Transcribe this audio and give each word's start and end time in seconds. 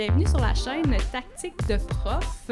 Bienvenue 0.00 0.26
sur 0.26 0.38
la 0.38 0.54
chaîne 0.54 0.96
Tactique 1.12 1.68
de 1.68 1.76
Prof. 1.76 2.50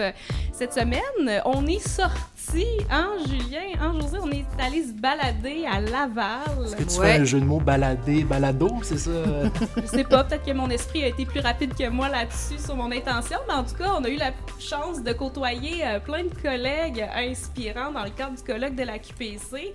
Cette 0.52 0.74
semaine, 0.74 1.40
on 1.46 1.66
est 1.66 1.78
sorti, 1.78 2.66
hein, 2.90 3.12
Julien, 3.26 3.72
hein, 3.80 3.94
José, 3.98 4.18
on 4.22 4.30
est 4.30 4.44
allé 4.58 4.82
se 4.82 4.92
balader 4.92 5.64
à 5.64 5.80
Laval. 5.80 6.42
Est-ce 6.66 6.76
que 6.76 6.82
tu 6.82 7.00
fais 7.00 7.20
un 7.20 7.24
jeu 7.24 7.40
de 7.40 7.46
mots 7.46 7.58
balader, 7.58 8.24
balado, 8.24 8.68
c'est 8.82 8.98
ça? 8.98 9.10
Je 9.78 9.86
sais 9.86 10.04
pas, 10.04 10.24
peut-être 10.24 10.44
que 10.44 10.52
mon 10.52 10.68
esprit 10.68 11.04
a 11.04 11.06
été 11.06 11.24
plus 11.24 11.40
rapide 11.40 11.72
que 11.74 11.88
moi 11.88 12.10
là-dessus 12.10 12.62
sur 12.62 12.76
mon 12.76 12.92
intention, 12.92 13.38
mais 13.48 13.54
en 13.54 13.64
tout 13.64 13.76
cas, 13.76 13.94
on 13.98 14.04
a 14.04 14.10
eu 14.10 14.18
la 14.18 14.32
chance 14.58 15.02
de 15.02 15.14
côtoyer 15.14 15.86
euh, 15.86 16.00
plein 16.00 16.24
de 16.24 16.42
collègues 16.42 17.02
inspirants 17.14 17.92
dans 17.92 18.04
le 18.04 18.10
cadre 18.10 18.36
du 18.36 18.42
colloque 18.42 18.74
de 18.74 18.84
la 18.84 18.98
QPC. 18.98 19.72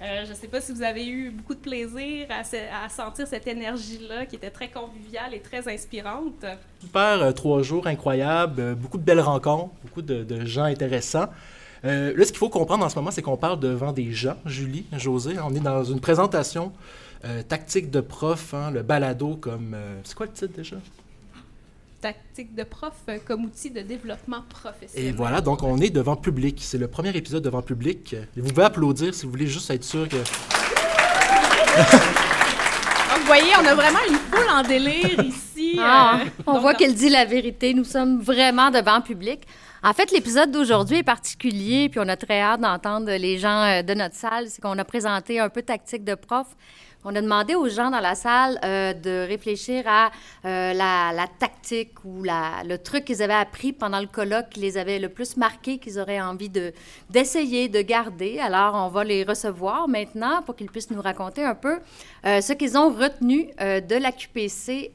Euh, 0.00 0.24
je 0.24 0.30
ne 0.30 0.34
sais 0.34 0.48
pas 0.48 0.62
si 0.62 0.72
vous 0.72 0.82
avez 0.82 1.06
eu 1.06 1.30
beaucoup 1.30 1.54
de 1.54 1.60
plaisir 1.60 2.26
à, 2.30 2.88
sentir 2.88 3.26
cette 3.26 3.46
énergie-là 3.46 4.24
qui 4.24 4.36
était 4.36 4.50
très 4.50 4.68
conviviale 4.68 5.34
et 5.34 5.40
très 5.40 5.68
inspirante. 5.72 6.46
Super, 6.80 7.22
euh, 7.22 7.32
trois 7.32 7.62
jours 7.62 7.86
incroyables, 7.86 8.60
euh, 8.60 8.74
beaucoup 8.74 8.96
de 8.96 9.02
belles 9.02 9.20
rencontres, 9.20 9.74
beaucoup 9.82 10.00
de, 10.00 10.44
gens 10.46 10.64
intéressants. 10.64 11.28
là, 11.82 12.12
ce 12.16 12.28
qu'il 12.28 12.38
faut 12.38 12.48
comprendre 12.48 12.84
en 12.84 12.88
ce 12.88 12.96
moment, 12.96 13.10
c'est 13.10 13.20
qu'on 13.20 13.36
parle 13.36 13.60
devant 13.60 13.92
des 13.92 14.10
gens, 14.12 14.36
Julie, 14.46 14.86
José. 14.96 15.36
On 15.42 15.54
est 15.54 15.60
dans 15.60 15.84
une 15.84 16.00
présentation 16.00 16.72
tactique 17.48 17.90
de 17.90 18.00
prof, 18.00 18.54
hein, 18.54 18.70
le 18.70 18.82
balado 18.82 19.36
comme... 19.36 19.76
c'est 20.04 20.14
quoi 20.14 20.24
le 20.24 20.32
titre 20.32 20.54
déjà? 20.56 20.76
Tactique 22.00 22.54
de 22.54 22.64
prof 22.64 22.94
euh, 23.08 23.18
comme 23.26 23.44
outil 23.44 23.70
de 23.70 23.80
développement 23.80 24.42
professionnel. 24.48 25.08
Et 25.08 25.12
voilà, 25.12 25.40
donc 25.40 25.62
on 25.62 25.78
est 25.78 25.90
devant 25.90 26.16
public. 26.16 26.58
C'est 26.62 26.78
le 26.78 26.88
premier 26.88 27.16
épisode 27.16 27.42
devant 27.42 27.62
public. 27.62 28.16
Vous 28.36 28.48
pouvez 28.48 28.64
applaudir 28.64 29.14
si 29.14 29.26
vous 29.26 29.32
voulez 29.32 29.46
juste 29.46 29.70
être 29.70 29.84
sûr 29.84 30.08
que... 30.08 30.16
vous 33.20 33.26
voyez, 33.26 33.52
on 33.60 33.66
a 33.66 33.74
vraiment 33.74 33.98
une 34.08 34.16
foule 34.16 34.50
en 34.50 34.62
délire 34.62 35.20
ici. 35.24 35.78
Ah, 35.78 36.20
euh, 36.20 36.28
on 36.46 36.58
voit 36.60 36.74
qu'elle 36.74 36.94
dit 36.94 37.08
la 37.08 37.24
vérité. 37.24 37.74
Nous 37.74 37.84
sommes 37.84 38.20
vraiment 38.20 38.70
devant 38.70 39.00
public. 39.00 39.46
En 39.82 39.94
fait, 39.94 40.12
l'épisode 40.12 40.50
d'aujourd'hui 40.50 40.98
est 40.98 41.02
particulier, 41.02 41.88
puis 41.88 42.00
on 42.00 42.08
a 42.08 42.16
très 42.16 42.42
hâte 42.42 42.60
d'entendre 42.60 43.10
les 43.10 43.38
gens 43.38 43.62
euh, 43.62 43.82
de 43.82 43.94
notre 43.94 44.14
salle. 44.14 44.48
C'est 44.48 44.60
qu'on 44.60 44.76
a 44.76 44.84
présenté 44.84 45.40
un 45.40 45.48
peu 45.48 45.62
tactique 45.62 46.04
de 46.04 46.14
prof. 46.14 46.48
On 47.02 47.16
a 47.16 47.22
demandé 47.22 47.54
aux 47.54 47.66
gens 47.70 47.90
dans 47.90 48.00
la 48.00 48.14
salle 48.14 48.60
euh, 48.62 48.92
de 48.92 49.26
réfléchir 49.26 49.84
à 49.86 50.10
euh, 50.44 50.74
la, 50.74 51.26
tactique 51.38 52.04
ou 52.04 52.22
le 52.22 52.76
truc 52.76 53.06
qu'ils 53.06 53.22
avaient 53.22 53.32
appris 53.32 53.72
pendant 53.72 54.00
le 54.00 54.06
colloque 54.06 54.50
qui 54.50 54.60
les 54.60 54.76
avait 54.76 54.98
le 54.98 55.08
plus 55.08 55.38
marqué, 55.38 55.78
qu'ils 55.78 55.98
auraient 55.98 56.20
envie 56.20 56.50
de, 56.50 56.74
d'essayer, 57.08 57.70
de 57.70 57.80
garder. 57.80 58.38
Alors, 58.38 58.74
on 58.74 58.88
va 58.88 59.02
les 59.02 59.24
recevoir 59.24 59.88
maintenant 59.88 60.42
pour 60.42 60.56
qu'ils 60.56 60.70
puissent 60.70 60.90
nous 60.90 61.00
raconter 61.00 61.42
un 61.42 61.54
peu 61.54 61.78
ce 62.24 62.52
qu'ils 62.52 62.76
ont 62.76 62.90
retenu 62.90 63.48
de 63.58 63.96
la 63.96 64.12
QPC 64.12 64.92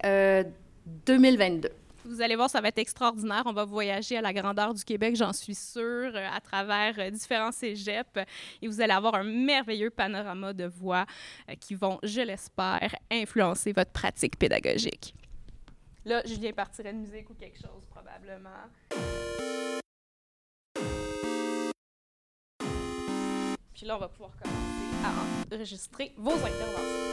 2022. 1.08 1.70
Vous 2.06 2.22
allez 2.22 2.36
voir, 2.36 2.50
ça 2.50 2.62
va 2.62 2.68
être 2.68 2.78
extraordinaire. 2.78 3.44
On 3.46 3.54
va 3.54 3.66
voyager 3.66 4.18
à 4.18 4.22
la 4.22 4.32
grandeur 4.32 4.74
du 4.76 4.84
Québec, 4.84 5.16
j'en 5.16 5.34
suis 5.34 5.56
sûre, 5.56 6.12
euh, 6.14 6.28
à 6.32 6.40
travers 6.40 6.94
euh, 7.00 7.10
différents 7.10 7.52
cégeps. 7.52 8.20
Et 8.62 8.68
vous 8.68 8.80
allez 8.80 8.94
avoir 8.94 9.16
un 9.16 9.24
merveilleux 9.24 9.90
panorama 9.90 10.54
de 10.54 10.66
voix 10.66 11.06
euh, 11.50 11.56
qui 11.60 11.74
vont, 11.74 12.00
je 12.04 12.22
l'espère, 12.22 12.96
influencer 13.12 13.72
votre 13.72 13.92
pratique 13.92 14.38
pédagogique. 14.38 15.16
Là, 16.06 16.22
Julien 16.26 16.52
partirait 16.52 16.94
de 16.94 17.00
musique 17.00 17.28
ou 17.32 17.34
quelque 17.34 17.58
chose, 17.58 17.84
probablement. 17.90 18.50
Puis 23.74 23.86
là, 23.86 23.96
on 23.96 24.00
va 24.00 24.08
pouvoir 24.08 24.32
commencer 24.42 24.86
à 25.04 25.56
enregistrer 25.56 26.14
vos 26.18 26.34
interventions. 26.34 27.05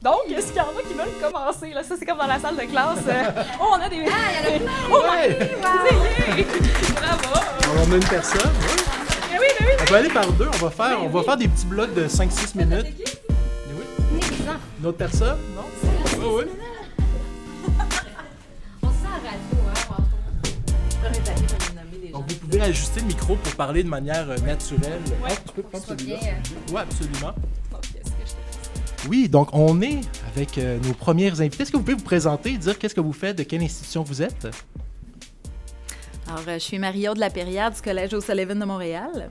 Donc, 0.00 0.30
est-ce 0.30 0.48
qu'il 0.48 0.56
y 0.56 0.60
en 0.60 0.68
a 0.68 0.82
qui 0.86 0.94
veulent 0.94 1.20
commencer? 1.20 1.70
Là? 1.70 1.82
Ça, 1.82 1.96
c'est 1.98 2.06
comme 2.06 2.18
dans 2.18 2.26
la 2.28 2.38
salle 2.38 2.56
de 2.56 2.62
classe. 2.62 3.00
oh, 3.60 3.64
on 3.72 3.80
a 3.80 3.88
des... 3.88 4.04
Ah, 4.06 4.30
il 4.30 4.36
y 4.36 4.38
en 4.38 4.54
a 4.54 4.58
plein! 4.60 4.72
Oh, 4.90 5.02
ouais. 5.10 5.50
Bravo! 6.94 7.40
On 7.88 7.92
a 7.92 7.96
une 7.96 8.04
personne, 8.04 8.52
oui. 8.60 8.76
Mais 9.32 9.38
oui, 9.40 9.46
mais 9.60 9.66
oui. 9.66 9.72
On 9.80 9.84
va 9.90 9.98
aller 9.98 10.08
par 10.08 10.32
deux. 10.32 10.48
On 10.54 10.56
va 10.66 10.70
faire, 10.70 11.02
on 11.02 11.08
va 11.08 11.22
faire 11.24 11.36
des 11.36 11.48
petits 11.48 11.66
blocs 11.66 11.92
de 11.94 12.06
5-6 12.06 12.56
minutes. 12.56 12.86
Mais 12.96 13.74
oui. 13.74 14.20
Une 14.80 14.86
autre 14.86 14.98
personne? 14.98 15.38
Non? 15.56 15.64
Oui, 15.82 16.26
oui. 16.28 16.44
On 18.82 18.86
se 18.86 18.92
sent 18.92 19.06
à 19.06 19.16
radio, 19.16 19.58
hein? 19.68 20.02
Donc, 22.12 22.24
vous 22.28 22.36
pouvez 22.36 22.60
ajuster 22.62 23.00
le 23.00 23.06
micro 23.06 23.34
pour 23.34 23.54
parler 23.56 23.82
de 23.82 23.88
manière 23.88 24.30
euh, 24.30 24.38
naturelle. 24.38 25.00
Ouais. 25.22 25.30
Ah, 25.30 25.34
tu 25.44 25.52
peux 25.54 25.62
prendre 25.62 25.84
celui-là. 25.86 26.18
Euh. 26.22 26.72
Oui, 26.72 26.80
absolument. 26.80 27.34
Oui, 29.06 29.28
donc 29.28 29.50
on 29.52 29.80
est 29.80 30.00
avec 30.34 30.58
euh, 30.58 30.78
nos 30.80 30.92
premières 30.92 31.40
invités. 31.40 31.62
Est-ce 31.62 31.72
que 31.72 31.76
vous 31.76 31.82
pouvez 31.82 31.96
vous 31.96 32.02
présenter, 32.02 32.56
dire 32.56 32.78
qu'est-ce 32.78 32.94
que 32.94 33.00
vous 33.00 33.12
faites, 33.12 33.36
de 33.36 33.42
quelle 33.42 33.62
institution 33.62 34.02
vous 34.02 34.22
êtes? 34.22 34.48
Alors, 36.26 36.40
euh, 36.48 36.54
je 36.54 36.58
suis 36.58 36.78
Marie-Aude 36.78 37.18
Lapériade 37.18 37.74
du 37.74 37.80
Collège 37.80 38.12
au 38.14 38.20
Sullivan 38.20 38.58
de 38.58 38.64
Montréal. 38.64 39.28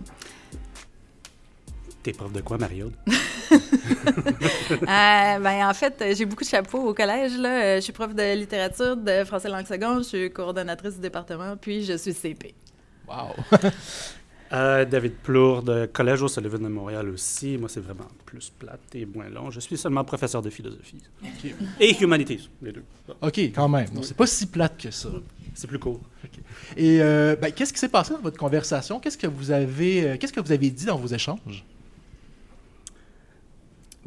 T'es 2.02 2.14
prof 2.14 2.32
de 2.32 2.42
quoi, 2.42 2.58
Marie-Aude? 2.58 2.94
Euh, 4.70 5.40
ben, 5.40 5.68
en 5.68 5.74
fait, 5.74 6.04
j'ai 6.16 6.26
beaucoup 6.26 6.44
de 6.44 6.50
chapeaux 6.50 6.90
au 6.90 6.94
collège. 6.94 7.38
Là. 7.38 7.78
Je 7.78 7.82
suis 7.82 7.94
prof 7.94 8.14
de 8.14 8.36
littérature, 8.36 8.98
de 8.98 9.24
français 9.24 9.50
langue 9.50 9.66
seconde, 9.66 10.04
je 10.04 10.10
suis 10.10 10.32
coordonnatrice 10.32 10.96
du 10.96 11.02
département, 11.02 11.56
puis 11.56 11.84
je 11.84 11.98
suis 11.98 12.14
CP. 12.14 12.54
Wow! 13.08 13.34
Euh, 14.54 14.86
David 14.86 15.14
Plourde, 15.16 15.66
de 15.68 15.86
Collège 15.88 16.22
au 16.22 16.28
Sullivan 16.28 16.60
de 16.62 16.68
Montréal 16.68 17.10
aussi. 17.10 17.58
Moi, 17.58 17.70
c'est 17.70 17.82
vraiment 17.82 18.08
plus 18.26 18.50
plate 18.58 18.80
et 18.96 19.06
moins 19.06 19.30
long. 19.30 19.50
Je 19.50 19.60
suis 19.60 19.78
seulement 19.78 20.04
professeur 20.04 20.42
de 20.42 20.50
philosophie. 20.50 21.02
Et 21.80 21.96
humanities, 22.02 22.50
les 22.62 22.72
deux. 22.72 22.84
OK, 23.22 23.38
quand 23.38 23.68
même. 23.68 23.90
Donc, 23.90 24.06
c'est 24.06 24.18
pas 24.18 24.28
si 24.28 24.46
plate 24.48 24.78
que 24.82 24.92
ça. 24.92 25.10
C'est 25.54 25.68
plus 25.68 25.80
court. 25.80 26.02
Et 26.76 27.02
euh, 27.02 27.36
ben, 27.36 27.52
qu'est-ce 27.52 27.74
qui 27.74 27.80
s'est 27.80 27.90
passé 27.90 28.14
dans 28.14 28.22
votre 28.22 28.38
conversation? 28.38 29.00
Qu'est-ce 29.00 29.18
que 29.18 29.28
vous 29.28 29.52
avez, 29.52 30.08
euh, 30.08 30.18
qu'est-ce 30.18 30.34
que 30.34 30.40
vous 30.40 30.52
avez 30.52 30.70
dit 30.70 30.86
dans 30.86 30.98
vos 30.98 31.08
échanges? 31.08 31.66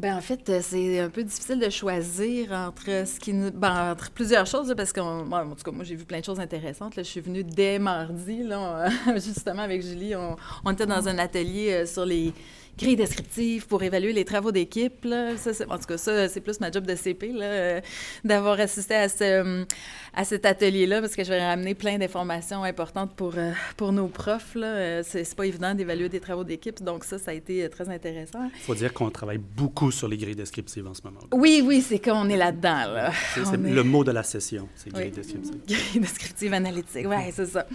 Ben, 0.01 0.17
en 0.17 0.21
fait, 0.21 0.49
euh, 0.49 0.61
c'est 0.63 0.99
un 0.99 1.11
peu 1.11 1.23
difficile 1.23 1.59
de 1.59 1.69
choisir 1.69 2.51
entre 2.53 3.05
ce 3.05 3.19
qui 3.19 3.33
ben, 3.33 3.91
entre 3.91 4.09
plusieurs 4.09 4.47
choses, 4.47 4.73
parce 4.75 4.91
que, 4.91 4.99
en 4.99 5.55
tout 5.55 5.63
cas, 5.63 5.71
moi, 5.71 5.83
j'ai 5.83 5.93
vu 5.93 6.05
plein 6.05 6.21
de 6.21 6.25
choses 6.25 6.39
intéressantes. 6.39 6.93
Je 6.97 7.03
suis 7.03 7.21
venue 7.21 7.43
dès 7.43 7.77
mardi, 7.77 8.41
là, 8.41 8.89
justement, 9.13 9.61
avec 9.61 9.83
Julie. 9.83 10.15
On, 10.15 10.37
on 10.65 10.71
était 10.71 10.87
dans 10.87 11.07
un 11.07 11.19
atelier 11.19 11.71
euh, 11.71 11.85
sur 11.85 12.03
les 12.03 12.33
grille 12.77 12.95
descriptive 12.95 13.67
pour 13.67 13.83
évaluer 13.83 14.13
les 14.13 14.25
travaux 14.25 14.51
d'équipe. 14.51 15.05
en 15.05 15.77
tout 15.77 15.85
cas, 15.85 15.97
ça, 15.97 16.27
c'est 16.29 16.41
plus 16.41 16.59
ma 16.59 16.71
job 16.71 16.85
de 16.85 16.95
CP, 16.95 17.31
euh, 17.39 17.81
d'avoir 18.23 18.59
assisté 18.59 18.95
à, 18.95 19.09
ce, 19.09 19.23
euh, 19.23 19.65
à 20.13 20.23
cet 20.23 20.45
atelier-là, 20.45 21.01
parce 21.01 21.15
que 21.15 21.23
je 21.23 21.29
vais 21.29 21.45
ramener 21.45 21.75
plein 21.75 21.97
d'informations 21.97 22.63
importantes 22.63 23.13
pour, 23.15 23.33
euh, 23.37 23.51
pour 23.77 23.91
nos 23.91 24.07
profs. 24.07 24.55
Là. 24.55 25.03
C'est, 25.03 25.35
pas 25.35 25.45
évident 25.45 25.73
d'évaluer 25.73 26.09
des 26.09 26.19
travaux 26.19 26.43
d'équipe, 26.43 26.83
donc 26.83 27.05
ça, 27.05 27.17
ça 27.17 27.31
a 27.31 27.33
été 27.33 27.69
très 27.69 27.87
intéressant. 27.89 28.49
Il 28.53 28.61
faut 28.61 28.75
dire 28.75 28.93
qu'on 28.93 29.09
travaille 29.09 29.37
beaucoup 29.37 29.91
sur 29.91 30.07
les 30.07 30.17
grilles 30.17 30.35
descriptives 30.35 30.87
en 30.87 30.93
ce 30.93 31.01
moment. 31.03 31.21
Oui, 31.33 31.63
oui, 31.65 31.81
c'est 31.81 31.99
qu'on 31.99 32.27
est 32.29 32.37
là-dedans. 32.37 32.91
Là. 32.93 33.11
C'est, 33.33 33.57
le 33.57 33.83
mot 33.83 34.03
de 34.03 34.11
la 34.11 34.23
session, 34.23 34.67
c'est 34.75 34.91
grille 34.91 35.11
descriptive. 35.11 35.55
Grille 35.67 36.01
descriptive 36.01 36.53
analytique, 36.53 37.05
oui, 37.07 37.31
c'est 37.31 37.45
ça. 37.45 37.65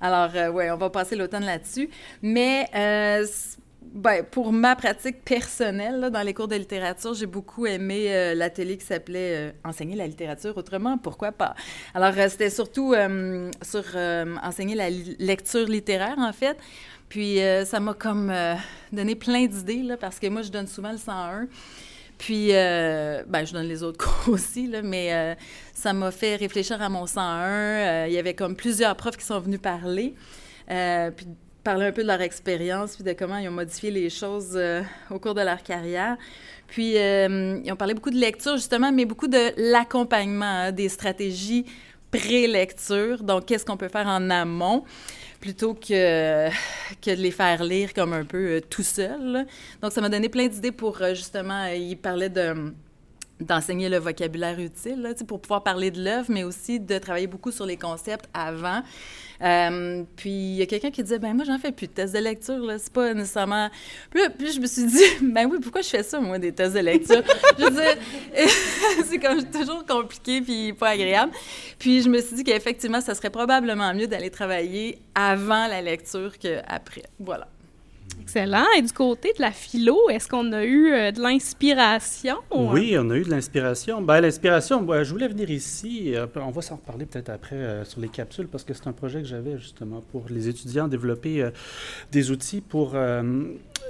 Alors, 0.00 0.30
oui, 0.54 0.64
on 0.70 0.76
va 0.76 0.90
passer 0.90 1.14
l'automne 1.14 1.44
là-dessus. 1.44 1.88
Mais 2.22 2.68
ben, 3.94 4.24
pour 4.24 4.52
ma 4.52 4.76
pratique 4.76 5.24
personnelle, 5.24 6.10
dans 6.12 6.22
les 6.22 6.34
cours 6.34 6.48
de 6.48 6.56
littérature, 6.56 7.14
j'ai 7.14 7.26
beaucoup 7.26 7.66
aimé 7.66 8.06
euh, 8.08 8.34
l'atelier 8.34 8.76
qui 8.76 8.84
s'appelait 8.84 9.48
euh, 9.48 9.52
Enseigner 9.64 9.96
la 9.96 10.06
littérature 10.06 10.56
autrement, 10.56 10.98
pourquoi 10.98 11.32
pas? 11.32 11.54
Alors, 11.94 12.12
euh, 12.16 12.28
c'était 12.28 12.50
surtout 12.50 12.94
sur 13.62 13.84
enseigner 14.42 14.74
la 14.74 14.90
lecture 14.90 15.66
littéraire, 15.66 16.16
en 16.18 16.32
fait. 16.32 16.56
Puis, 17.08 17.38
ça 17.64 17.80
m'a 17.80 17.94
comme 17.94 18.32
donné 18.92 19.14
plein 19.14 19.46
d'idées, 19.46 19.82
là, 19.82 19.96
parce 19.96 20.18
que 20.18 20.26
moi, 20.26 20.42
je 20.42 20.50
donne 20.50 20.66
souvent 20.66 20.92
le 20.92 20.98
101. 20.98 21.46
Puis, 22.18 22.48
ben, 22.48 23.44
je 23.44 23.52
donne 23.52 23.66
les 23.66 23.82
autres 23.82 24.04
cours 24.04 24.34
aussi, 24.34 24.66
là, 24.66 24.82
mais 24.82 25.36
ça 25.72 25.92
m'a 25.92 26.10
fait 26.10 26.36
réfléchir 26.36 26.80
à 26.82 26.88
mon 26.88 27.06
101. 27.06 28.06
il 28.06 28.12
y 28.12 28.18
avait 28.18 28.34
comme 28.34 28.56
plusieurs 28.56 28.96
profs 28.96 29.16
qui 29.16 29.24
sont 29.24 29.40
venus 29.40 29.60
parler. 29.60 30.14
puis 30.66 31.26
parler 31.66 31.86
un 31.86 31.92
peu 31.92 32.02
de 32.02 32.06
leur 32.06 32.20
expérience, 32.20 32.94
puis 32.94 33.02
de 33.02 33.12
comment 33.12 33.38
ils 33.38 33.48
ont 33.48 33.52
modifié 33.52 33.90
les 33.90 34.08
choses 34.08 34.52
euh, 34.54 34.82
au 35.10 35.18
cours 35.18 35.34
de 35.34 35.40
leur 35.40 35.64
carrière. 35.64 36.16
Puis, 36.68 36.96
euh, 36.96 37.60
ils 37.64 37.72
ont 37.72 37.76
parlé 37.76 37.92
beaucoup 37.92 38.10
de 38.10 38.20
lecture, 38.20 38.56
justement, 38.56 38.92
mais 38.92 39.04
beaucoup 39.04 39.26
de 39.26 39.50
l'accompagnement, 39.72 40.44
hein, 40.44 40.72
des 40.72 40.88
stratégies 40.88 41.66
pré-lecture. 42.12 43.20
Donc, 43.24 43.46
qu'est-ce 43.46 43.64
qu'on 43.64 43.76
peut 43.76 43.88
faire 43.88 44.06
en 44.06 44.30
amont 44.30 44.84
plutôt 45.40 45.74
que, 45.74 46.48
que 47.02 47.10
de 47.10 47.20
les 47.20 47.32
faire 47.32 47.64
lire 47.64 47.92
comme 47.92 48.12
un 48.12 48.24
peu 48.24 48.46
euh, 48.46 48.60
tout 48.60 48.84
seul. 48.84 49.44
Donc, 49.82 49.90
ça 49.90 50.00
m'a 50.00 50.08
donné 50.08 50.28
plein 50.28 50.46
d'idées 50.46 50.72
pour, 50.72 50.98
justement, 51.14 51.66
ils 51.66 51.96
parlaient 51.96 52.30
de 52.30 52.72
d'enseigner 53.38 53.90
le 53.90 53.98
vocabulaire 53.98 54.58
utile 54.58 55.02
là, 55.02 55.10
pour 55.26 55.42
pouvoir 55.42 55.62
parler 55.62 55.90
de 55.90 56.02
l'œuvre, 56.02 56.30
mais 56.30 56.42
aussi 56.42 56.80
de 56.80 56.96
travailler 56.98 57.26
beaucoup 57.26 57.52
sur 57.52 57.66
les 57.66 57.76
concepts 57.76 58.26
avant. 58.32 58.82
Euh, 59.42 60.02
puis 60.16 60.30
il 60.30 60.56
y 60.56 60.62
a 60.62 60.66
quelqu'un 60.66 60.90
qui 60.90 61.02
disait, 61.02 61.18
ben 61.18 61.34
moi 61.34 61.44
j'en 61.44 61.58
fais 61.58 61.72
plus 61.72 61.86
de 61.86 61.92
tests 61.92 62.14
de 62.14 62.18
lecture, 62.18 62.58
là, 62.58 62.78
c'est 62.78 62.92
pas 62.92 63.12
nécessairement. 63.14 63.68
Puis, 64.10 64.20
puis 64.38 64.52
je 64.52 64.60
me 64.60 64.66
suis 64.66 64.86
dit, 64.86 65.04
ben 65.22 65.48
oui, 65.50 65.58
pourquoi 65.62 65.82
je 65.82 65.88
fais 65.88 66.02
ça 66.02 66.20
moi 66.20 66.38
des 66.38 66.52
tests 66.52 66.74
de 66.74 66.80
lecture? 66.80 67.22
Je 67.58 67.64
veux 67.64 69.04
c'est 69.04 69.18
comme 69.18 69.44
toujours 69.44 69.84
compliqué 69.86 70.40
puis 70.40 70.72
pas 70.72 70.90
agréable. 70.90 71.32
Puis 71.78 72.02
je 72.02 72.08
me 72.08 72.20
suis 72.20 72.36
dit 72.36 72.44
qu'effectivement, 72.44 73.00
ça 73.00 73.14
serait 73.14 73.30
probablement 73.30 73.92
mieux 73.94 74.06
d'aller 74.06 74.30
travailler 74.30 74.98
avant 75.14 75.66
la 75.66 75.82
lecture 75.82 76.38
qu'après. 76.38 77.02
Voilà. 77.18 77.48
Excellent. 78.20 78.64
Et 78.76 78.82
du 78.82 78.92
côté 78.92 79.32
de 79.36 79.42
la 79.42 79.52
philo, 79.52 80.10
est-ce 80.10 80.28
qu'on 80.28 80.52
a 80.52 80.64
eu 80.64 80.92
euh, 80.92 81.12
de 81.12 81.20
l'inspiration? 81.20 82.36
Oui, 82.50 82.96
on 82.98 83.10
a 83.10 83.16
eu 83.16 83.22
de 83.22 83.30
l'inspiration. 83.30 84.02
Ben, 84.02 84.20
l'inspiration, 84.20 84.86
je 85.02 85.10
voulais 85.10 85.28
venir 85.28 85.50
ici. 85.50 86.14
Euh, 86.14 86.26
on 86.36 86.50
va 86.50 86.62
s'en 86.62 86.76
reparler 86.76 87.06
peut-être 87.06 87.28
après 87.28 87.56
euh, 87.56 87.84
sur 87.84 88.00
les 88.00 88.08
capsules 88.08 88.48
parce 88.48 88.64
que 88.64 88.74
c'est 88.74 88.86
un 88.86 88.92
projet 88.92 89.20
que 89.20 89.28
j'avais 89.28 89.58
justement 89.58 90.00
pour 90.00 90.24
les 90.28 90.48
étudiants, 90.48 90.88
développer 90.88 91.48
des 92.12 92.30
outils 92.30 92.60
pour 92.60 92.96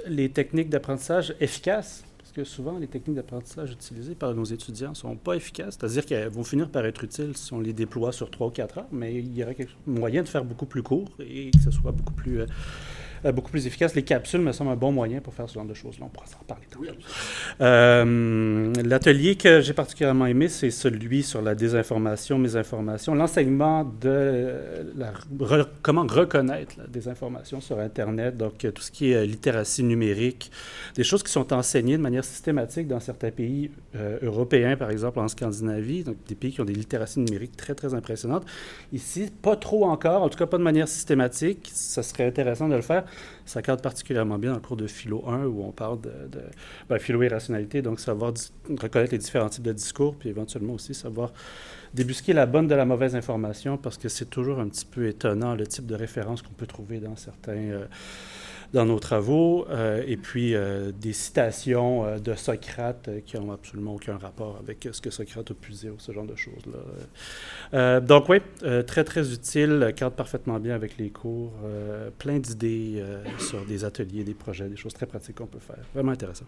les 0.07 0.29
techniques 0.29 0.69
d'apprentissage 0.69 1.35
efficaces 1.39 2.03
Parce 2.19 2.31
que 2.31 2.43
souvent, 2.43 2.77
les 2.77 2.87
techniques 2.87 3.15
d'apprentissage 3.15 3.71
utilisées 3.71 4.15
par 4.15 4.33
nos 4.33 4.43
étudiants 4.43 4.91
ne 4.91 4.95
sont 4.95 5.15
pas 5.15 5.33
efficaces. 5.33 5.77
C'est-à-dire 5.79 6.05
qu'elles 6.05 6.29
vont 6.29 6.43
finir 6.43 6.69
par 6.69 6.85
être 6.85 7.03
utiles 7.03 7.35
si 7.35 7.53
on 7.53 7.59
les 7.59 7.73
déploie 7.73 8.11
sur 8.11 8.29
trois 8.29 8.47
ou 8.47 8.51
quatre 8.51 8.79
heures, 8.79 8.87
mais 8.91 9.15
il 9.15 9.35
y 9.35 9.43
aurait 9.43 9.57
moyen 9.85 10.23
de 10.23 10.27
faire 10.27 10.43
beaucoup 10.43 10.65
plus 10.65 10.83
court 10.83 11.09
et 11.19 11.51
que 11.51 11.59
ce 11.59 11.71
soit 11.71 11.91
beaucoup 11.91 12.13
plus 12.13 12.45
euh, 13.25 13.31
beaucoup 13.31 13.51
plus 13.51 13.67
efficace. 13.67 13.95
Les 13.95 14.03
capsules 14.03 14.41
me 14.41 14.51
semblent 14.51 14.71
un 14.71 14.75
bon 14.75 14.91
moyen 14.91 15.21
pour 15.21 15.33
faire 15.33 15.49
ce 15.49 15.55
genre 15.55 15.65
de 15.65 15.73
choses-là. 15.73 16.05
On 16.05 16.09
pourra 16.09 16.27
s'en 16.27 16.39
reparler. 16.39 16.67
Euh, 17.61 18.73
L'atelier 18.83 19.35
que 19.35 19.61
j'ai 19.61 19.73
particulièrement 19.73 20.25
aimé, 20.25 20.47
c'est 20.47 20.71
celui 20.71 21.23
sur 21.23 21.41
la 21.41 21.55
désinformation, 21.55 22.37
mésinformation, 22.37 23.15
l'enseignement 23.15 23.83
de 23.83 24.93
la, 24.95 25.13
comment 25.81 26.05
reconnaître 26.07 26.75
la 26.77 26.87
désinformation 26.87 27.61
sur 27.61 27.79
Internet, 27.79 28.37
donc 28.37 28.63
euh, 28.65 28.71
tout 28.71 28.81
ce 28.81 28.91
qui 28.91 29.11
est 29.11 29.15
euh, 29.15 29.25
littératie 29.25 29.83
numérique, 29.83 30.51
des 30.95 31.03
choses 31.03 31.23
qui 31.23 31.31
sont 31.31 31.53
enseignées 31.53 31.97
de 31.97 32.01
manière 32.01 32.23
systématique 32.23 32.87
dans 32.87 32.99
certains 32.99 33.31
pays 33.31 33.71
européens, 34.21 34.77
par 34.77 34.91
exemple 34.91 35.19
en 35.19 35.27
Scandinavie, 35.27 36.03
donc 36.03 36.17
des 36.27 36.35
pays 36.35 36.51
qui 36.51 36.61
ont 36.61 36.65
des 36.65 36.73
littératies 36.73 37.19
numériques 37.19 37.57
très, 37.57 37.73
très 37.73 37.93
impressionnantes. 37.93 38.45
Ici, 38.93 39.31
pas 39.41 39.55
trop 39.55 39.85
encore, 39.85 40.23
en 40.23 40.29
tout 40.29 40.37
cas 40.37 40.45
pas 40.45 40.57
de 40.57 40.63
manière 40.63 40.87
systématique. 40.87 41.71
Ça 41.73 42.03
serait 42.03 42.25
intéressant 42.25 42.67
de 42.67 42.75
le 42.75 42.81
faire. 42.81 43.05
Ça 43.45 43.61
cadre 43.61 43.81
particulièrement 43.81 44.37
bien 44.37 44.51
dans 44.51 44.57
le 44.57 44.61
cours 44.61 44.77
de 44.77 44.87
philo 44.87 45.23
1 45.27 45.45
où 45.45 45.63
on 45.63 45.71
parle 45.71 46.01
de, 46.01 46.11
ben, 46.89 46.99
philo 46.99 47.21
et 47.23 47.27
rationalité, 47.27 47.81
donc 47.81 47.99
savoir 47.99 48.33
reconnaître 48.69 49.11
les 49.11 49.17
différents 49.17 49.49
types 49.49 49.63
de 49.63 49.73
discours, 49.73 50.15
puis 50.15 50.29
éventuellement 50.29 50.73
aussi 50.73 50.93
savoir 50.93 51.33
débusquer 51.93 52.33
la 52.33 52.45
bonne 52.45 52.67
de 52.67 52.75
la 52.75 52.85
mauvaise 52.85 53.15
information 53.15 53.77
parce 53.77 53.97
que 53.97 54.09
c'est 54.09 54.29
toujours 54.29 54.59
un 54.59 54.67
petit 54.67 54.85
peu 54.85 55.07
étonnant 55.07 55.55
le 55.55 55.65
type 55.65 55.85
de 55.85 55.95
référence 55.95 56.41
qu'on 56.41 56.53
peut 56.53 56.67
trouver 56.67 56.99
dans 56.99 57.15
certains. 57.15 57.53
Euh, 57.53 57.85
dans 58.73 58.85
nos 58.85 58.99
travaux, 58.99 59.65
euh, 59.69 60.03
et 60.05 60.17
puis 60.17 60.53
euh, 60.53 60.91
des 60.91 61.13
citations 61.13 62.05
euh, 62.05 62.19
de 62.19 62.35
Socrate 62.35 63.09
qui 63.25 63.37
n'ont 63.37 63.51
absolument 63.51 63.95
aucun 63.95 64.17
rapport 64.17 64.57
avec 64.61 64.87
ce 64.91 65.01
que 65.01 65.09
Socrate 65.09 65.51
a 65.51 65.53
pu 65.53 65.71
dire 65.71 65.93
ou 65.93 65.99
ce 65.99 66.11
genre 66.11 66.25
de 66.25 66.35
choses-là. 66.35 67.99
donc 68.01 68.29
oui, 68.29 68.37
très 68.85 69.03
très 69.03 69.33
utile, 69.33 69.93
cadre 69.95 70.15
parfaitement 70.15 70.59
bien 70.59 70.75
avec 70.75 70.97
les 70.97 71.09
cours, 71.09 71.53
plein 72.17 72.39
d'idées 72.39 73.03
sur 73.39 73.65
des 73.65 73.85
ateliers, 73.85 74.23
des 74.23 74.33
projets, 74.33 74.67
des 74.67 74.75
choses 74.75 74.93
très 74.93 75.05
pratiques 75.05 75.35
qu'on 75.35 75.47
peut 75.47 75.59
faire. 75.59 75.83
Vraiment 75.93 76.11
intéressant. 76.11 76.45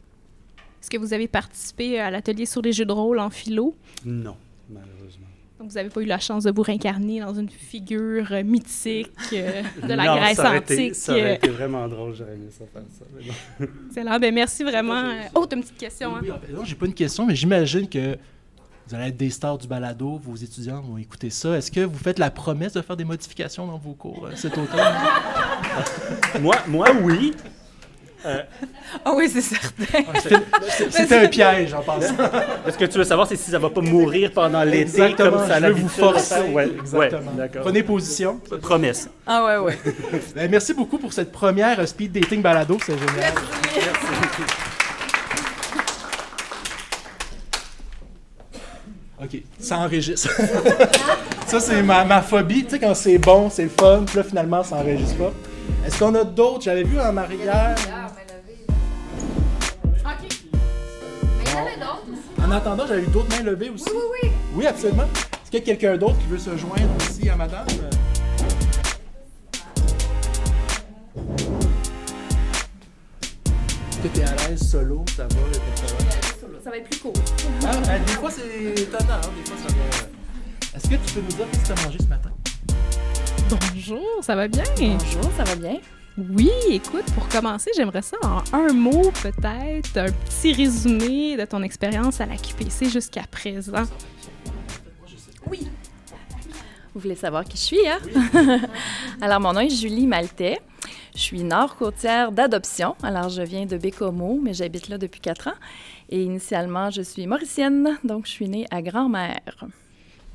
Est-ce 0.81 0.89
que 0.89 0.98
vous 0.98 1.13
avez 1.13 1.27
participé 1.27 2.00
à 2.00 2.10
l'atelier 2.10 2.45
sur 2.45 2.62
les 2.62 2.71
jeux 2.71 2.86
de 2.86 2.94
rôle 2.94 3.19
en 3.19 3.30
philo? 3.30 3.75
Non, 4.06 4.38
malheureusement. 4.69 5.29
Donc, 5.60 5.68
vous 5.70 5.76
n'avez 5.76 5.90
pas 5.90 6.02
eu 6.02 6.06
la 6.06 6.20
chance 6.20 6.46
de 6.46 6.52
vous 6.52 6.62
réincarner 6.62 7.20
dans 7.20 7.34
une 7.34 7.50
figure 7.50 8.32
euh, 8.32 8.44
mythique 8.44 9.12
euh, 9.34 9.62
de 9.84 9.94
la 9.94 10.18
Grèce 10.18 10.38
ça 10.38 10.54
antique. 10.54 10.96
ça 10.96 11.12
aurait 11.12 11.36
été 11.36 11.50
vraiment 11.50 11.86
drôle, 11.90 12.16
j'aurais 12.16 12.36
aimé 12.36 12.48
ça 12.50 12.64
faire 12.72 12.84
ça. 12.90 13.66
Excellent. 13.90 14.20
Ben, 14.20 14.34
merci 14.34 14.64
vraiment. 14.64 15.12
Oh, 15.36 15.46
tu 15.46 15.56
as 15.56 15.58
une 15.58 15.64
petite 15.64 15.78
question. 15.78 16.14
Oui, 16.14 16.30
hein? 16.32 16.40
non, 16.54 16.64
j'ai 16.64 16.76
pas 16.76 16.86
une 16.86 16.94
question, 16.94 17.26
mais 17.26 17.36
j'imagine 17.36 17.90
que 17.90 18.18
vous 18.88 18.96
allez 18.96 19.10
être 19.10 19.18
des 19.18 19.30
stars 19.30 19.58
du 19.58 19.68
balado, 19.68 20.18
vos 20.18 20.36
étudiants 20.36 20.82
vont 20.82 20.98
écouter 20.98 21.30
ça. 21.30 21.58
Est-ce 21.58 21.70
que 21.70 21.82
vous 21.82 22.00
faites 22.00 22.18
la 22.18 22.32
promesse 22.32 22.74
de 22.74 22.82
faire 22.82 22.98
des 22.98 23.04
modifications 23.04 23.68
dans 23.68 23.78
vos 23.78 23.94
cours 23.94 24.26
euh, 24.26 24.36
cet 24.36 24.58
automne? 24.58 24.80
moi, 26.42 26.56
moi, 26.68 26.88
oui. 27.04 27.34
Euh, 28.25 28.42
ah 29.06 29.13
oui, 29.16 29.30
c'est 29.30 29.42
certain. 29.42 29.86
C'était 30.89 31.16
un 31.16 31.27
piège, 31.27 31.74
en 31.74 31.81
pensant. 31.81 32.16
Ce 32.69 32.77
que 32.77 32.86
tu 32.86 32.98
veux 32.98 33.04
savoir, 33.06 33.27
c'est 33.27 33.38
si 33.38 33.50
ça 33.50 33.57
ne 33.57 33.62
va 33.62 33.69
pas 33.69 33.81
mourir 33.81 34.31
pendant 34.33 34.63
l'été 34.63 35.13
comme 35.16 35.39
ça 35.48 35.60
je 35.60 35.74
vous 35.74 35.88
force. 35.88 36.33
Ouais, 36.51 36.69
Exactement. 36.80 37.31
Prenez 37.62 37.83
position. 37.83 38.39
Promesse. 38.62 39.10
Ah 39.25 39.44
ouais, 39.45 39.57
ouais. 39.57 39.77
Ben, 40.36 40.50
merci 40.51 40.74
beaucoup 40.74 40.98
pour 40.98 41.13
cette 41.13 41.31
première 41.31 41.88
speed 41.88 42.12
dating 42.12 42.42
balado, 42.42 42.77
c'est 42.86 42.98
génial. 42.98 43.33
Merci. 43.75 44.44
OK, 49.21 49.44
ça 49.60 49.80
enregistre. 49.80 50.30
ça, 51.48 51.60
c'est 51.60 51.83
ma, 51.83 52.06
ma, 52.06 52.21
phobie. 52.21 52.63
Tu 52.63 52.71
sais, 52.71 52.80
quand 52.80 52.95
c'est 52.95 53.18
bon, 53.18 53.50
c'est 53.50 53.68
fun, 53.68 54.04
puis 54.06 54.18
là, 54.18 54.24
finalement, 54.24 54.63
ça 54.63 54.77
enregistre 54.77 55.18
pas. 55.18 55.33
Est-ce 55.86 56.00
qu'on 56.00 56.16
a 56.16 56.24
d'autres? 56.24 56.63
J'avais 56.63 56.83
vu 56.83 57.00
un 57.00 57.12
mariage. 57.12 57.80
En 62.42 62.51
attendant, 62.51 62.88
j'avais 62.88 63.04
eu 63.04 63.07
d'autres 63.07 63.30
mains 63.30 63.44
levées 63.44 63.69
aussi. 63.69 63.86
Oui, 63.89 63.98
oui, 63.98 64.19
oui. 64.24 64.31
Oui, 64.56 64.66
absolument. 64.66 65.04
Est-ce 65.04 65.51
qu'il 65.51 65.60
y 65.60 65.63
a 65.63 65.66
quelqu'un 65.66 65.98
d'autre 65.98 66.18
qui 66.19 66.27
veut 66.27 66.39
se 66.39 66.57
joindre 66.57 66.89
aussi 67.00 67.30
à 67.30 67.36
madame? 67.36 67.68
Est-ce 73.92 74.07
que 74.07 74.07
tu 74.07 74.19
es 74.19 74.24
à 74.24 74.36
l'aise 74.48 74.71
solo? 74.71 75.06
Ça 75.16 75.24
va? 75.24 75.30
Ça 76.63 76.69
va 76.69 76.77
être 76.77 76.89
plus 76.89 77.00
court. 77.00 77.13
Ah, 77.66 77.71
ben, 77.86 78.04
des 78.04 78.13
fois, 78.13 78.31
c'est 78.31 78.81
étonnant. 78.81 79.13
Hein, 79.13 79.31
des 79.38 79.50
fois, 79.50 79.57
ça 79.57 79.68
va... 79.74 80.77
Est-ce 80.77 80.89
que 80.89 80.95
tu 80.95 81.13
peux 81.13 81.21
nous 81.21 81.27
dire 81.27 81.45
ce 81.51 81.57
que 81.60 81.66
tu 81.66 81.71
as 81.71 81.86
mangé 81.86 81.98
ce 82.00 82.07
matin? 82.07 82.30
Bonjour, 83.50 84.06
ça 84.22 84.36
va 84.36 84.48
bien? 84.48 84.63
Bonjour, 84.78 85.31
ça 85.36 85.44
va 85.44 85.56
bien? 85.56 85.78
Oui, 86.18 86.51
écoute, 86.69 87.06
pour 87.16 87.28
commencer, 87.30 87.72
j'aimerais 87.75 88.04
ça 88.04 88.18
en 88.22 88.44
un 88.54 88.74
mot 88.74 89.12
peut-être, 89.24 89.98
un 89.98 90.12
petit 90.12 90.54
résumé 90.54 91.36
de 91.36 91.46
ton 91.46 91.63
expérience 91.63 92.22
à 92.22 92.28
la 92.28 92.36
QPC 92.36 92.90
jusqu'à 92.90 93.24
présent. 93.24 93.85
Oui. 95.47 95.68
Vous 96.94 97.02
voulez 97.02 97.16
savoir 97.16 97.44
qui 97.44 97.57
je 97.57 97.64
suis, 97.64 97.88
hein? 97.88 98.59
Alors, 99.21 99.40
mon 99.40 99.54
nom 99.54 99.62
est 99.62 99.69
Julie 99.69 100.06
Maltais. 100.06 100.59
Je 101.16 101.21
suis 101.21 101.44
nord-côtière 101.44 102.31
d'adoption. 102.31 102.95
Alors, 103.02 103.30
je 103.30 103.42
viens 103.42 103.66
de 103.66 103.78
Bécomo, 103.78 104.40
mais 104.44 104.54
j'habite 104.54 104.90
là 104.90 105.00
depuis 105.00 105.21
quatre 105.21 105.47
ans. 105.47 105.57
Et 106.09 106.21
initialement, 106.21 106.92
je 106.92 107.02
suis 107.02 107.26
mauricienne, 107.26 107.97
donc 108.04 108.28
je 108.28 108.31
suis 108.31 108.47
née 108.47 108.68
à 108.69 108.83
Grand-Mère. 108.83 109.66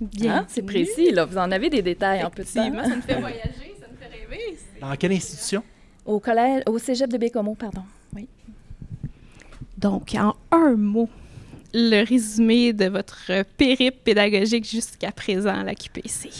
Bien. 0.00 0.38
Hein? 0.38 0.46
C'est 0.48 0.62
précis, 0.62 1.10
là. 1.10 1.24
Vous 1.24 1.38
en 1.38 1.50
avez 1.50 1.70
des 1.70 1.82
détails 1.82 2.24
en 2.24 2.30
peu 2.30 2.42
de 2.42 2.48
temps. 2.48 2.84
ça 2.84 2.96
me 2.96 3.02
fait 3.02 3.14
voyager, 3.20 3.74
ça 3.80 3.86
me 3.90 3.96
fait 3.96 4.08
rêver. 4.08 4.58
Dans 4.80 4.94
quelle 4.96 5.12
institution? 5.12 5.62
Au 6.04 6.20
collège, 6.20 6.62
au 6.66 6.78
cégep 6.78 7.10
de 7.10 7.18
Bécomo, 7.18 7.54
pardon. 7.54 7.82
Oui. 8.14 8.28
Donc, 9.78 10.14
en 10.14 10.34
un 10.50 10.74
mot, 10.74 11.08
le 11.72 12.04
résumé 12.04 12.72
de 12.72 12.86
votre 12.86 13.44
périple 13.56 13.98
pédagogique 14.04 14.68
jusqu'à 14.68 15.12
présent 15.12 15.60
à 15.60 15.64
la 15.64 15.74
QPC. 15.74 16.30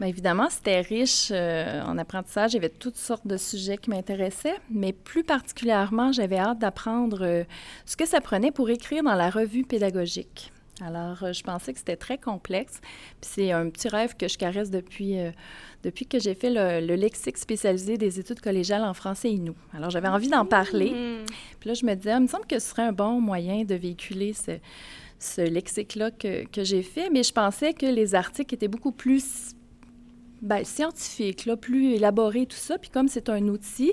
Bien, 0.00 0.08
évidemment, 0.08 0.48
c'était 0.50 0.80
riche 0.80 1.28
euh, 1.30 1.82
en 1.82 1.98
apprentissage. 1.98 2.52
Il 2.52 2.56
y 2.56 2.58
avait 2.58 2.68
toutes 2.70 2.96
sortes 2.96 3.26
de 3.26 3.36
sujets 3.36 3.76
qui 3.76 3.90
m'intéressaient, 3.90 4.58
mais 4.70 4.92
plus 4.92 5.22
particulièrement, 5.22 6.10
j'avais 6.12 6.38
hâte 6.38 6.58
d'apprendre 6.58 7.20
euh, 7.22 7.44
ce 7.86 7.96
que 7.96 8.06
ça 8.06 8.20
prenait 8.20 8.50
pour 8.50 8.70
écrire 8.70 9.02
dans 9.02 9.14
la 9.14 9.30
revue 9.30 9.64
pédagogique. 9.64 10.52
Alors, 10.84 11.22
euh, 11.22 11.32
je 11.32 11.42
pensais 11.42 11.72
que 11.72 11.78
c'était 11.78 11.96
très 11.96 12.18
complexe. 12.18 12.80
Puis 13.20 13.30
c'est 13.34 13.52
un 13.52 13.70
petit 13.70 13.88
rêve 13.88 14.16
que 14.16 14.28
je 14.28 14.36
caresse 14.36 14.70
depuis, 14.70 15.18
euh, 15.18 15.30
depuis 15.82 16.06
que 16.06 16.18
j'ai 16.18 16.34
fait 16.34 16.50
le, 16.50 16.94
lexique 16.94 17.38
spécialisé 17.38 17.96
des 17.96 18.18
études 18.18 18.40
collégiales 18.40 18.84
en 18.84 18.94
français 18.94 19.32
et 19.32 19.38
nous. 19.38 19.56
Alors, 19.72 19.90
j'avais 19.90 20.08
envie 20.08 20.28
d'en 20.28 20.44
parler. 20.44 20.90
Mmh. 20.90 21.26
Puis 21.60 21.68
là, 21.68 21.74
je 21.74 21.86
me 21.86 21.94
disais, 21.94 22.12
ah, 22.12 22.16
il 22.16 22.22
me 22.22 22.28
semble 22.28 22.46
que 22.46 22.58
ce 22.58 22.68
serait 22.68 22.82
un 22.82 22.92
bon 22.92 23.20
moyen 23.20 23.64
de 23.64 23.74
véhiculer 23.74 24.32
ce, 24.32 24.58
ce 25.18 25.40
lexique-là 25.40 26.10
que, 26.10 26.44
que 26.46 26.64
j'ai 26.64 26.82
fait, 26.82 27.10
mais 27.10 27.22
je 27.22 27.32
pensais 27.32 27.72
que 27.74 27.86
les 27.86 28.14
articles 28.14 28.54
étaient 28.54 28.68
beaucoup 28.68 28.92
plus 28.92 29.54
ben, 30.42 30.64
scientifique, 30.64 31.46
là, 31.46 31.56
plus 31.56 31.94
élaboré, 31.94 32.46
tout 32.46 32.56
ça. 32.56 32.78
Puis 32.78 32.90
comme 32.90 33.08
c'est 33.08 33.28
un 33.28 33.48
outil, 33.48 33.92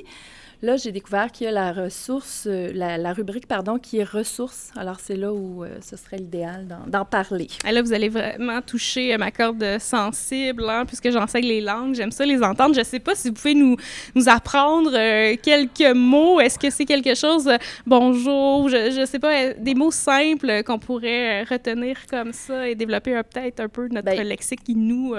Là, 0.62 0.76
j'ai 0.76 0.92
découvert 0.92 1.32
qu'il 1.32 1.46
y 1.46 1.48
a 1.48 1.54
la 1.54 1.72
ressource, 1.72 2.46
euh, 2.46 2.72
la, 2.74 3.14
rubrique, 3.14 3.48
pardon, 3.48 3.80
qui 3.80 4.00
est 4.00 4.04
ressources. 4.04 4.72
Alors, 4.76 5.00
c'est 5.00 5.16
là 5.16 5.32
où 5.32 5.64
euh, 5.64 5.78
ce 5.80 5.96
serait 5.96 6.18
l'idéal 6.18 6.68
d'en 6.88 7.06
parler. 7.06 7.48
Et 7.66 7.72
là, 7.72 7.82
vous 7.82 7.94
allez 7.94 8.10
vraiment 8.10 8.62
toucher 8.62 9.18
ma 9.18 9.32
corde 9.32 9.78
sensible, 9.80 10.70
hein, 10.70 10.84
puisque 10.86 11.12
j'enseigne 11.12 11.46
les 11.46 11.62
langues. 11.62 11.96
J'aime 11.96 12.12
ça 12.12 12.26
les 12.26 12.44
entendre. 12.44 12.76
Je 12.76 12.82
ne 12.82 12.86
sais 12.86 13.00
pas 13.00 13.16
si 13.16 13.30
vous 13.30 13.36
pouvez 13.36 13.56
nous, 13.56 13.78
nous 14.16 14.28
apprendre 14.28 14.92
euh, 14.94 15.38
quelques 15.42 15.96
mots. 15.96 16.42
Est-ce 16.42 16.60
que 16.60 16.70
c'est 16.70 16.86
quelque 16.86 17.16
chose, 17.16 17.50
bonjour, 17.88 18.68
je 18.68 19.00
ne 19.00 19.06
sais 19.06 19.20
pas, 19.20 19.54
des 19.54 19.76
mots 19.76 19.92
simples 19.92 20.64
qu'on 20.64 20.78
pourrait 20.78 21.44
retenir 21.44 22.06
comme 22.10 22.34
ça 22.34 22.68
et 22.68 22.76
développer 22.76 23.14
peut-être 23.32 23.62
un 23.62 23.70
peu 23.70 23.88
notre 23.88 24.04
ben, 24.04 24.28
lexique 24.28 24.66
qui 24.66 24.76
nous 24.76 25.16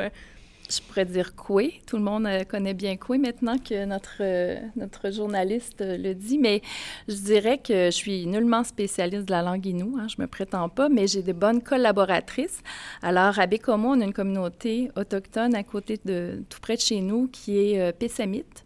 je 0.70 0.80
pourrais 0.82 1.04
dire 1.04 1.34
Coué. 1.34 1.80
Tout 1.86 1.96
le 1.96 2.02
monde 2.02 2.26
euh, 2.26 2.44
connaît 2.44 2.74
bien 2.74 2.96
Coué 2.96 3.18
maintenant 3.18 3.58
que 3.58 3.84
notre, 3.84 4.18
euh, 4.20 4.56
notre 4.76 5.10
journaliste 5.10 5.80
euh, 5.80 5.96
le 5.96 6.14
dit, 6.14 6.38
mais 6.38 6.62
je 7.08 7.16
dirais 7.16 7.58
que 7.58 7.86
je 7.86 7.90
suis 7.90 8.26
nullement 8.26 8.62
spécialiste 8.64 9.26
de 9.26 9.32
la 9.32 9.42
langue 9.42 9.66
inou, 9.66 9.96
hein, 9.98 10.06
je 10.08 10.20
me 10.20 10.26
prétends 10.26 10.68
pas, 10.68 10.88
mais 10.88 11.06
j'ai 11.06 11.22
de 11.22 11.32
bonnes 11.32 11.62
collaboratrices. 11.62 12.60
Alors, 13.02 13.38
à 13.38 13.46
Bécomo, 13.46 13.88
on 13.88 14.00
a 14.00 14.04
une 14.04 14.12
communauté 14.12 14.90
autochtone 14.96 15.54
à 15.54 15.62
côté 15.64 15.98
de, 16.04 16.42
tout 16.48 16.60
près 16.60 16.76
de 16.76 16.80
chez 16.80 17.00
nous, 17.00 17.28
qui 17.28 17.58
est 17.58 17.92
Pessamite. 17.92 18.64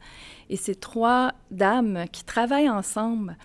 Et 0.50 0.56
c'est 0.56 0.78
trois 0.78 1.32
dames 1.50 2.04
qui 2.12 2.24
travaillent 2.24 2.68
ensemble. 2.68 3.36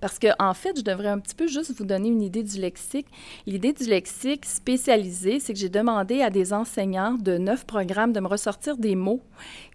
Parce 0.00 0.18
que, 0.18 0.28
en 0.38 0.54
fait, 0.54 0.76
je 0.76 0.82
devrais 0.82 1.08
un 1.08 1.18
petit 1.18 1.34
peu 1.34 1.46
juste 1.46 1.72
vous 1.76 1.84
donner 1.84 2.08
une 2.08 2.22
idée 2.22 2.42
du 2.42 2.60
lexique. 2.60 3.06
L'idée 3.46 3.72
du 3.72 3.84
lexique 3.84 4.44
spécialisé, 4.44 5.40
c'est 5.40 5.52
que 5.52 5.58
j'ai 5.58 5.68
demandé 5.68 6.22
à 6.22 6.30
des 6.30 6.52
enseignants 6.52 7.14
de 7.14 7.36
neuf 7.36 7.64
programmes 7.64 8.12
de 8.12 8.20
me 8.20 8.28
ressortir 8.28 8.76
des 8.76 8.94
mots 8.94 9.22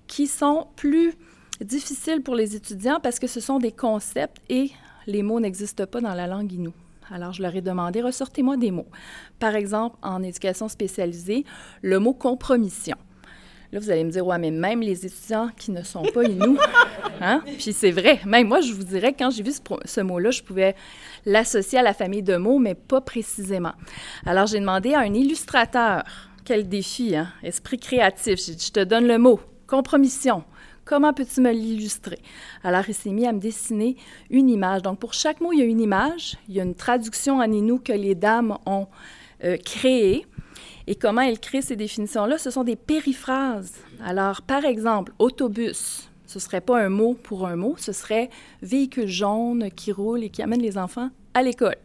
qui 0.07 0.27
sont 0.27 0.67
plus 0.75 1.13
difficiles 1.61 2.21
pour 2.21 2.35
les 2.35 2.55
étudiants 2.55 2.99
parce 3.01 3.19
que 3.19 3.27
ce 3.27 3.39
sont 3.39 3.59
des 3.59 3.71
concepts 3.71 4.37
et 4.49 4.71
les 5.07 5.23
mots 5.23 5.39
n'existent 5.39 5.85
pas 5.85 6.01
dans 6.01 6.13
la 6.13 6.27
langue 6.27 6.51
inou. 6.51 6.73
Alors, 7.11 7.33
je 7.33 7.41
leur 7.41 7.55
ai 7.55 7.61
demandé, 7.61 8.01
ressortez-moi 8.01 8.57
des 8.57 8.71
mots. 8.71 8.87
Par 9.39 9.55
exemple, 9.55 9.97
en 10.01 10.23
éducation 10.23 10.69
spécialisée, 10.69 11.43
le 11.81 11.99
mot 11.99 12.13
compromission. 12.13 12.95
Là, 13.73 13.79
vous 13.79 13.89
allez 13.89 14.03
me 14.03 14.11
dire, 14.11 14.25
ouais, 14.25 14.37
mais 14.37 14.51
même 14.51 14.81
les 14.81 15.05
étudiants 15.05 15.49
qui 15.57 15.71
ne 15.71 15.81
sont 15.81 16.03
pas 16.13 16.23
Inuits, 16.23 16.59
hein? 17.23 17.41
Puis 17.57 17.73
c'est 17.73 17.91
vrai. 17.91 18.19
Même 18.25 18.47
moi, 18.47 18.61
je 18.61 18.73
vous 18.73 18.83
dirais, 18.83 19.15
quand 19.17 19.31
j'ai 19.31 19.43
vu 19.43 19.51
ce, 19.85 20.01
mot-là, 20.01 20.31
je 20.31 20.43
pouvais 20.43 20.75
l'associer 21.25 21.79
à 21.79 21.81
la 21.81 21.93
famille 21.93 22.23
de 22.23 22.35
mots, 22.35 22.59
mais 22.59 22.75
pas 22.75 23.01
précisément. 23.01 23.73
Alors, 24.25 24.47
j'ai 24.47 24.59
demandé 24.59 24.93
à 24.93 24.99
un 24.99 25.13
illustrateur, 25.13 26.03
quel 26.45 26.67
défi, 26.67 27.15
hein? 27.15 27.29
Esprit 27.41 27.79
créatif. 27.79 28.39
J'ai 28.45 28.55
dit, 28.55 28.65
je 28.67 28.71
te 28.71 28.83
donne 28.83 29.07
le 29.07 29.17
mot, 29.17 29.39
compromission. 29.67 30.43
Comment 30.85 31.13
peux-tu 31.13 31.39
me 31.39 31.51
l'illustrer? 31.51 32.19
Alors, 32.63 32.83
il 32.87 32.93
s'est 32.93 33.11
mis 33.11 33.25
à 33.25 33.31
me 33.31 33.39
dessiner 33.39 33.95
une 34.29 34.49
image. 34.49 34.81
Donc, 34.81 34.99
pour 34.99 35.13
chaque 35.13 35.39
mot, 35.39 35.53
il 35.53 35.59
y 35.59 35.61
a 35.61 35.65
une 35.65 35.79
image. 35.79 36.37
Il 36.49 36.55
y 36.55 36.59
a 36.59 36.63
une 36.63 36.75
traduction 36.75 37.37
en 37.37 37.49
Inou 37.49 37.79
que 37.79 37.93
les 37.93 38.15
dames 38.15 38.57
ont 38.65 38.87
euh, 39.45 39.55
créée. 39.57 40.25
Et 40.85 40.95
comment 40.95 41.21
elle 41.21 41.39
crée 41.39 41.61
ces 41.61 41.77
définitions-là? 41.77 42.37
Ce 42.37 42.51
sont 42.51 42.65
des 42.65 42.75
périphrases. 42.75 43.75
Alors, 44.03 44.41
par 44.41 44.65
exemple, 44.65 45.13
autobus, 45.19 46.09
ce 46.33 46.39
ne 46.39 46.41
serait 46.41 46.61
pas 46.61 46.79
un 46.79 46.89
mot 46.89 47.13
pour 47.13 47.45
un 47.45 47.55
mot, 47.55 47.75
ce 47.77 47.91
serait 47.91 48.31
véhicule 48.63 49.07
jaune 49.07 49.69
qui 49.69 49.91
roule 49.91 50.23
et 50.23 50.29
qui 50.29 50.41
amène 50.41 50.61
les 50.61 50.79
enfants 50.79 51.11
à 51.35 51.43
l'école. 51.43 51.77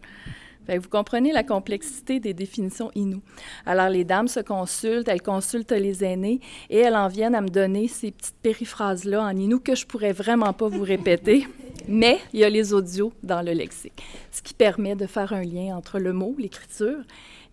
vous 0.68 0.88
comprenez 0.88 1.32
la 1.32 1.42
complexité 1.42 2.18
des 2.18 2.32
définitions 2.32 2.90
inou. 2.94 3.20
Alors, 3.66 3.90
les 3.90 4.04
dames 4.04 4.28
se 4.28 4.40
consultent, 4.40 5.08
elles 5.08 5.20
consultent 5.20 5.72
les 5.72 6.02
aînés 6.02 6.40
et 6.70 6.78
elles 6.78 6.96
en 6.96 7.08
viennent 7.08 7.34
à 7.34 7.42
me 7.42 7.48
donner 7.48 7.88
ces 7.88 8.10
petites 8.10 8.40
périphrases-là 8.42 9.22
en 9.22 9.36
inou 9.36 9.60
que 9.60 9.74
je 9.74 9.86
pourrais 9.86 10.12
vraiment 10.12 10.54
pas 10.54 10.68
vous 10.68 10.82
répéter, 10.82 11.46
mais 11.88 12.18
il 12.32 12.40
y 12.40 12.44
a 12.44 12.48
les 12.48 12.72
audios 12.72 13.12
dans 13.22 13.42
le 13.42 13.52
lexique, 13.52 14.02
ce 14.32 14.40
qui 14.40 14.54
permet 14.54 14.94
de 14.94 15.06
faire 15.06 15.34
un 15.34 15.42
lien 15.42 15.76
entre 15.76 15.98
le 15.98 16.14
mot, 16.14 16.34
l'écriture, 16.38 17.04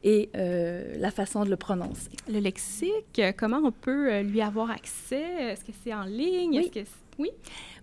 et 0.06 0.30
euh, 0.36 0.96
la 1.00 1.10
façon 1.10 1.44
de 1.44 1.50
le 1.50 1.58
prononcer. 1.58 2.12
Le 2.30 2.40
lexique, 2.40 3.22
comment 3.38 3.60
on 3.64 3.72
peut 3.72 4.14
euh, 4.14 4.22
lui 4.22 4.40
avoir 4.40 4.70
accès? 4.70 5.52
Est-ce 5.52 5.66
que 5.66 5.72
c'est 5.84 5.94
en 5.94 6.04
ligne? 6.04 6.60
Oui. 6.60 6.84
Oui. 7.18 7.30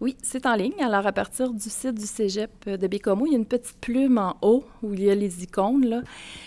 Oui, 0.00 0.16
c'est 0.20 0.46
en 0.46 0.54
ligne. 0.54 0.74
Alors, 0.80 1.06
à 1.06 1.12
partir 1.12 1.52
du 1.52 1.70
site 1.70 1.94
du 1.94 2.06
cégep 2.06 2.68
de 2.68 2.86
Bécomo, 2.86 3.24
il 3.26 3.32
y 3.32 3.34
a 3.34 3.38
une 3.38 3.46
petite 3.46 3.76
plume 3.80 4.18
en 4.18 4.36
haut 4.42 4.64
où 4.82 4.94
il 4.94 5.04
y 5.04 5.10
a 5.10 5.14
les 5.14 5.44
icônes, 5.44 6.02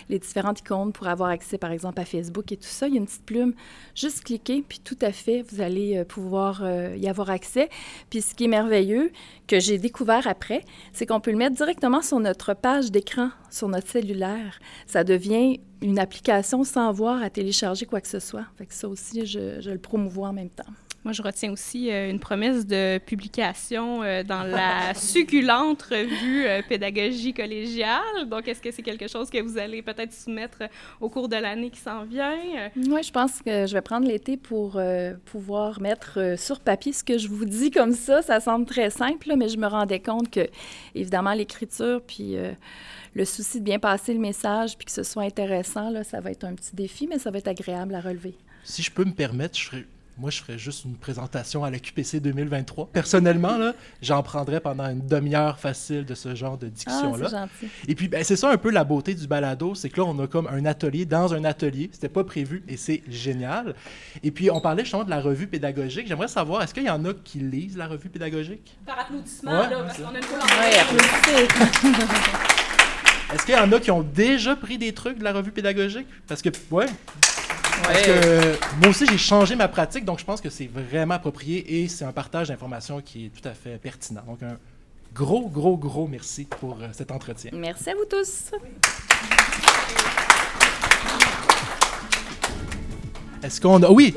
les 0.10 0.20
différentes 0.20 0.60
icônes 0.60 0.92
pour 0.92 1.08
avoir 1.08 1.30
accès, 1.30 1.58
par 1.58 1.72
exemple, 1.72 2.00
à 2.02 2.06
Facebook 2.06 2.52
et 2.52 2.58
tout 2.58 2.68
ça. 2.68 2.88
Il 2.88 2.94
y 2.94 2.98
a 2.98 3.00
une 3.00 3.06
petite 3.06 3.26
plume. 3.26 3.54
Juste 3.96 4.26
cliquer, 4.26 4.64
puis 4.68 4.80
tout 4.84 4.98
à 5.02 5.12
fait, 5.12 5.42
vous 5.50 5.62
allez 5.62 5.98
euh, 5.98 6.04
pouvoir 6.04 6.62
euh, 6.64 6.96
y 6.98 7.08
avoir 7.08 7.30
accès. 7.30 7.70
Puis, 8.10 8.22
ce 8.22 8.36
qui 8.36 8.44
est 8.44 8.50
merveilleux, 8.50 9.12
que 9.48 9.60
j'ai 9.60 9.78
découvert 9.78 10.28
après, 10.28 10.64
c'est 10.92 11.06
qu'on 11.06 11.22
peut 11.22 11.32
le 11.32 11.38
mettre 11.38 11.56
directement 11.56 12.02
sur 12.02 12.20
notre 12.20 12.54
page 12.54 12.92
d'écran, 12.92 13.30
sur 13.50 13.70
notre 13.70 13.88
cellulaire. 13.88 14.60
Ça 14.86 15.04
devient 15.04 15.60
une 15.82 15.98
application 16.00 16.64
sans 16.64 16.90
avoir 16.90 17.24
à 17.24 17.30
télécharger 17.30 17.86
quoi 17.86 18.02
que 18.02 18.08
ce 18.08 18.20
soit. 18.20 18.46
Fait 18.58 18.68
ça 18.70 18.88
aussi, 18.90 19.26
je, 19.26 19.62
je 19.62 19.72
le 19.72 19.80
promouvois 19.80 20.30
en 20.30 20.34
même 20.34 20.50
temps. 20.50 20.66
Moi, 21.06 21.14
je 21.14 21.22
retiens 21.22 21.52
aussi 21.52 21.92
euh, 21.92 22.10
une 22.10 22.20
promesse 22.20 22.66
de 22.66 22.98
publication 22.98 24.02
euh, 24.02 24.24
dans 24.24 24.42
la 24.42 24.92
succulente 24.96 25.84
revue 25.84 26.48
euh, 26.48 26.64
Pédagogie 26.68 27.32
collégiale. 27.32 28.28
Donc, 28.28 28.48
est-ce 28.48 28.60
que 28.60 28.72
c'est 28.72 28.82
quelque 28.82 29.08
chose 29.08 29.30
que 29.30 29.40
vous 29.40 29.60
allez 29.60 29.84
peut-être 29.84 30.12
soumettre 30.12 30.64
au 31.00 31.08
cours 31.08 31.30
de 31.30 31.36
l'année 31.36 31.70
qui 31.70 31.80
s'en 31.80 32.06
vient? 32.06 32.36
Oui, 32.76 33.04
je 33.04 33.12
pense 33.12 33.40
que 33.44 33.68
je 33.68 33.74
vais 33.74 33.82
prendre 33.82 34.08
l'été 34.08 34.36
pour 34.36 34.82
pouvoir 35.26 35.80
mettre 35.80 36.34
sur 36.40 36.60
papier 36.60 36.92
ce 36.92 37.04
que 37.04 37.20
je 37.20 37.28
vous 37.28 37.46
dis 37.46 37.70
comme 37.70 37.94
ça. 37.94 38.24
Ça 38.24 38.40
semble 38.40 38.66
très 38.66 38.90
simple, 38.90 39.32
mais 39.38 39.48
je 39.48 39.60
me 39.60 39.68
rendais 39.68 40.00
compte 40.00 40.32
que, 40.32 40.48
évidemment, 40.96 41.34
l'écriture, 41.34 42.02
puis 42.02 42.36
le 43.14 43.26
souci 43.26 43.60
de 43.60 43.66
bien 43.66 43.78
passer 43.78 44.12
le 44.14 44.20
message, 44.20 44.76
puis 44.76 44.86
que 44.86 44.92
ce 44.92 45.04
soit 45.04 45.24
intéressant, 45.24 45.92
là, 45.92 46.04
ça 46.04 46.20
va 46.20 46.32
être 46.32 46.46
un 46.46 46.56
petit 46.56 46.76
défi, 46.76 47.06
mais 47.06 47.20
ça 47.20 47.30
va 47.30 47.38
être 47.38 47.48
agréable 47.48 47.94
à 47.94 48.02
relever. 48.02 48.36
Si 48.64 48.82
je 48.82 48.92
peux 48.92 49.06
me 49.06 49.14
permettre, 49.14 49.56
je 49.60 49.66
serais 49.66 49.86
moi, 50.18 50.30
je 50.30 50.42
ferais 50.42 50.58
juste 50.58 50.86
une 50.86 50.96
présentation 50.96 51.66
à 51.66 51.70
la 51.70 51.78
QPC 51.78 52.22
2023. 52.22 52.90
Personnellement, 52.94 53.58
là, 53.58 53.74
j'en 54.02 54.24
prendrais 54.24 54.62
pendant 54.62 54.90
une 54.90 55.06
demi-heure 55.06 55.60
facile 55.60 56.06
de 56.06 56.16
ce 56.16 56.36
genre 56.36 56.58
de 56.58 56.68
diction-là. 56.68 57.30
Ah, 57.34 57.48
et 57.88 57.96
puis, 57.96 58.08
ben, 58.08 58.24
c'est 58.24 58.38
ça 58.38 58.50
un 58.50 58.58
peu 58.58 58.70
la 58.70 58.86
beauté 58.86 59.14
du 59.14 59.28
balado, 59.28 59.76
c'est 59.76 59.90
que 59.90 60.00
là, 60.00 60.08
on 60.08 60.18
a 60.20 60.28
comme 60.28 60.48
un 60.48 60.66
atelier 60.66 61.06
dans 61.06 61.34
un 61.34 61.44
atelier. 61.44 61.90
C'était 61.92 62.08
pas 62.08 62.24
prévu 62.24 62.64
et 62.70 62.78
c'est 62.78 63.04
génial. 63.10 63.76
Et 64.24 64.32
puis, 64.32 64.50
on 64.50 64.62
parlait 64.62 64.84
justement 64.84 65.04
de 65.04 65.10
la 65.10 65.20
revue 65.20 65.48
pédagogique. 65.48 66.08
J'aimerais 66.08 66.30
savoir, 66.30 66.62
est-ce 66.62 66.74
qu'il 66.74 66.84
y 66.84 66.90
en 66.90 67.04
a 67.04 67.14
qui 67.14 67.40
lisent 67.40 67.76
la 67.76 67.88
revue 67.88 68.10
pédagogique? 68.10 68.78
Par 68.86 69.00
applaudissement, 69.00 69.52
là, 69.52 69.84
parce 69.86 69.98
qu'on 69.98 70.06
a 70.06 70.18
une 70.18 70.24
Oui, 70.62 71.48
Est-ce 73.34 73.46
qu'il 73.46 73.56
y 73.56 73.58
en 73.58 73.72
a 73.72 73.80
qui 73.80 73.92
ont 73.92 74.04
déjà 74.04 74.56
pris 74.56 74.78
des 74.78 74.94
trucs 74.94 75.18
de 75.18 75.24
la 75.24 75.34
revue 75.34 75.52
pédagogique? 75.52 76.08
Parce 76.28 76.42
que, 76.42 76.50
ouais, 76.72 76.86
parce 77.84 78.02
que 78.02 78.58
moi 78.80 78.90
aussi, 78.90 79.06
j'ai 79.06 79.18
changé 79.18 79.56
ma 79.56 79.68
pratique, 79.68 80.06
donc 80.06 80.20
je 80.20 80.26
pense 80.26 80.42
que 80.42 80.50
c'est 80.50 80.68
vraiment 80.68 81.16
approprié 81.16 81.82
et 81.82 81.88
c'est 81.88 82.06
un 82.06 82.12
partage 82.12 82.50
d'informations 82.50 83.02
qui 83.02 83.26
est 83.26 83.30
tout 83.30 83.48
à 83.48 83.54
fait 83.54 83.78
pertinent. 83.78 84.24
Donc, 84.28 84.44
un 84.44 84.58
gros, 85.14 85.48
gros, 85.48 85.78
gros 85.78 86.08
merci 86.08 86.46
pour 86.46 86.78
euh, 86.82 86.88
cet 86.92 87.12
entretien. 87.12 87.52
Merci 87.54 87.90
à 87.90 87.94
vous 87.96 88.06
tous. 88.06 88.52
Est-ce 93.44 93.62
qu'on 93.62 93.84
a. 93.84 93.90
Oui, 93.90 94.16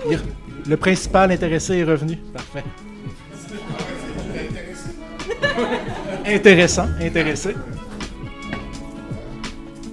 le 0.67 0.77
principal 0.77 1.31
intéressé 1.31 1.79
est 1.79 1.85
revenu. 1.85 2.17
Parfait. 2.33 2.65
intéressant, 6.27 6.87
intéressé. 7.01 7.55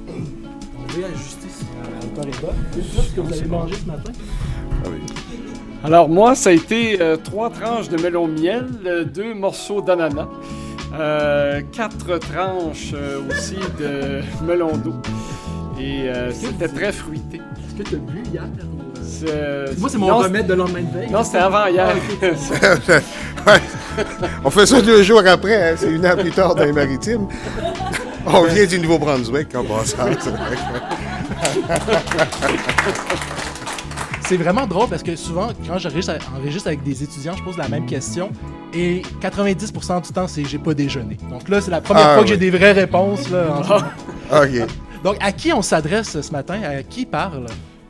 On 0.08 0.86
ce 2.22 3.16
que 3.16 3.22
vous 3.22 3.34
avez 3.34 3.46
mangé 3.46 3.76
ce 3.76 3.86
matin? 3.86 4.12
Ah 4.84 5.86
Alors 5.86 6.10
moi, 6.10 6.36
ça 6.36 6.50
a 6.50 6.54
été 6.54 7.02
euh, 7.02 7.18
trois 7.18 7.50
tranches 7.50 7.90
de 7.90 8.02
melon 8.02 8.28
miel, 8.28 8.68
euh, 8.86 9.04
deux 9.04 9.34
morceaux 9.34 9.82
d'ananas, 9.82 10.28
euh, 10.94 11.62
quatre 11.72 12.18
tranches 12.20 12.94
aussi 13.30 13.58
de 13.80 14.22
melon 14.46 14.78
d'eau. 14.78 14.96
Et 15.80 16.08
c'était 16.32 16.70
très 16.70 16.94
fruité. 16.94 17.38
Est-ce 17.38 17.84
que 17.84 17.90
tu 17.90 17.96
as 17.96 17.98
bu 17.98 18.24
hier? 18.32 18.44
Moi, 19.78 19.90
c'est 19.90 19.98
mon 19.98 20.18
remède 20.18 20.48
de 20.48 20.54
lendemain 20.54 20.84
de 20.84 21.00
veille. 21.00 21.12
Non, 21.12 21.24
c'était 21.24 21.40
avant 21.40 21.68
hier. 21.68 21.94
Ah, 23.46 23.58
On 24.46 24.50
fait 24.50 24.66
ça 24.66 24.82
deux 24.82 25.04
jours 25.04 25.22
après, 25.26 25.72
hein. 25.72 25.76
c'est 25.78 25.92
une 25.92 26.06
heure 26.06 26.18
plus 26.18 26.32
tard 26.32 26.56
dans 26.56 26.64
les 26.64 26.72
maritimes. 26.72 27.28
On 28.26 28.44
vient 28.44 28.66
du 28.66 28.80
Nouveau-Brunswick 28.80 29.56
en 29.56 29.64
passant. 29.64 29.98
C'est 34.28 34.38
vraiment 34.38 34.66
drôle 34.66 34.90
parce 34.90 35.04
que 35.04 35.16
souvent, 35.16 35.50
quand 35.68 35.78
j'enregistre 35.78 36.18
avec 36.66 36.82
des 36.82 37.04
étudiants, 37.04 37.36
je 37.38 37.44
pose 37.44 37.58
la 37.58 37.68
même 37.68 37.86
question 37.86 38.32
et 38.74 39.04
90% 39.22 40.02
du 40.02 40.12
temps, 40.12 40.28
c'est 40.28 40.44
j'ai 40.46 40.58
pas 40.58 40.74
déjeuné. 40.74 41.16
Donc 41.30 41.48
là, 41.48 41.62
c'est 41.62 41.70
la 41.70 41.82
première 41.82 42.08
ah 42.08 42.14
fois 42.16 42.24
que 42.24 42.30
j'ai 42.30 42.38
des 42.38 42.50
vraies 42.50 42.72
réponses. 42.72 43.30
Là, 43.30 43.62
OK. 44.32 44.68
Donc, 45.04 45.18
à 45.22 45.32
qui 45.32 45.54
on 45.54 45.62
s'adresse 45.62 46.20
ce 46.20 46.32
matin? 46.32 46.60
À 46.64 46.82
qui 46.82 47.06
parle? 47.06 47.46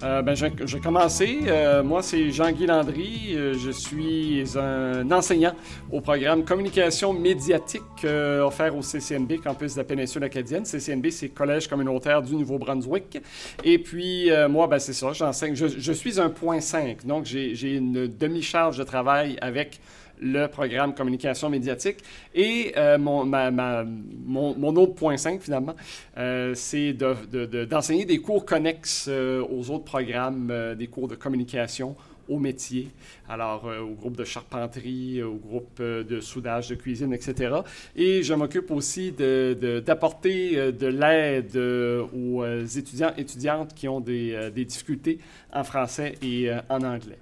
Euh, 0.05 0.21
ben, 0.21 0.35
j'ai 0.35 0.51
j'ai 0.65 0.79
commencé. 0.79 1.39
Euh, 1.47 1.83
moi, 1.83 2.03
c'est 2.03 2.29
Jean-Guy 2.29 2.67
Landry. 2.67 3.33
Euh, 3.33 3.55
je 3.57 3.71
suis 3.71 4.43
un 4.55 5.11
enseignant 5.11 5.53
au 5.91 5.99
programme 5.99 6.45
Communication 6.45 7.11
médiatique 7.11 7.81
offert 8.03 8.75
au 8.77 8.83
CCNB, 8.83 9.41
campus 9.43 9.73
de 9.73 9.79
la 9.79 9.83
péninsule 9.83 10.23
acadienne. 10.23 10.63
CCNB, 10.63 11.09
c'est 11.09 11.29
Collège 11.29 11.67
communautaire 11.67 12.21
du 12.21 12.35
Nouveau-Brunswick. 12.35 13.19
Et 13.63 13.79
puis, 13.79 14.29
moi, 14.49 14.67
ben, 14.67 14.77
c'est 14.77 14.93
ça, 14.93 15.11
j'enseigne. 15.13 15.55
Je, 15.55 15.67
je 15.67 15.91
suis 15.91 16.19
un 16.19 16.29
point 16.29 16.59
5, 16.59 17.05
donc 17.05 17.25
j'ai 17.25 17.75
une 17.75 18.07
demi-charge 18.07 18.77
de 18.77 18.83
travail 18.83 19.37
avec 19.41 19.79
le 20.21 20.47
programme 20.47 20.93
communication 20.93 21.49
médiatique. 21.49 21.97
Et 22.33 22.73
euh, 22.77 22.97
mon, 22.97 24.75
autre 24.75 24.95
point 24.95 25.17
5, 25.17 25.41
finalement, 25.41 25.75
euh, 26.17 26.53
c'est 26.55 26.93
de- 26.93 27.15
de- 27.31 27.45
de- 27.45 27.65
d'enseigner 27.65 28.05
des 28.05 28.19
cours 28.19 28.45
connexes 28.45 29.07
euh, 29.09 29.43
aux 29.49 29.69
autres 29.71 29.85
programmes, 29.85 30.51
des 30.77 30.87
cours 30.87 31.07
de 31.07 31.15
communication 31.15 31.95
au 32.27 32.39
métier, 32.39 32.89
alors 33.29 33.67
euh, 33.67 33.81
au 33.81 33.93
groupe 33.93 34.17
de 34.17 34.23
charpenterie, 34.23 35.21
au 35.21 35.35
groupe 35.35 35.79
de 35.79 36.19
soudage, 36.19 36.69
de 36.69 36.75
cuisine, 36.75 37.13
etc. 37.13 37.57
Et 37.95 38.23
je 38.23 38.33
m'occupe 38.33 38.71
aussi 38.71 39.11
d'apporter 39.11 40.71
de, 40.71 40.87
l'aide 40.87 41.55
aux 41.55 42.43
étudiants 42.63 43.13
étudiantes 43.15 43.75
qui 43.75 43.87
ont 43.87 43.99
des, 43.99 44.49
difficultés 44.65 45.19
en 45.53 45.63
français 45.63 46.15
et 46.23 46.49
en 46.69 46.81
anglais. 46.81 47.19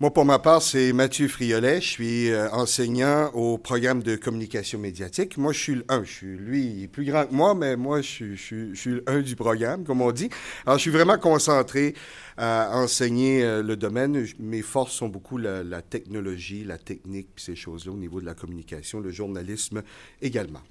Moi, 0.00 0.12
pour 0.12 0.24
ma 0.24 0.40
part, 0.40 0.62
c'est 0.62 0.92
Mathieu 0.92 1.28
Friolet. 1.28 1.80
Je 1.80 1.86
suis 1.88 2.30
euh, 2.32 2.50
enseignant 2.50 3.28
au 3.34 3.56
programme 3.56 4.02
de 4.02 4.16
communication 4.16 4.80
médiatique. 4.80 5.38
Moi, 5.38 5.52
je 5.52 5.58
suis 5.60 5.74
le 5.76 5.84
1. 5.88 6.02
Je 6.02 6.10
suis, 6.10 6.36
lui, 6.36 6.64
il 6.66 6.82
est 6.84 6.88
plus 6.88 7.04
grand 7.04 7.24
que 7.24 7.32
moi, 7.32 7.54
mais 7.54 7.76
moi, 7.76 8.00
je 8.00 8.08
suis, 8.08 8.36
je 8.36 8.42
suis- 8.42 8.74
je 8.74 8.80
suis 8.80 8.90
le 8.90 9.04
1 9.06 9.20
du 9.20 9.36
programme, 9.36 9.84
comme 9.84 10.00
on 10.00 10.10
dit. 10.10 10.28
Alors, 10.66 10.78
je 10.78 10.82
suis 10.82 10.90
vraiment 10.90 11.18
concentré 11.18 11.94
à 12.36 12.70
enseigner 12.74 13.44
euh, 13.44 13.62
le 13.62 13.76
domaine. 13.76 14.24
Je- 14.24 14.34
Mes 14.40 14.62
forces 14.62 14.92
sont 14.92 15.06
beaucoup 15.08 15.38
la, 15.38 15.62
la 15.62 15.82
technologie, 15.82 16.64
la 16.64 16.78
technique, 16.78 17.28
puis 17.36 17.44
ces 17.44 17.54
choses-là 17.54 17.92
au 17.92 17.96
niveau 17.96 18.20
de 18.20 18.26
la 18.26 18.34
communication, 18.34 18.98
le 18.98 19.10
journalisme 19.12 19.82
également. 20.20 20.62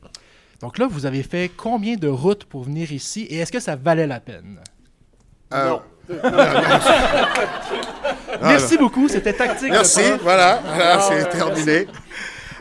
Donc 0.60 0.78
là, 0.78 0.88
vous 0.88 1.06
avez 1.06 1.24
fait 1.24 1.50
combien 1.56 1.96
de 1.96 2.10
routes 2.10 2.44
pour 2.44 2.64
venir 2.64 2.92
ici 2.92 3.22
et 3.30 3.38
est-ce 3.38 3.52
que 3.54 3.62
ça 3.62 3.78
valait 3.78 4.08
la 4.08 4.20
peine? 4.20 4.60
Euh, 5.54 5.70
Non. 5.70 5.82
Merci 8.42 8.78
beaucoup, 8.78 9.08
c'était 9.08 9.34
tactique. 9.34 9.70
Ah, 9.72 9.76
Merci, 9.76 10.02
voilà, 10.22 10.62
voilà, 10.66 11.02
c'est 11.02 11.30
terminé. 11.30 11.88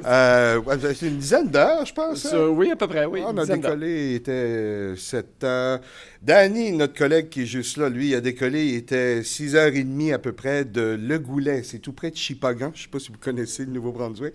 Euh, 0.07 0.61
c'est 0.95 1.09
une 1.09 1.19
dizaine 1.19 1.49
d'heures, 1.49 1.85
je 1.85 1.93
pense. 1.93 2.25
hein? 2.33 2.49
Oui, 2.53 2.71
à 2.71 2.77
peu 2.77 2.87
près, 2.89 3.05
oui. 3.05 3.21
Ah, 3.23 3.33
on 3.35 3.37
a 3.37 3.45
décollé, 3.45 4.11
il 4.13 4.15
était 4.17 4.95
7 4.97 5.45
ans. 5.45 5.79
Danny, 6.23 6.73
notre 6.73 6.95
collègue 6.95 7.29
qui 7.29 7.43
est 7.43 7.47
juste 7.47 7.77
là, 7.77 7.91
lui, 7.91 8.09
il 8.09 8.15
a 8.15 8.23
décollé, 8.23 8.65
il 8.65 8.75
était 8.77 9.21
6h30 9.21 10.15
à 10.15 10.19
peu 10.19 10.33
près 10.33 10.65
de 10.65 10.97
Le 10.99 11.19
Goulet. 11.19 11.63
C'est 11.65 11.81
tout 11.81 11.93
près 11.93 12.11
de 12.11 12.17
Chipagan. 12.17 12.71
Je 12.75 12.79
ne 12.81 12.83
sais 12.85 12.89
pas 12.91 12.99
si 12.99 13.09
vous 13.13 13.19
connaissez 13.19 13.67
le 13.67 13.73
Nouveau-Brunswick. 13.73 14.35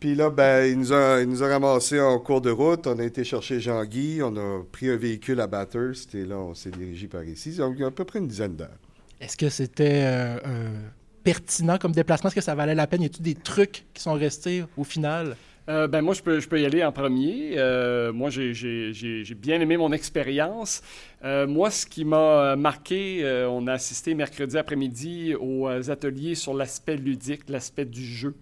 Puis 0.00 0.14
là, 0.14 0.30
ben, 0.30 0.64
il 0.64 0.78
nous, 0.78 0.92
a, 0.94 1.20
il 1.20 1.28
nous 1.28 1.42
a 1.42 1.48
ramassé 1.48 2.00
en 2.00 2.18
cours 2.18 2.40
de 2.40 2.50
route. 2.50 2.86
On 2.86 2.98
a 2.98 3.04
été 3.04 3.22
chercher 3.24 3.60
Jean-Guy. 3.60 4.20
On 4.22 4.34
a 4.36 4.62
pris 4.72 4.88
un 4.90 4.96
véhicule 4.96 5.40
à 5.40 5.46
Bathurst. 5.46 6.14
Et 6.14 6.24
là, 6.24 6.36
on 6.38 6.54
s'est 6.54 6.70
dirigé 6.70 7.06
par 7.06 7.22
ici. 7.24 7.50
Donc, 7.56 7.78
à 7.82 7.90
peu 7.90 8.04
près 8.04 8.18
une 8.18 8.28
dizaine 8.28 8.56
d'heures. 8.56 8.68
Est-ce 9.20 9.36
que 9.36 9.48
c'était 9.48 10.02
euh, 10.04 10.68
pertinent 11.24 11.78
comme 11.78 11.92
déplacement? 11.92 12.28
Est-ce 12.28 12.36
que 12.36 12.40
ça 12.40 12.54
valait 12.54 12.74
la 12.74 12.86
peine? 12.86 13.02
Y 13.02 13.06
a-t-il 13.06 13.22
des 13.22 13.34
trucs 13.34 13.84
qui 13.94 14.02
sont 14.02 14.14
restés 14.14 14.64
au 14.76 14.84
final? 14.84 15.36
Euh, 15.68 15.88
ben 15.88 16.00
moi, 16.00 16.14
je 16.14 16.22
peux, 16.22 16.60
y 16.60 16.64
aller 16.64 16.84
en 16.84 16.92
premier. 16.92 17.54
Euh, 17.56 18.12
moi, 18.12 18.30
j'ai 18.30 19.34
bien 19.36 19.60
aimé 19.60 19.76
mon 19.76 19.92
expérience. 19.92 20.82
Euh, 21.26 21.46
moi, 21.48 21.70
ce 21.72 21.86
qui 21.86 22.04
m'a 22.04 22.54
marqué, 22.54 23.24
euh, 23.24 23.48
on 23.50 23.66
a 23.66 23.72
assisté 23.72 24.14
mercredi 24.14 24.56
après-midi 24.56 25.34
aux 25.34 25.68
euh, 25.68 25.90
ateliers 25.90 26.36
sur 26.36 26.54
l'aspect 26.54 26.96
ludique, 26.96 27.48
l'aspect 27.48 27.84
du 27.84 28.04
jeu. 28.04 28.36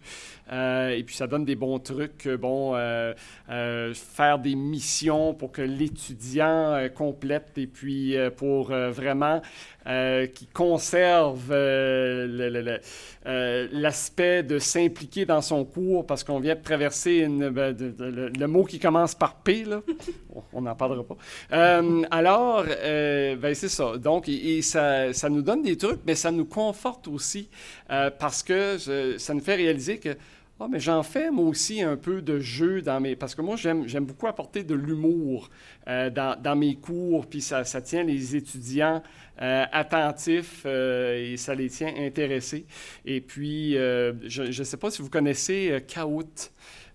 Euh, 0.52 0.90
et 0.90 1.02
puis, 1.02 1.16
ça 1.16 1.26
donne 1.26 1.46
des 1.46 1.56
bons 1.56 1.78
trucs. 1.78 2.26
euh, 2.26 2.36
Bon, 2.36 2.74
euh, 2.76 3.14
euh, 3.50 3.94
faire 3.94 4.38
des 4.38 4.54
missions 4.54 5.32
pour 5.32 5.50
que 5.52 5.62
l'étudiant 5.62 6.74
euh, 6.74 6.88
complète 6.90 7.52
et 7.56 7.66
puis 7.66 8.18
euh, 8.18 8.28
pour 8.30 8.70
euh, 8.70 8.90
vraiment 8.90 9.40
euh, 9.86 10.26
qui 10.26 10.46
conserve 10.46 11.50
euh, 11.52 12.78
euh, 13.26 13.68
l'aspect 13.72 14.42
de 14.42 14.58
s'impliquer 14.58 15.24
dans 15.24 15.40
son 15.42 15.64
cours 15.64 16.06
parce 16.06 16.24
qu'on 16.24 16.40
vient 16.40 16.54
de 16.54 16.62
traverser 16.62 17.16
une, 17.18 17.48
ben, 17.50 17.74
le, 17.78 18.28
le 18.28 18.46
mot 18.46 18.64
qui 18.64 18.78
commence 18.78 19.14
par 19.14 19.36
P, 19.36 19.64
là. 19.64 19.80
on 20.52 20.62
n'en 20.62 20.74
parlera 20.74 21.04
pas. 21.04 21.16
Euh, 21.52 22.02
alors, 22.10 22.64
euh, 22.82 23.36
ben, 23.36 23.54
c'est 23.54 23.68
ça. 23.68 23.96
Donc, 23.98 24.28
et, 24.28 24.62
ça, 24.62 25.12
ça 25.12 25.28
nous 25.28 25.42
donne 25.42 25.62
des 25.62 25.76
trucs, 25.76 26.00
mais 26.06 26.14
ça 26.14 26.30
nous 26.30 26.44
conforte 26.44 27.08
aussi 27.08 27.48
euh, 27.90 28.10
parce 28.10 28.42
que 28.42 28.78
ça 29.18 29.34
nous 29.34 29.40
fait 29.40 29.56
réaliser 29.56 29.98
que 29.98 30.16
ah, 30.60 30.68
mais 30.70 30.78
j'en 30.78 31.02
fais 31.02 31.32
moi 31.32 31.46
aussi 31.46 31.82
un 31.82 31.96
peu 31.96 32.22
de 32.22 32.38
jeu 32.38 32.80
dans 32.80 33.00
mes. 33.00 33.16
Parce 33.16 33.34
que 33.34 33.42
moi, 33.42 33.56
j'aime, 33.56 33.88
j'aime 33.88 34.06
beaucoup 34.06 34.28
apporter 34.28 34.62
de 34.62 34.74
l'humour 34.74 35.50
euh, 35.88 36.10
dans, 36.10 36.40
dans 36.40 36.54
mes 36.54 36.76
cours, 36.76 37.26
puis 37.26 37.40
ça, 37.40 37.64
ça 37.64 37.82
tient 37.82 38.04
les 38.04 38.36
étudiants 38.36 39.02
attentifs 39.36 40.64
et 40.64 41.34
ça 41.36 41.56
les 41.56 41.68
tient 41.68 41.92
intéressés. 41.98 42.66
Et 43.04 43.20
puis, 43.20 43.72
je 43.72 44.42
ne 44.58 44.64
sais 44.64 44.76
pas 44.76 44.92
si 44.92 45.02
vous 45.02 45.10
connaissez 45.10 45.84
Kahoot. 45.88 46.52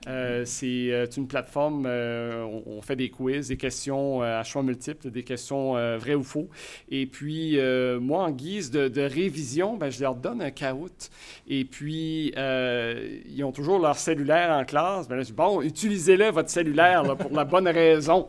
Euh, 0.08 0.44
c'est 0.46 0.92
euh, 0.92 1.06
une 1.18 1.28
plateforme, 1.28 1.84
euh, 1.86 2.46
on, 2.66 2.82
fait 2.82 2.96
des 2.96 3.10
quiz, 3.10 3.50
des 3.50 3.58
questions 3.58 4.24
euh, 4.24 4.40
à 4.40 4.44
choix 4.44 4.64
multiples, 4.64 5.12
des 5.12 5.24
questions 5.24 5.74
vraies 5.98 6.16
ou 6.16 6.24
faux. 6.24 6.50
Et 6.90 7.06
puis, 7.06 7.60
moi, 8.00 8.24
en 8.24 8.32
guise 8.32 8.72
de, 8.72 9.02
révision, 9.02 9.76
ben, 9.76 9.90
je 9.90 10.02
leur 10.02 10.16
donne 10.16 10.42
un 10.42 10.52
Kahoot. 10.52 11.10
Et 11.48 11.66
puis, 11.66 12.34
ils 12.36 13.44
ont 13.44 13.52
toujours 13.52 13.80
leur 13.80 13.98
cellulaire 13.98 14.52
en 14.52 14.64
classe. 14.64 15.08
Ben 15.08 15.20
je 15.20 15.26
dis, 15.26 15.34
bon, 15.34 15.62
utilisez-le, 15.62 16.30
votre 16.32 16.50
cellulaire, 16.50 17.04
pour 17.18 17.32
la 17.32 17.46
bonne 17.46 17.68
raison. 17.68 18.28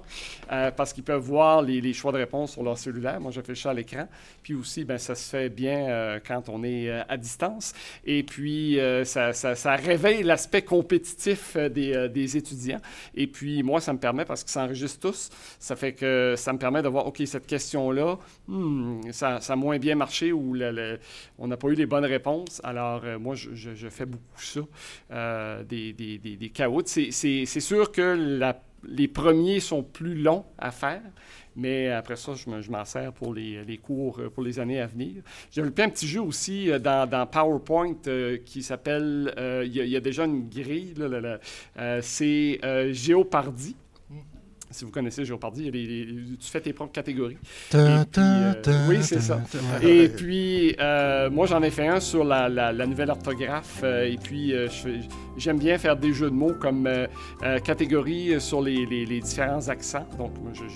Parce 0.48 0.92
qu'ils 0.92 1.04
peuvent 1.04 1.22
voir 1.22 1.62
les, 1.62 1.92
choix 1.92 2.12
de 2.12 2.18
réponse 2.18 2.52
sur 2.52 2.62
leur 2.62 2.78
cellulaire. 2.78 3.20
Moi, 3.20 3.30
je 3.30 3.40
fais 3.40 3.54
ça 3.54 3.70
à 3.70 3.74
l'écran. 3.74 4.08
Puis 4.42 4.54
aussi, 4.54 4.84
ben, 4.84 4.98
ça 4.98 5.14
se 5.14 5.28
fait 5.30 5.48
bien 5.48 6.18
quand 6.26 6.48
on 6.48 6.64
est 6.64 6.90
à 6.90 7.16
distance. 7.16 7.72
Et 8.04 8.22
puis, 8.22 8.78
ça, 9.04 9.76
réveille 9.76 10.22
l'aspect 10.22 10.62
compétitif 10.62 11.56
des, 11.68 11.94
euh, 11.94 12.08
des 12.08 12.36
étudiants. 12.36 12.80
Et 13.14 13.26
puis, 13.26 13.62
moi, 13.62 13.80
ça 13.80 13.92
me 13.92 13.98
permet, 13.98 14.24
parce 14.24 14.42
qu'ils 14.42 14.52
s'enregistrent 14.52 15.00
tous, 15.00 15.30
ça 15.58 15.76
fait 15.76 15.92
que 15.92 16.34
ça 16.36 16.52
me 16.52 16.58
permet 16.58 16.82
de 16.82 16.88
voir, 16.88 17.06
OK, 17.06 17.22
cette 17.26 17.46
question-là, 17.46 18.18
hmm, 18.48 19.10
ça, 19.12 19.40
ça 19.40 19.52
a 19.52 19.56
moins 19.56 19.78
bien 19.78 19.94
marché 19.94 20.32
ou 20.32 20.56
on 21.38 21.46
n'a 21.48 21.56
pas 21.56 21.68
eu 21.68 21.74
les 21.74 21.86
bonnes 21.86 22.04
réponses. 22.04 22.60
Alors, 22.64 23.02
euh, 23.04 23.18
moi, 23.18 23.34
je, 23.34 23.88
fais 23.88 24.06
beaucoup 24.06 24.40
ça, 24.40 24.60
euh, 25.10 25.62
des, 25.64 25.92
des, 25.92 26.18
des, 26.18 26.36
des. 26.36 26.52
C'est- 26.86 27.60
sûr 27.60 27.92
que 27.92 28.40
les 28.84 29.08
premiers 29.08 29.60
sont 29.60 29.82
plus 29.82 30.14
longs 30.14 30.44
à 30.58 30.70
faire, 30.70 31.02
mais 31.56 31.88
après 31.90 32.16
ça, 32.16 32.32
je 32.34 32.48
me- 32.50 32.60
je 32.62 32.70
m'en 32.70 32.84
sers 32.84 33.12
pour 33.12 33.34
les, 33.34 33.62
les 33.64 33.76
cours 33.78 34.18
euh, 34.20 34.30
pour 34.30 34.42
les 34.42 34.58
années 34.60 34.80
à 34.80 34.86
venir. 34.86 35.22
J'ai 35.50 35.60
développé 35.60 35.82
un 35.82 35.88
petit 35.90 36.06
jeu 36.08 36.20
aussi 36.22 36.70
euh, 36.70 36.78
dans, 36.78 37.08
dans 37.08 37.26
PowerPoint 37.26 37.94
euh, 38.06 38.38
qui 38.44 38.62
s'appelle, 38.62 39.32
euh, 39.38 39.62
il 39.66 39.74
y, 39.76 39.80
a- 39.80 39.84
il 39.84 39.90
y 39.90 39.96
a 39.96 40.00
déjà 40.00 40.24
une 40.24 40.48
grille, 40.48 40.94
là, 40.96 41.08
là, 41.08 41.20
là, 41.20 41.38
euh, 41.78 42.00
c'est 42.02 42.60
Géopardy. 42.92 43.76
Si 44.72 44.84
vous 44.84 44.92
connaissez 44.92 45.24
Géopardy, 45.24 45.68
tu 46.38 46.46
fais 46.48 46.60
tes 46.60 46.72
propres 46.72 46.92
catégories. 46.92 47.36
Puis, 48.12 48.22
euh, 48.22 48.88
oui, 48.88 48.98
c'est 49.02 49.20
ça. 49.20 49.40
Et 49.82 50.08
puis, 50.08 50.76
euh, 50.78 51.28
moi, 51.28 51.48
j'en 51.48 51.60
ai 51.64 51.70
fait 51.70 51.88
un 51.88 51.98
sur 51.98 52.22
la, 52.22 52.48
la- 52.48 52.72
la 52.72 52.86
nouvelle 52.86 53.10
orthographe. 53.10 53.80
euh, 53.82 54.04
et 54.08 54.16
puis, 54.16 54.50
je 54.52 54.68
fais- 54.68 55.00
j'aime 55.40 55.58
bien 55.58 55.78
faire 55.78 55.96
des 55.96 56.12
jeux 56.12 56.30
de 56.30 56.34
mots 56.34 56.52
comme 56.60 56.86
euh, 56.86 57.06
euh, 57.42 57.58
catégorie 57.58 58.40
sur 58.40 58.60
les, 58.62 58.86
les- 58.86 59.06
les 59.06 59.20
différents 59.20 59.68
accents. 59.68 60.06
Donc, 60.18 60.32
moi, 60.42 60.52
j'ai- 60.54 60.66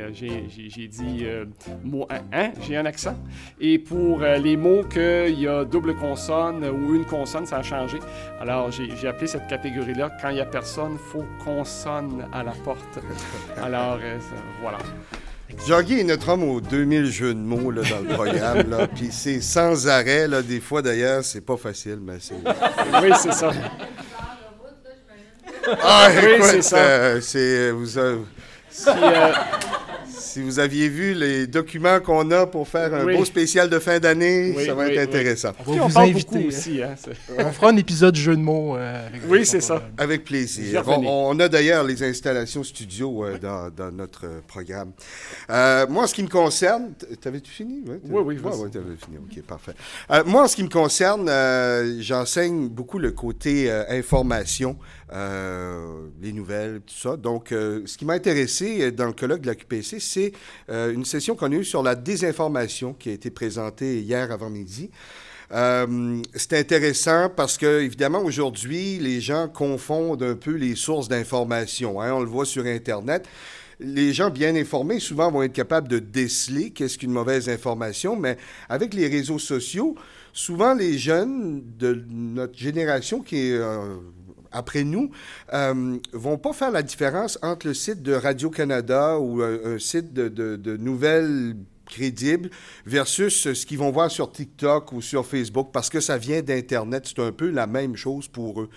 euh, 0.00 0.88
dit 0.88 1.20
euh, 1.22 1.44
mot 1.82 2.06
un, 2.10 2.38
un, 2.44 2.50
j'ai 2.62 2.76
un 2.76 2.86
accent. 2.86 3.16
Et 3.60 3.78
pour 3.78 4.22
euh, 4.22 4.36
les 4.38 4.56
mots 4.56 4.84
qu'il 4.84 5.40
y 5.40 5.48
a 5.48 5.64
double 5.64 5.94
consonne 5.96 6.64
ou 6.64 6.94
une 6.94 7.04
consonne, 7.04 7.46
ça 7.46 7.58
a 7.58 7.62
changé. 7.62 7.98
Alors, 8.40 8.70
j'ai 8.70 9.08
appelé 9.08 9.26
cette 9.26 9.46
catégorie-là 9.48 10.10
Quand 10.20 10.28
il 10.30 10.34
n'y 10.36 10.40
a 10.40 10.46
personne, 10.46 10.96
faut 10.98 11.24
consonne 11.44 12.24
à 12.32 12.42
la 12.42 12.52
porte. 12.52 12.98
Alors, 13.62 13.98
euh, 14.02 14.18
voilà. 14.62 14.78
Jean-Guy 15.66 16.00
est 16.00 16.04
notre 16.04 16.28
homme 16.28 16.44
aux 16.44 16.60
2000 16.60 17.06
jeux 17.10 17.32
de 17.34 17.38
mots 17.38 17.70
là, 17.70 17.82
dans 17.88 18.00
le 18.00 18.14
programme. 18.14 18.68
là. 18.70 18.86
Puis 18.94 19.08
c'est 19.10 19.40
sans 19.40 19.88
arrêt. 19.88 20.28
Là. 20.28 20.42
Des 20.42 20.60
fois, 20.60 20.82
d'ailleurs, 20.82 21.24
c'est 21.24 21.40
pas 21.40 21.56
facile, 21.56 21.98
mais 22.02 22.18
c'est... 22.20 22.34
Oui, 23.02 23.10
c'est 23.18 23.32
ça. 23.32 23.50
Ah, 25.82 26.08
Oui, 26.22 26.38
c'est 26.42 26.62
ça. 26.62 26.76
euh, 26.76 27.20
c'est... 27.22 27.70
Vous 27.70 27.86
Si, 27.86 28.88
euh, 28.88 29.32
Si 30.34 30.42
vous 30.42 30.58
aviez 30.58 30.88
vu 30.88 31.14
les 31.14 31.46
documents 31.46 32.00
qu'on 32.00 32.28
a 32.32 32.44
pour 32.48 32.66
faire 32.66 32.92
un 32.92 33.04
Oui. 33.04 33.16
beau 33.16 33.24
spécial 33.24 33.70
de 33.70 33.78
fin 33.78 34.00
d'année, 34.00 34.52
Oui, 34.56 34.66
ça 34.66 34.74
va 34.74 34.82
oui, 34.82 34.90
être 34.90 34.96
oui. 34.96 35.02
intéressant. 35.04 35.52
On 35.64 35.72
va 35.76 35.84
on 35.84 35.86
vous 35.86 35.94
parle 35.94 36.08
inviter. 36.08 36.34
beaucoup 36.38 36.48
aussi. 36.48 36.82
Hein, 36.82 36.96
On 37.38 37.52
fera 37.52 37.68
un 37.70 37.76
épisode 37.76 38.16
jeu 38.16 38.34
de 38.34 38.40
mots. 38.40 38.76
euh, 38.76 39.06
avec 39.06 39.20
Oui, 39.28 39.46
c'est 39.46 39.60
ça. 39.60 39.74
problème. 39.76 39.94
Avec 39.96 40.24
plaisir. 40.24 40.82
On, 40.88 41.30
on 41.36 41.38
a 41.38 41.48
d'ailleurs 41.48 41.84
les 41.84 42.02
installations 42.02 42.64
studio 42.64 43.24
euh, 43.24 43.38
dans, 43.38 43.70
dans 43.70 43.92
notre 43.92 44.26
programme. 44.48 44.90
Euh, 45.50 45.86
moi, 45.88 46.02
en 46.02 46.06
ce 46.08 46.14
qui 46.16 46.24
me 46.24 46.28
concerne, 46.28 46.94
t'avais-tu 47.20 47.52
fini? 47.52 47.84
Ouais, 47.86 48.00
Oui, 48.02 48.22
oui, 48.26 48.36
vas-y. 48.38 48.58
ouais, 48.58 48.70
t'avais 48.70 48.96
fini. 48.96 49.18
OK, 49.18 49.40
parfait. 49.44 49.74
Euh, 50.10 50.24
moi, 50.26 50.42
en 50.42 50.48
ce 50.48 50.56
qui 50.56 50.64
me 50.64 50.68
concerne, 50.68 51.28
euh, 51.28 52.00
j'enseigne 52.00 52.66
beaucoup 52.70 52.98
le 52.98 53.12
côté 53.12 53.70
euh, 53.70 53.84
information, 53.88 54.76
euh, 55.12 56.08
les 56.22 56.32
nouvelles, 56.32 56.80
tout 56.80 56.94
ça. 56.94 57.16
Donc, 57.16 57.52
euh, 57.52 57.82
ce 57.84 57.98
qui 57.98 58.04
m'a 58.04 58.14
intéressé 58.14 58.82
euh, 58.82 58.90
dans 58.90 59.06
le 59.06 59.12
colloque 59.12 59.42
de 59.42 59.46
la 59.46 59.54
QPC, 59.54 60.00
c'est 60.00 60.32
une 60.68 61.04
session 61.04 61.36
qu'on 61.36 61.52
a 61.52 61.54
eue 61.54 61.64
sur 61.64 61.82
la 61.82 61.94
désinformation 61.94 62.94
qui 62.94 63.10
a 63.10 63.12
été 63.12 63.30
présentée 63.30 64.00
hier 64.00 64.30
avant-midi. 64.32 64.90
C'est 65.50 66.54
intéressant 66.54 67.28
parce 67.28 67.58
que, 67.58 67.82
évidemment, 67.82 68.20
aujourd'hui, 68.20 68.98
les 68.98 69.20
gens 69.20 69.46
confondent 69.48 70.22
un 70.22 70.34
peu 70.34 70.52
les 70.52 70.74
sources 70.74 71.08
d'information. 71.08 72.00
hein. 72.00 72.12
On 72.14 72.20
le 72.20 72.26
voit 72.26 72.46
sur 72.46 72.64
Internet. 72.64 73.26
Les 73.78 74.12
gens 74.12 74.30
bien 74.30 74.54
informés, 74.56 75.00
souvent, 75.00 75.30
vont 75.30 75.42
être 75.42 75.52
capables 75.52 75.88
de 75.88 75.98
déceler 75.98 76.70
qu'est-ce 76.70 76.96
qu'une 76.96 77.10
mauvaise 77.10 77.48
information, 77.48 78.16
mais 78.16 78.36
avec 78.68 78.94
les 78.94 79.06
réseaux 79.08 79.38
sociaux, 79.38 79.96
souvent, 80.32 80.74
les 80.74 80.96
jeunes 80.96 81.62
de 81.78 82.04
notre 82.10 82.56
génération 82.56 83.20
qui 83.20 83.36
est 83.36 83.60
après 84.54 84.84
nous 84.84 85.10
euh, 85.52 85.98
vont 86.12 86.38
pas 86.38 86.52
faire 86.52 86.70
la 86.70 86.82
différence 86.82 87.38
entre 87.42 87.66
le 87.66 87.74
site 87.74 88.02
de 88.02 88.14
Radio-Canada 88.14 89.18
ou 89.18 89.42
euh, 89.42 89.76
un 89.76 89.78
site 89.78 90.14
de, 90.14 90.76
nouvelles 90.76 91.56
crédibles 91.86 92.48
versus 92.86 93.52
ce 93.52 93.66
qu'ils 93.66 93.78
vont 93.78 93.90
voir 93.90 94.10
sur 94.10 94.32
TikTok 94.32 94.92
ou 94.92 95.02
sur 95.02 95.26
Facebook 95.26 95.68
parce 95.72 95.90
que 95.90 96.00
ça 96.00 96.16
vient 96.16 96.40
d'Internet. 96.40 97.04
C'est 97.06 97.22
un 97.22 97.32
peu 97.32 97.50
la 97.50 97.66
même 97.66 97.96
chose 97.96 98.28
pour 98.28 98.62
eux. 98.62 98.70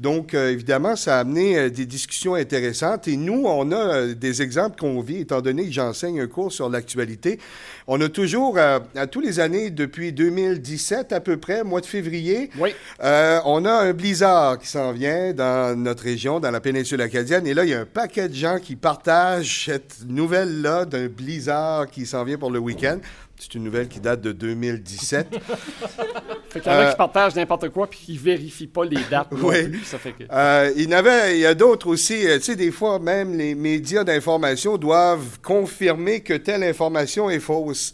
Donc, 0.00 0.32
euh, 0.32 0.50
évidemment, 0.50 0.96
ça 0.96 1.18
a 1.18 1.20
amené 1.20 1.58
euh, 1.58 1.68
des 1.68 1.84
discussions 1.84 2.34
intéressantes. 2.34 3.06
Et 3.06 3.18
nous, 3.18 3.42
on 3.44 3.70
a 3.70 3.76
euh, 3.76 4.14
des 4.14 4.40
exemples 4.40 4.80
qu'on 4.80 5.02
vit, 5.02 5.18
étant 5.18 5.42
donné 5.42 5.66
que 5.66 5.72
j'enseigne 5.72 6.22
un 6.22 6.26
cours 6.26 6.50
sur 6.52 6.70
l'actualité. 6.70 7.38
On 7.86 8.00
a 8.00 8.08
toujours, 8.08 8.56
à 8.58 8.80
tous 9.10 9.20
les 9.20 9.40
années, 9.40 9.68
depuis 9.68 10.12
2017 10.14 11.12
à 11.12 11.20
peu 11.20 11.36
près, 11.36 11.64
mois 11.64 11.82
de 11.82 11.86
février, 11.86 12.48
Oui. 12.58 12.70
on 13.00 13.64
a 13.64 13.72
un 13.72 13.92
blizzard 13.92 14.58
qui 14.58 14.68
s'en 14.68 14.92
vient 14.92 15.32
dans 15.32 15.76
notre 15.78 16.04
région, 16.04 16.40
dans 16.40 16.50
la 16.50 16.60
péninsule 16.60 17.00
acadienne. 17.02 17.46
Et 17.46 17.52
là, 17.52 17.64
il 17.64 17.70
y 17.70 17.74
a 17.74 17.80
un 17.80 17.86
paquet 17.86 18.28
de 18.28 18.34
gens 18.34 18.58
qui 18.62 18.76
partagent 18.76 19.66
cette 19.66 20.04
nouvelle-là 20.08 20.84
d'un 20.84 21.08
blizzard 21.08 21.90
qui 21.90 22.06
s'en 22.06 22.24
vient 22.24 22.38
pour 22.38 22.50
le 22.52 22.60
week-end. 22.60 22.98
C'est 23.42 23.54
une 23.54 23.64
nouvelle 23.64 23.88
qui 23.88 24.00
date 24.00 24.20
de 24.20 24.32
2017. 24.32 25.28
Fait 26.50 26.60
qu'il 26.60 26.70
y 26.70 26.74
en 26.74 26.78
a 26.78 26.82
Euh, 26.82 26.90
qui 26.90 26.96
partagent 26.96 27.34
n'importe 27.36 27.68
quoi 27.70 27.88
puis 27.88 27.98
qui 27.98 28.18
vérifient 28.18 28.66
pas 28.66 28.84
les 28.84 28.98
dates 29.10 29.28
Oui. 29.32 29.68
plus. 29.68 29.84
Ça 29.84 29.98
fait 29.98 30.12
que... 30.12 30.24
Euh, 30.30 30.70
il 30.76 30.90
y 30.90 30.94
avait, 30.94 31.36
il 31.36 31.40
y 31.40 31.46
a 31.46 31.54
d'autres 31.54 31.86
aussi. 31.88 32.26
euh, 32.26 32.36
Tu 32.38 32.44
sais, 32.44 32.56
des 32.56 32.70
fois, 32.70 32.98
même 32.98 33.36
les 33.38 33.54
médias 33.54 34.04
d'information 34.04 34.76
doivent 34.76 35.40
confirmer 35.42 36.20
que 36.20 36.34
telle 36.34 36.62
information 36.64 37.30
est 37.30 37.40
fausse. 37.40 37.92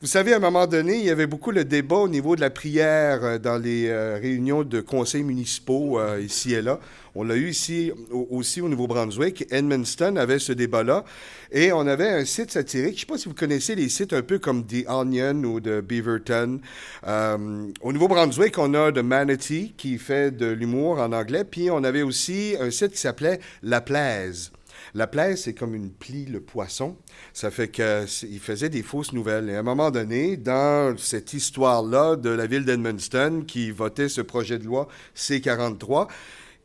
Vous 0.00 0.06
savez, 0.06 0.32
à 0.32 0.36
un 0.36 0.40
moment 0.40 0.66
donné, 0.66 0.94
il 0.96 1.04
y 1.04 1.10
avait 1.10 1.26
beaucoup 1.26 1.50
le 1.50 1.64
débat 1.64 1.96
au 1.96 2.08
niveau 2.08 2.36
de 2.36 2.40
la 2.40 2.50
prière 2.50 3.18
euh, 3.24 3.38
dans 3.38 3.58
les 3.58 3.88
euh, 3.88 4.16
réunions 4.20 4.62
de 4.62 4.80
conseils 4.80 5.24
municipaux 5.24 5.98
euh, 5.98 6.20
ici 6.20 6.54
et 6.54 6.62
là. 6.62 6.78
On 7.20 7.24
l'a 7.24 7.34
eu 7.34 7.48
ici 7.48 7.90
au- 8.12 8.28
aussi 8.30 8.60
au 8.60 8.68
Nouveau-Brunswick. 8.68 9.46
Edmundston 9.50 10.14
avait 10.14 10.38
ce 10.38 10.52
débat-là. 10.52 11.04
Et 11.50 11.72
on 11.72 11.80
avait 11.88 12.08
un 12.08 12.24
site 12.24 12.52
satirique. 12.52 12.90
Je 12.90 12.94
ne 12.94 13.00
sais 13.00 13.06
pas 13.06 13.18
si 13.18 13.28
vous 13.28 13.34
connaissez 13.34 13.74
les 13.74 13.88
sites 13.88 14.12
un 14.12 14.22
peu 14.22 14.38
comme 14.38 14.64
The 14.64 14.84
Onion 14.88 15.42
ou 15.42 15.58
de 15.58 15.80
Beaverton. 15.80 16.60
Euh, 17.08 17.66
au 17.80 17.92
Nouveau-Brunswick, 17.92 18.56
on 18.58 18.72
a 18.74 18.92
The 18.92 18.98
Manatee 18.98 19.74
qui 19.76 19.98
fait 19.98 20.30
de 20.30 20.46
l'humour 20.46 21.00
en 21.00 21.10
anglais. 21.12 21.42
Puis 21.42 21.72
on 21.72 21.82
avait 21.82 22.02
aussi 22.02 22.54
un 22.60 22.70
site 22.70 22.92
qui 22.92 22.98
s'appelait 22.98 23.40
La 23.64 23.80
Plaise. 23.80 24.52
La 24.94 25.08
plaise, 25.08 25.42
c'est 25.42 25.54
comme 25.54 25.74
une 25.74 25.90
plie, 25.90 26.24
le 26.24 26.40
poisson. 26.40 26.96
Ça 27.34 27.50
fait 27.50 27.68
qu'il 27.68 28.40
faisait 28.40 28.68
des 28.68 28.82
fausses 28.84 29.12
nouvelles. 29.12 29.50
Et 29.50 29.56
à 29.56 29.58
un 29.58 29.62
moment 29.64 29.90
donné, 29.90 30.36
dans 30.36 30.96
cette 30.96 31.34
histoire-là 31.34 32.14
de 32.14 32.30
la 32.30 32.46
ville 32.46 32.64
d'Edmundston 32.64 33.42
qui 33.46 33.72
votait 33.72 34.08
ce 34.08 34.20
projet 34.20 34.56
de 34.58 34.64
loi 34.64 34.86
C-43, 35.14 36.06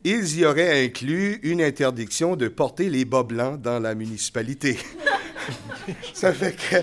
ils 0.03 0.39
y 0.39 0.45
auraient 0.45 0.85
inclus 0.85 1.39
une 1.43 1.61
interdiction 1.61 2.35
de 2.35 2.47
porter 2.47 2.89
les 2.89 3.05
bas 3.05 3.23
blancs 3.23 3.61
dans 3.61 3.79
la 3.79 3.95
municipalité. 3.95 4.77
Ça 6.13 6.33
fait 6.33 6.53
que 6.53 6.77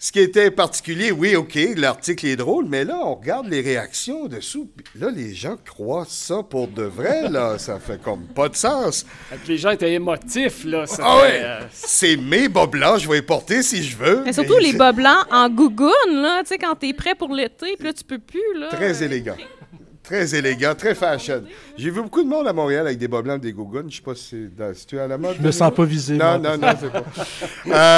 ce 0.00 0.12
qui 0.12 0.20
était 0.20 0.52
particulier, 0.52 1.10
oui, 1.10 1.34
OK, 1.34 1.58
l'article 1.76 2.26
est 2.26 2.36
drôle, 2.36 2.66
mais 2.68 2.84
là, 2.84 3.00
on 3.02 3.16
regarde 3.16 3.48
les 3.48 3.60
réactions 3.60 4.26
dessous. 4.28 4.70
Là, 4.94 5.10
les 5.10 5.34
gens 5.34 5.56
croient 5.56 6.06
ça 6.08 6.44
pour 6.48 6.68
de 6.68 6.84
vrai, 6.84 7.28
là. 7.28 7.58
Ça 7.58 7.80
fait 7.80 8.00
comme 8.00 8.22
pas 8.28 8.48
de 8.48 8.54
sens. 8.54 9.04
Les 9.48 9.58
gens 9.58 9.70
étaient 9.70 9.92
émotifs, 9.92 10.64
là. 10.64 10.86
ça 10.86 11.02
Ah 11.04 11.18
fait, 11.18 11.22
ouais! 11.26 11.40
euh, 11.42 11.60
C'est 11.72 12.16
mes 12.16 12.48
bas 12.48 12.66
blancs, 12.66 13.00
je 13.00 13.08
vais 13.08 13.16
les 13.16 13.22
porter 13.22 13.62
si 13.64 13.82
je 13.82 13.96
veux. 13.96 14.22
Mais 14.24 14.32
surtout 14.32 14.54
Mais 14.58 14.70
les 14.70 14.72
bas 14.74 14.92
blancs 14.92 15.26
en 15.32 15.50
gougoune, 15.50 15.90
là, 16.12 16.42
tu 16.42 16.50
sais, 16.50 16.58
quand 16.58 16.76
t'es 16.76 16.92
prêt 16.92 17.16
pour 17.16 17.34
l'été, 17.34 17.74
puis 17.76 17.88
là, 17.88 17.92
tu 17.92 18.04
peux 18.04 18.20
plus, 18.20 18.40
là. 18.56 18.68
Très 18.68 19.02
Euh, 19.02 19.04
élégant. 19.06 19.36
Très 20.08 20.34
élégant, 20.34 20.74
très 20.74 20.94
fashion. 20.94 21.42
J'ai 21.76 21.90
vu 21.90 22.00
beaucoup 22.00 22.22
de 22.24 22.28
monde 22.28 22.48
à 22.48 22.52
Montréal 22.54 22.86
avec 22.86 22.96
des 22.98 23.08
bas 23.08 23.20
blancs 23.20 23.42
des 23.42 23.52
gougounes. 23.52 23.90
Je 23.90 23.96
sais 23.96 24.02
pas 24.02 24.14
si 24.14 24.24
c'est 24.30 24.56
dans- 24.56 24.72
si 24.72 24.86
tu 24.86 24.96
es 24.96 25.00
à 25.00 25.06
la 25.06 25.18
mode. 25.18 25.36
Je 25.38 25.42
me 25.46 25.50
sens 25.52 25.70
pas 25.74 25.84
visé. 25.84 26.16
Non, 26.16 26.38
non, 26.38 26.56
non, 26.56 26.68
c'est 26.80 26.90
pas. 26.90 27.04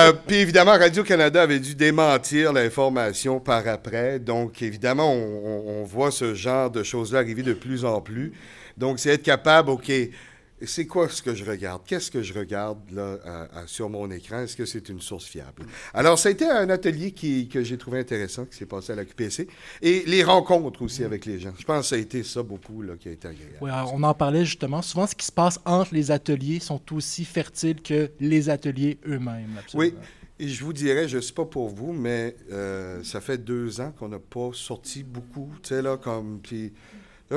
Euh, 0.08 0.12
puis 0.26 0.36
évidemment, 0.38 0.72
Radio-Canada 0.72 1.40
avait 1.42 1.60
dû 1.60 1.76
démentir 1.76 2.52
l'information 2.52 3.38
par 3.38 3.68
après. 3.68 4.18
Donc, 4.18 4.60
évidemment, 4.60 5.12
on, 5.12 5.18
on- 5.44 5.80
on 5.82 5.84
voit 5.84 6.10
ce 6.10 6.34
genre 6.34 6.68
de 6.68 6.82
choses-là 6.82 7.20
arriver 7.20 7.42
de 7.44 7.52
plus 7.52 7.84
en 7.84 8.00
plus. 8.00 8.32
Donc, 8.76 8.98
c'est 8.98 9.10
être 9.10 9.22
capable, 9.22 9.70
OK, 9.70 9.92
c'est 10.66 10.86
quoi 10.86 11.08
ce 11.08 11.22
que 11.22 11.34
je 11.34 11.44
regarde? 11.44 11.82
Qu'est-ce 11.86 12.10
que 12.10 12.22
je 12.22 12.34
regarde 12.34 12.78
là, 12.90 13.48
sur 13.66 13.88
mon 13.88 14.10
écran? 14.10 14.40
Est-ce 14.40 14.56
que 14.56 14.66
c'est 14.66 14.88
une 14.88 15.00
source 15.00 15.24
fiable? 15.24 15.64
Alors, 15.94 16.18
ça 16.18 16.28
a 16.28 16.32
été 16.32 16.48
un 16.48 16.68
atelier 16.70 17.12
qui, 17.12 17.48
que 17.48 17.62
j'ai 17.62 17.78
trouvé 17.78 18.00
intéressant, 18.00 18.44
qui 18.44 18.56
s'est 18.56 18.66
passé 18.66 18.92
à 18.92 18.96
la 18.96 19.04
QPC. 19.04 19.48
Et 19.82 20.04
les 20.06 20.22
rencontres 20.22 20.82
aussi 20.82 21.04
avec 21.04 21.24
les 21.24 21.38
gens. 21.38 21.52
Je 21.58 21.64
pense 21.64 21.82
que 21.82 21.86
ça 21.88 21.96
a 21.96 21.98
été 21.98 22.22
ça 22.22 22.42
beaucoup 22.42 22.82
là, 22.82 22.94
qui 22.98 23.08
a 23.08 23.12
été 23.12 23.28
agréable. 23.28 23.56
Alors, 23.62 23.94
on 23.94 24.02
en 24.02 24.14
parlait 24.14 24.44
justement. 24.44 24.82
Souvent, 24.82 25.06
ce 25.06 25.14
qui 25.14 25.26
se 25.26 25.32
passe 25.32 25.58
entre 25.64 25.94
les 25.94 26.10
ateliers 26.10 26.60
sont 26.60 26.80
aussi 26.92 27.24
fertiles 27.24 27.82
que 27.82 28.10
les 28.20 28.50
ateliers 28.50 28.98
eux-mêmes. 29.06 29.60
Oui. 29.74 29.94
Et 30.38 30.48
je 30.48 30.64
vous 30.64 30.72
dirais, 30.72 31.06
je 31.06 31.18
ne 31.18 31.20
sais 31.20 31.34
pas 31.34 31.44
pour 31.44 31.68
vous, 31.68 31.92
mais 31.92 32.34
euh, 32.50 33.04
ça 33.04 33.20
fait 33.20 33.36
deux 33.36 33.78
ans 33.80 33.92
qu'on 33.98 34.08
n'a 34.08 34.18
pas 34.18 34.50
sorti 34.54 35.02
beaucoup, 35.02 35.50
tu 35.62 35.68
sais, 35.68 35.82
là, 35.82 35.98
comme... 35.98 36.40
Puis, 36.42 36.72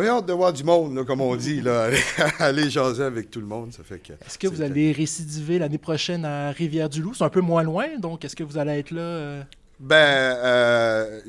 j'ai 0.01 0.07
hâte 0.07 0.25
de 0.25 0.33
voir 0.33 0.51
du 0.51 0.63
monde, 0.63 0.95
là, 0.95 1.03
comme 1.03 1.21
on 1.21 1.35
dit, 1.35 1.61
là, 1.61 1.83
aller, 1.83 1.99
aller 2.39 2.69
jaser 2.69 3.03
avec 3.03 3.29
tout 3.29 3.39
le 3.39 3.45
monde, 3.45 3.73
ça 3.73 3.83
fait 3.83 3.99
que... 3.99 4.13
Est-ce 4.13 4.39
que 4.39 4.47
vous 4.47 4.61
allez 4.61 4.91
récidiver 4.91 5.59
l'année 5.59 5.77
prochaine 5.77 6.25
à 6.25 6.51
Rivière-du-Loup? 6.51 7.13
C'est 7.13 7.23
un 7.23 7.29
peu 7.29 7.41
moins 7.41 7.63
loin, 7.63 7.97
donc 7.99 8.25
est-ce 8.25 8.35
que 8.35 8.43
vous 8.43 8.57
allez 8.57 8.79
être 8.79 8.91
là? 8.91 9.01
euh? 9.01 9.43
Ben, 9.79 9.95
euh, 9.95 11.19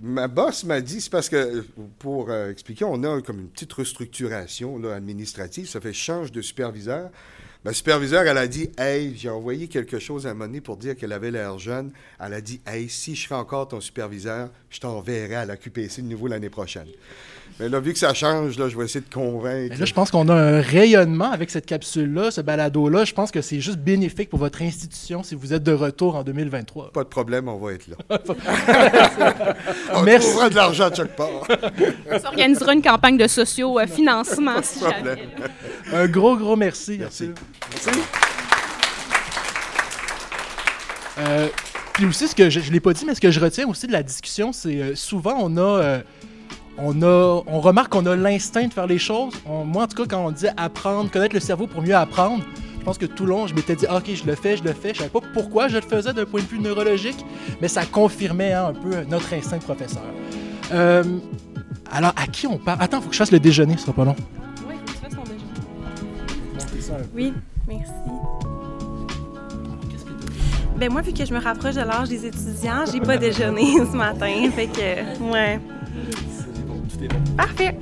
ma 0.00 0.26
boss 0.26 0.64
m'a 0.64 0.80
dit, 0.80 1.00
c'est 1.00 1.10
parce 1.10 1.28
que, 1.28 1.64
pour 1.98 2.30
euh, 2.30 2.50
expliquer, 2.50 2.84
on 2.84 3.02
a 3.04 3.20
comme 3.20 3.40
une 3.40 3.48
petite 3.48 3.72
restructuration 3.72 4.78
là, 4.78 4.94
administrative, 4.94 5.68
ça 5.68 5.80
fait 5.80 5.92
change 5.92 6.32
de 6.32 6.40
superviseur. 6.40 7.10
Ma 7.62 7.74
superviseure, 7.74 8.22
elle 8.22 8.38
a 8.38 8.46
dit, 8.46 8.70
hey, 8.78 9.14
j'ai 9.16 9.28
envoyé 9.28 9.68
quelque 9.68 9.98
chose 9.98 10.26
à 10.26 10.32
Monet 10.32 10.62
pour 10.62 10.78
dire 10.78 10.96
qu'elle 10.96 11.12
avait 11.12 11.30
l'air 11.30 11.58
jeune. 11.58 11.92
Elle 12.18 12.32
a 12.32 12.40
dit, 12.40 12.62
hey, 12.66 12.88
si 12.88 13.14
je 13.14 13.24
serai 13.24 13.34
encore 13.34 13.68
ton 13.68 13.82
superviseur, 13.82 14.48
je 14.70 14.80
t'enverrai 14.80 15.34
à 15.34 15.44
la 15.44 15.58
QPC 15.58 16.00
de 16.00 16.06
nouveau 16.06 16.26
l'année 16.26 16.48
prochaine. 16.48 16.88
Mais 17.58 17.68
là, 17.68 17.80
vu 17.80 17.92
que 17.92 17.98
ça 17.98 18.14
change, 18.14 18.58
là, 18.58 18.68
je 18.68 18.76
vais 18.78 18.84
essayer 18.84 19.00
de 19.00 19.12
convaincre. 19.12 19.70
Mais 19.70 19.76
là, 19.76 19.84
je 19.84 19.92
pense 19.92 20.10
qu'on 20.10 20.28
a 20.28 20.34
un 20.34 20.60
rayonnement 20.60 21.30
avec 21.30 21.50
cette 21.50 21.66
capsule-là, 21.66 22.30
ce 22.30 22.40
balado-là. 22.40 23.04
Je 23.04 23.12
pense 23.12 23.30
que 23.30 23.42
c'est 23.42 23.60
juste 23.60 23.78
bénéfique 23.78 24.30
pour 24.30 24.38
votre 24.38 24.62
institution 24.62 25.22
si 25.22 25.34
vous 25.34 25.52
êtes 25.52 25.62
de 25.62 25.72
retour 25.72 26.16
en 26.16 26.22
2023. 26.22 26.92
Pas 26.92 27.04
de 27.04 27.08
problème, 27.08 27.48
on 27.48 27.58
va 27.58 27.72
être 27.72 27.86
là. 27.88 27.96
on 29.94 30.02
Merci. 30.02 30.28
trouvera 30.28 30.50
de 30.50 30.54
l'argent 30.54 30.90
de 30.90 30.94
chaque 30.94 31.16
part. 31.16 31.46
On 32.10 32.18
s'organisera 32.18 32.72
une 32.72 32.82
campagne 32.82 33.16
de 33.18 33.26
socio-financement, 33.26 34.62
si 34.62 34.78
problème. 34.78 35.04
jamais. 35.04 36.02
Un 36.04 36.06
gros, 36.06 36.36
gros 36.36 36.56
merci. 36.56 36.96
Merci. 36.98 37.30
Arthur. 37.30 37.34
Merci. 37.86 38.00
Euh, 41.18 41.48
puis 41.94 42.06
aussi, 42.06 42.28
ce 42.28 42.34
que 42.34 42.48
je 42.48 42.60
ne 42.60 42.70
l'ai 42.70 42.80
pas 42.80 42.92
dit, 42.92 43.04
mais 43.04 43.14
ce 43.14 43.20
que 43.20 43.30
je 43.30 43.40
retiens 43.40 43.66
aussi 43.68 43.86
de 43.86 43.92
la 43.92 44.02
discussion, 44.02 44.52
c'est 44.52 44.80
euh, 44.80 44.94
souvent 44.94 45.36
on 45.38 45.56
a, 45.56 45.60
euh, 45.60 46.00
on 46.82 47.02
a, 47.02 47.42
on 47.46 47.60
remarque 47.60 47.92
qu'on 47.92 48.06
a 48.06 48.16
l'instinct 48.16 48.66
de 48.68 48.72
faire 48.72 48.86
les 48.86 48.98
choses. 48.98 49.34
On- 49.46 49.64
moi, 49.64 49.84
en 49.84 49.86
tout 49.86 49.96
cas, 50.02 50.16
quand 50.16 50.24
on 50.26 50.30
dit 50.30 50.46
apprendre, 50.56 51.10
connaître 51.10 51.34
le 51.34 51.40
cerveau 51.40 51.66
pour 51.66 51.82
mieux 51.82 51.94
apprendre, 51.94 52.42
je 52.78 52.84
pense 52.84 52.96
que 52.98 53.06
tout 53.06 53.24
le 53.24 53.30
long, 53.30 53.46
je 53.46 53.54
m'étais 53.54 53.76
dit, 53.76 53.86
Ah, 53.88 53.96
ok, 53.98 54.10
je 54.14 54.24
le 54.24 54.34
fais, 54.34 54.56
je 54.56 54.64
le 54.64 54.72
fais. 54.72 54.92
Je 54.94 54.98
savais 54.98 55.10
pas 55.10 55.20
pourquoi 55.34 55.68
je 55.68 55.76
le 55.76 55.82
faisais 55.82 56.12
d'un 56.14 56.24
point 56.24 56.40
de 56.40 56.46
vue 56.46 56.58
neurologique, 56.58 57.24
mais 57.60 57.68
ça 57.68 57.84
confirmait 57.84 58.52
hein, 58.54 58.68
un 58.68 58.72
peu 58.72 59.04
notre 59.08 59.32
instinct 59.34 59.58
de 59.58 59.62
professeur. 59.64 60.02
Euh, 60.72 61.04
alors, 61.92 62.12
à 62.16 62.26
qui 62.26 62.46
on 62.46 62.56
parle? 62.56 62.78
Attends, 62.80 63.00
faut 63.00 63.08
que 63.08 63.14
je 63.14 63.18
fasse 63.18 63.32
le 63.32 63.40
déjeuner, 63.40 63.74
ce 63.76 63.82
sera 63.82 63.92
pas 63.92 64.04
long. 64.04 64.16
Oui, 64.68 64.74
tu 64.86 64.92
fais 64.94 65.10
son 65.10 65.22
déjeuner. 65.22 67.04
Oui, 67.14 67.32
merci. 67.68 67.90
Ben 70.78 70.90
moi, 70.90 71.02
vu 71.02 71.12
que 71.12 71.26
je 71.26 71.34
me 71.34 71.40
rapproche 71.40 71.74
de 71.74 71.82
l'âge 71.82 72.08
des 72.08 72.24
étudiants, 72.24 72.84
j'ai 72.90 73.00
pas 73.00 73.18
déjeuné 73.18 73.74
ce 73.92 73.94
matin. 73.94 74.32
Fait 74.54 74.66
que, 74.66 75.30
ouais. 75.30 75.60
Bon. 77.08 77.36
Parfait. 77.36 77.76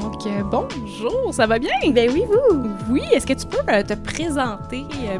Donc, 0.00 0.26
euh, 0.26 0.42
bonjour, 0.44 1.32
ça 1.32 1.46
va 1.46 1.58
bien? 1.58 1.70
Ben 1.92 2.10
oui, 2.12 2.24
vous. 2.26 2.68
Oui, 2.90 3.02
est-ce 3.12 3.26
que 3.26 3.34
tu 3.34 3.46
peux 3.46 3.58
euh, 3.72 3.82
te 3.82 3.94
présenter 3.94 4.84
euh, 5.04 5.18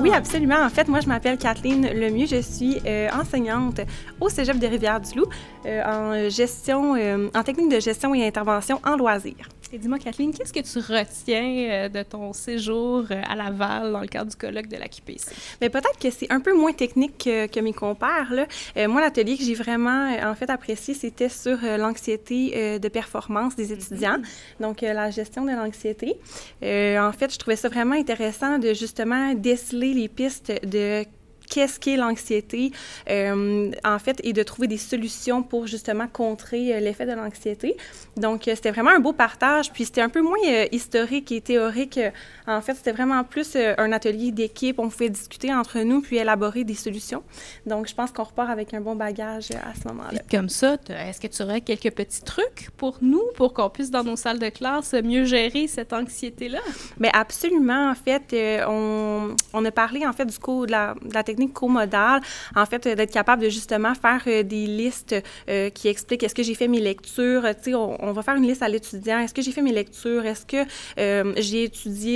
Oui, 0.00 0.10
absolument. 0.12 0.62
En 0.64 0.68
fait, 0.68 0.88
moi, 0.88 1.00
je 1.00 1.08
m'appelle 1.08 1.38
Kathleen 1.38 1.86
Lemieux. 1.88 2.26
Je 2.26 2.40
suis 2.40 2.78
euh, 2.86 3.08
enseignante 3.12 3.80
au 4.20 4.28
Cégep 4.28 4.58
de 4.58 4.66
Rivière-du-Loup 4.66 5.26
euh, 5.66 5.82
en 5.84 6.28
gestion, 6.28 6.94
euh, 6.96 7.28
en 7.34 7.42
technique 7.42 7.70
de 7.70 7.80
gestion 7.80 8.14
et 8.14 8.26
intervention 8.26 8.80
en 8.84 8.96
loisirs. 8.96 9.48
Et 9.72 9.78
dis-moi, 9.78 9.98
Kathleen, 9.98 10.32
qu'est-ce 10.32 10.52
que 10.52 10.60
tu 10.60 10.78
retiens 10.78 11.66
euh, 11.68 11.88
de 11.88 12.02
ton 12.04 12.32
séjour 12.32 13.06
euh, 13.10 13.20
à 13.28 13.34
Laval 13.34 13.90
dans 13.92 14.00
le 14.00 14.06
cadre 14.06 14.30
du 14.30 14.36
colloque 14.36 14.68
de 14.68 14.76
la 14.76 14.86
QPC? 14.86 15.32
Mais 15.60 15.68
peut-être 15.68 15.98
que 15.98 16.10
c'est 16.10 16.30
un 16.30 16.38
peu 16.38 16.56
moins 16.56 16.72
technique 16.72 17.18
que, 17.24 17.46
que 17.48 17.58
mes 17.58 17.72
compères. 17.72 18.32
Là. 18.32 18.46
Euh, 18.76 18.86
moi, 18.86 19.00
l'atelier 19.00 19.36
que 19.36 19.42
j'ai 19.42 19.54
vraiment 19.54 20.12
euh, 20.12 20.30
en 20.30 20.34
fait 20.36 20.48
apprécié, 20.48 20.94
c'était 20.94 21.28
sur 21.28 21.58
euh, 21.64 21.76
l'anxiété 21.76 22.52
euh, 22.54 22.78
de 22.78 22.88
performance 22.88 23.56
des 23.56 23.72
étudiants, 23.72 24.18
donc 24.60 24.84
euh, 24.84 24.92
la 24.92 25.10
gestion 25.10 25.44
de 25.44 25.50
l'anxiété. 25.50 26.14
En 26.62 27.12
fait, 27.12 27.32
je 27.32 27.38
trouvais 27.38 27.56
ça 27.56 27.68
vraiment 27.68 27.96
intéressant 27.96 28.58
de 28.58 28.74
justement 28.74 29.34
déceler 29.34 29.73
les 29.74 30.08
pistes 30.08 30.52
de 30.64 31.04
qu'est-ce 31.48 31.78
qu'est 31.78 31.96
l'anxiété, 31.96 32.72
euh, 33.10 33.70
en 33.84 33.98
fait, 33.98 34.20
et 34.24 34.32
de 34.32 34.42
trouver 34.42 34.68
des 34.68 34.78
solutions 34.78 35.42
pour 35.42 35.66
justement 35.66 36.06
contrer 36.06 36.74
euh, 36.74 36.80
l'effet 36.80 37.06
de 37.06 37.12
l'anxiété. 37.12 37.76
Donc, 38.16 38.48
euh, 38.48 38.54
c'était 38.54 38.70
vraiment 38.70 38.90
un 38.90 39.00
beau 39.00 39.12
partage, 39.12 39.72
puis 39.72 39.84
c'était 39.84 40.00
un 40.00 40.08
peu 40.08 40.22
moins 40.22 40.38
historique 40.72 41.32
et 41.32 41.40
théorique. 41.40 41.98
En 42.46 42.60
fait, 42.60 42.74
c'était 42.74 42.92
vraiment 42.92 43.24
plus 43.24 43.56
un 43.56 43.92
atelier 43.92 44.30
d'équipe. 44.30 44.78
On 44.78 44.88
pouvait 44.88 45.08
discuter 45.08 45.52
entre 45.52 45.80
nous 45.80 46.00
puis 46.00 46.16
élaborer 46.16 46.64
des 46.64 46.74
solutions. 46.74 47.22
Donc, 47.66 47.88
je 47.88 47.94
pense 47.94 48.10
qu'on 48.10 48.24
repart 48.24 48.50
avec 48.50 48.74
un 48.74 48.80
bon 48.80 48.94
bagage 48.96 49.50
à 49.52 49.74
ce 49.80 49.88
moment-là. 49.88 50.20
Comme 50.30 50.48
ça, 50.48 50.76
est-ce 50.88 51.20
que 51.20 51.26
tu 51.26 51.42
aurais 51.42 51.60
quelques 51.60 51.92
petits 51.92 52.22
trucs 52.22 52.70
pour 52.76 52.98
nous, 53.00 53.22
pour 53.36 53.54
qu'on 53.54 53.70
puisse, 53.70 53.90
dans 53.90 54.04
nos 54.04 54.16
salles 54.16 54.38
de 54.38 54.48
classe, 54.48 54.92
mieux 54.92 55.24
gérer 55.24 55.66
cette 55.66 55.92
anxiété-là? 55.92 56.60
Mais 56.98 57.10
absolument, 57.12 57.90
en 57.90 57.94
fait, 57.94 58.34
on, 58.68 59.34
on 59.52 59.64
a 59.64 59.70
parlé 59.70 60.06
en 60.06 60.12
fait 60.12 60.26
du 60.26 60.38
co, 60.38 60.66
de, 60.66 60.72
la, 60.72 60.94
de 61.02 61.14
la 61.14 61.22
technique 61.34 61.52
co-modale, 61.52 62.20
en 62.54 62.66
fait, 62.66 62.86
d'être 62.86 63.12
capable 63.12 63.42
de 63.42 63.48
justement 63.48 63.94
faire 63.94 64.22
euh, 64.26 64.42
des 64.42 64.66
listes 64.66 65.16
euh, 65.48 65.68
qui 65.70 65.88
expliquent 65.88 66.22
est-ce 66.22 66.34
que 66.34 66.42
j'ai 66.42 66.54
fait 66.54 66.68
mes 66.68 66.80
lectures, 66.80 67.42
tu 67.56 67.70
sais, 67.70 67.74
on, 67.74 68.02
on 68.02 68.12
va 68.12 68.22
faire 68.22 68.36
une 68.36 68.46
liste 68.46 68.62
à 68.62 68.68
l'étudiant, 68.68 69.18
est-ce 69.18 69.34
que 69.34 69.42
j'ai 69.42 69.52
fait 69.52 69.62
mes 69.62 69.72
lectures, 69.72 70.24
est-ce 70.24 70.46
que 70.46 70.64
euh, 70.98 71.32
j'ai 71.36 71.64
étudié 71.64 72.14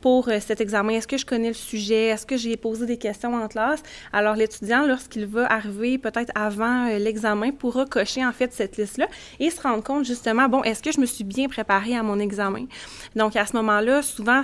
pour 0.00 0.28
cet 0.40 0.60
examen, 0.60 0.94
est-ce 0.94 1.06
que 1.06 1.16
je 1.16 1.26
connais 1.26 1.48
le 1.48 1.54
sujet, 1.54 2.06
est-ce 2.06 2.26
que 2.26 2.36
j'ai 2.36 2.56
posé 2.56 2.86
des 2.86 2.96
questions 2.96 3.34
en 3.34 3.48
classe? 3.48 3.82
Alors, 4.12 4.34
l'étudiant, 4.34 4.86
lorsqu'il 4.86 5.26
va 5.26 5.46
arriver 5.52 5.98
peut-être 5.98 6.32
avant 6.34 6.86
l'examen, 6.98 7.50
pourra 7.52 7.84
cocher 7.84 8.24
en 8.24 8.32
fait 8.32 8.52
cette 8.52 8.76
liste-là 8.76 9.06
et 9.38 9.50
se 9.50 9.60
rendre 9.60 9.84
compte 9.84 10.04
justement, 10.04 10.48
bon, 10.48 10.62
est-ce 10.62 10.82
que 10.82 10.92
je 10.92 11.00
me 11.00 11.06
suis 11.06 11.24
bien 11.24 11.48
préparée 11.48 11.96
à 11.96 12.02
mon 12.02 12.18
examen? 12.18 12.66
Donc, 13.14 13.36
à 13.36 13.46
ce 13.46 13.56
moment-là, 13.56 14.02
souvent, 14.02 14.42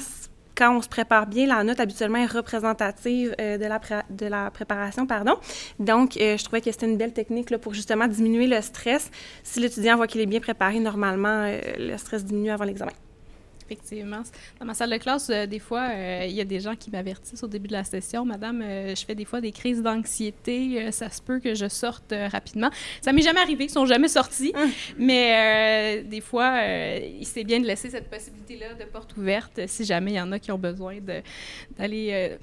quand 0.56 0.76
on 0.76 0.82
se 0.82 0.88
prépare 0.88 1.26
bien, 1.26 1.46
la 1.46 1.62
note 1.62 1.78
habituellement 1.80 2.18
est 2.18 2.26
représentative 2.26 3.34
euh, 3.40 3.58
de, 3.58 3.64
la 3.64 3.80
de 4.10 4.26
la 4.26 4.50
préparation. 4.50 5.06
pardon. 5.06 5.34
Donc, 5.78 6.16
euh, 6.16 6.36
je 6.36 6.44
trouvais 6.44 6.60
que 6.60 6.70
c'était 6.72 6.86
une 6.86 6.96
belle 6.96 7.12
technique 7.12 7.54
pour 7.58 7.74
justement 7.74 8.08
diminuer 8.08 8.46
le 8.46 8.60
stress. 8.60 9.10
Si 9.42 9.60
l'étudiant 9.60 9.96
voit 9.96 10.06
qu'il 10.06 10.20
est 10.20 10.26
bien 10.26 10.40
préparé, 10.40 10.80
normalement, 10.80 11.44
euh, 11.44 11.60
le 11.78 11.96
stress 11.98 12.24
diminue 12.24 12.50
avant 12.50 12.64
l'examen. 12.64 12.92
Effectivement. 13.66 14.22
Dans 14.60 14.66
ma 14.66 14.74
salle 14.74 14.90
de 14.90 14.96
classe, 14.96 15.28
euh, 15.28 15.46
des 15.46 15.58
fois, 15.58 15.88
euh, 15.90 16.24
il 16.28 16.34
y 16.34 16.40
a 16.40 16.44
des 16.44 16.60
gens 16.60 16.76
qui 16.76 16.88
m'avertissent 16.90 17.42
au 17.42 17.48
début 17.48 17.66
de 17.66 17.72
la 17.72 17.82
session, 17.82 18.24
Madame, 18.24 18.62
euh, 18.62 18.94
je 18.94 19.04
fais 19.04 19.16
des 19.16 19.24
fois 19.24 19.40
des 19.40 19.50
crises 19.50 19.82
d'anxiété, 19.82 20.92
ça 20.92 21.10
se 21.10 21.20
peut 21.20 21.40
que 21.40 21.54
je 21.54 21.68
sorte 21.68 22.14
rapidement. 22.30 22.70
Ça 23.00 23.12
m'est 23.12 23.22
jamais 23.22 23.40
arrivé, 23.40 23.64
ils 23.64 23.70
sont 23.70 23.86
jamais 23.86 24.06
sortis, 24.08 24.52
mais 24.98 26.02
euh, 26.02 26.08
des 26.08 26.20
fois, 26.20 26.60
c'est 27.22 27.44
bien 27.44 27.58
de 27.58 27.66
laisser 27.66 27.90
cette 27.90 28.08
possibilité-là 28.08 28.74
de 28.74 28.84
porte 28.84 29.16
ouverte 29.16 29.60
si 29.66 29.84
jamais 29.84 30.12
il 30.12 30.16
y 30.16 30.20
en 30.20 30.30
a 30.30 30.38
qui 30.38 30.52
ont 30.52 30.58
besoin 30.58 30.98
d'aller 31.76 32.36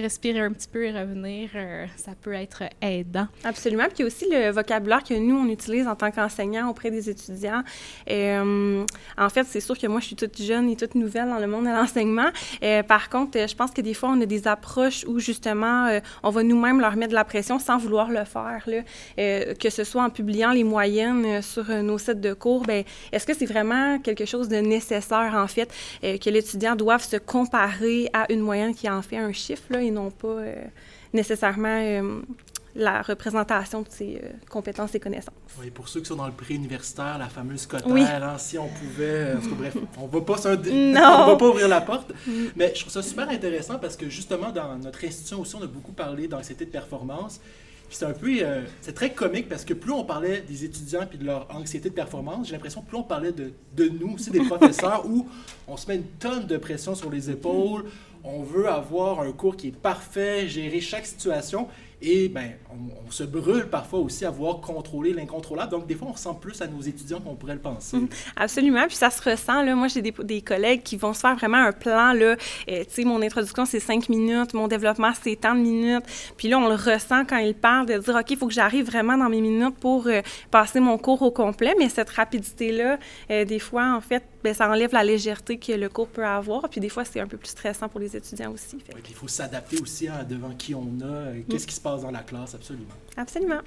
respirer 0.00 0.40
un 0.40 0.52
petit 0.52 0.68
peu 0.68 0.84
et 0.84 0.92
revenir. 0.92 1.50
euh, 1.54 1.86
ça 1.96 2.12
peut 2.20 2.32
être 2.32 2.64
aidant. 2.80 3.26
Absolument. 3.44 3.84
Puis 3.94 4.04
aussi 4.04 4.26
le 4.30 4.50
vocabulaire 4.50 5.02
que 5.02 5.14
nous, 5.14 5.36
on 5.36 5.48
utilise 5.48 5.86
en 5.86 5.94
tant 5.94 6.10
qu'enseignants 6.10 6.68
auprès 6.68 6.90
des 6.90 7.10
étudiants. 7.10 7.62
Euh, 8.10 8.84
en 9.16 9.28
fait, 9.28 9.44
c'est 9.44 9.60
sûr 9.60 9.78
que 9.78 9.86
moi, 9.86 10.00
je 10.00 10.06
suis 10.06 10.16
toute 10.16 10.40
jeune 10.40 10.68
et 10.70 10.76
toute 10.76 10.94
nouvelle 10.94 11.28
dans 11.28 11.38
le 11.38 11.46
monde 11.46 11.64
de 11.64 11.70
l'enseignement. 11.70 12.30
Euh, 12.62 12.82
par 12.82 13.08
contre, 13.08 13.38
je 13.48 13.54
pense 13.54 13.70
que 13.70 13.80
des 13.80 13.94
fois, 13.94 14.10
on 14.10 14.20
a 14.20 14.26
des 14.26 14.46
approches 14.48 15.04
où, 15.06 15.18
justement, 15.18 16.00
on 16.22 16.30
va 16.30 16.42
nous-mêmes 16.42 16.80
leur 16.80 16.96
mettre 16.96 17.10
de 17.10 17.14
la 17.14 17.24
pression 17.24 17.58
sans 17.58 17.78
vouloir 17.78 18.10
le 18.10 18.24
faire. 18.24 18.64
Que 19.16 19.70
ce 19.70 19.84
soit 19.84 20.02
en 20.02 20.10
publiant 20.10 20.52
les 20.52 20.64
moyennes 20.64 21.42
sur 21.42 21.68
nos 21.82 21.98
sites 21.98 22.20
de 22.20 22.32
cours, 22.32 22.62
ben, 22.62 22.84
est-ce 23.12 23.26
que 23.26 23.34
c'est 23.34 23.46
vraiment 23.46 23.98
quelque 23.98 24.24
chose 24.24 24.48
de 24.48 24.56
nécessaire, 24.56 25.32
en 25.34 25.46
fait, 25.46 25.72
que 26.02 26.30
l'étudiant 26.30 26.76
doive 26.76 27.02
se 27.02 27.16
comparer 27.16 28.08
à 28.12 28.30
une 28.32 28.40
moyenne 28.40 28.74
qui 28.74 28.88
en 28.88 29.02
fait 29.02 29.16
un 29.16 29.32
chiffre, 29.32 29.74
et 29.84 29.90
non 29.90 30.10
pas 30.10 30.28
euh, 30.28 30.64
nécessairement... 31.12 31.80
euh, 31.80 32.20
la 32.76 33.02
représentation 33.02 33.82
de 33.82 33.86
ses 33.88 34.20
euh, 34.20 34.28
compétences 34.50 34.96
et 34.96 34.98
connaissances. 34.98 35.32
Oui, 35.60 35.70
pour 35.70 35.86
ceux 35.86 36.00
qui 36.00 36.06
sont 36.06 36.16
dans 36.16 36.26
le 36.26 36.32
pré-universitaire, 36.32 37.18
la 37.18 37.28
fameuse 37.28 37.66
cotère, 37.66 37.86
Oui. 37.86 38.02
hein, 38.02 38.36
si 38.36 38.58
on 38.58 38.66
pouvait. 38.66 39.04
euh, 39.04 39.36
bref, 39.56 39.76
on 39.96 40.08
va 40.08 40.20
pas 40.22 40.34
on 41.24 41.26
va 41.28 41.36
pas 41.36 41.48
ouvrir 41.48 41.68
la 41.68 41.80
porte. 41.80 42.12
Mais 42.56 42.72
je 42.74 42.80
trouve 42.80 42.92
ça 42.92 43.00
super 43.02 43.28
intéressant 43.28 43.78
parce 43.78 43.96
que 43.96 44.08
justement, 44.08 44.50
dans 44.50 44.76
notre 44.76 45.04
institution 45.04 45.40
aussi, 45.40 45.54
on 45.54 45.62
a 45.62 45.68
beaucoup 45.68 45.92
parlé 45.92 46.26
d'anxiété 46.26 46.64
de 46.64 46.70
performance. 46.70 47.40
Puis 47.94 48.00
c'est 48.00 48.06
un 48.06 48.12
peu. 48.12 48.26
euh, 48.42 48.62
c'est 48.80 48.92
très 48.92 49.12
comique 49.12 49.48
parce 49.48 49.64
que 49.64 49.72
plus 49.72 49.92
on 49.92 50.02
parlait 50.02 50.40
des 50.40 50.64
étudiants 50.64 51.06
puis 51.08 51.16
de 51.16 51.24
leur 51.24 51.46
anxiété 51.54 51.90
de 51.90 51.94
performance, 51.94 52.48
j'ai 52.48 52.54
l'impression 52.54 52.80
que 52.82 52.88
plus 52.88 52.96
on 52.96 53.04
parlait 53.04 53.30
de, 53.30 53.52
de 53.76 53.84
nous 53.88 54.14
aussi, 54.14 54.32
des 54.32 54.40
professeurs, 54.48 55.06
où 55.06 55.28
on 55.68 55.76
se 55.76 55.86
met 55.86 55.94
une 55.94 56.06
tonne 56.18 56.48
de 56.48 56.56
pression 56.56 56.96
sur 56.96 57.08
les 57.08 57.30
épaules. 57.30 57.84
On 58.24 58.42
veut 58.42 58.68
avoir 58.68 59.20
un 59.20 59.30
cours 59.30 59.56
qui 59.56 59.68
est 59.68 59.76
parfait, 59.76 60.48
gérer 60.48 60.80
chaque 60.80 61.06
situation. 61.06 61.68
Et 62.02 62.28
ben, 62.28 62.52
on, 62.70 63.10
se 63.10 63.22
brûle 63.24 63.68
parfois 63.68 64.00
aussi 64.00 64.24
à 64.24 64.30
vouloir 64.30 64.60
contrôler 64.60 65.12
l'incontrôlable. 65.12 65.70
Donc, 65.70 65.86
des 65.86 65.94
fois, 65.94 66.08
on 66.08 66.12
ressemble 66.12 66.40
plus 66.40 66.60
à 66.60 66.66
nos 66.66 66.80
étudiants 66.80 67.20
qu'on 67.20 67.34
pourrait 67.34 67.54
le 67.54 67.60
penser. 67.60 67.96
Absolument, 68.36 68.86
puis 68.86 68.96
ça 68.96 69.10
se 69.10 69.22
ressent. 69.22 69.62
Là. 69.62 69.74
Moi, 69.74 69.88
j'ai 69.88 70.02
des, 70.02 70.12
des 70.22 70.42
collègues 70.42 70.82
qui 70.82 70.96
vont 70.96 71.12
se 71.12 71.20
faire 71.20 71.36
vraiment 71.36 71.58
un 71.58 71.72
plan. 71.72 72.12
Là. 72.12 72.36
Euh, 72.68 72.84
tu 72.84 72.84
sais, 72.88 73.04
mon 73.04 73.22
introduction, 73.22 73.64
c'est 73.64 73.80
cinq 73.80 74.08
minutes, 74.08 74.54
mon 74.54 74.68
développement, 74.68 75.12
c'est 75.22 75.36
tant 75.36 75.54
de 75.54 75.60
minutes. 75.60 76.04
Puis 76.36 76.48
là, 76.48 76.58
on 76.58 76.68
le 76.68 76.74
ressent 76.74 77.24
quand 77.24 77.38
ils 77.38 77.54
parlent 77.54 77.86
de 77.86 77.98
dire, 77.98 78.16
OK, 78.16 78.30
il 78.30 78.36
faut 78.36 78.48
que 78.48 78.54
j'arrive 78.54 78.86
vraiment 78.86 79.16
dans 79.16 79.28
mes 79.28 79.40
minutes 79.40 79.76
pour 79.78 80.06
euh, 80.06 80.20
passer 80.50 80.80
mon 80.80 80.98
cours 80.98 81.22
au 81.22 81.30
complet. 81.30 81.74
Mais 81.78 81.88
cette 81.88 82.10
rapidité-là, 82.10 82.98
euh, 83.30 83.44
des 83.44 83.58
fois, 83.58 83.94
en 83.94 84.00
fait, 84.00 84.24
ben, 84.44 84.52
ça 84.54 84.68
enlève 84.68 84.92
la 84.92 85.02
légèreté 85.02 85.56
que 85.58 85.72
le 85.72 85.88
cours 85.88 86.06
peut 86.08 86.24
avoir. 86.24 86.68
Puis 86.68 86.78
des 86.80 86.88
fois, 86.90 87.04
c'est 87.04 87.18
un 87.18 87.26
peu 87.26 87.36
plus 87.38 87.48
stressant 87.48 87.88
pour 87.88 87.98
les 87.98 88.14
étudiants 88.14 88.52
aussi. 88.52 88.78
Fait. 88.78 88.94
Ouais, 88.94 89.00
puis 89.02 89.12
il 89.12 89.16
faut 89.16 89.26
s'adapter 89.26 89.80
aussi 89.80 90.06
à 90.06 90.22
devant 90.22 90.50
qui 90.50 90.74
on 90.74 90.86
a, 91.02 91.04
euh, 91.06 91.40
qu'est-ce 91.50 91.66
qui 91.66 91.74
se 91.74 91.80
passe 91.80 92.02
dans 92.02 92.10
la 92.10 92.20
classe, 92.20 92.54
absolument. 92.54 92.84
Absolument. 93.16 93.60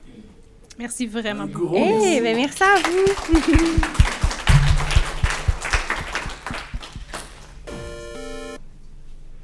Merci 0.79 1.07
vraiment 1.07 1.43
Un 1.43 1.47
beaucoup. 1.47 1.65
gros 1.65 1.77
Eh 1.77 2.21
merci. 2.21 2.21
ben, 2.21 2.35
merci 2.37 2.63
à 2.63 2.75
vous. 2.75 3.77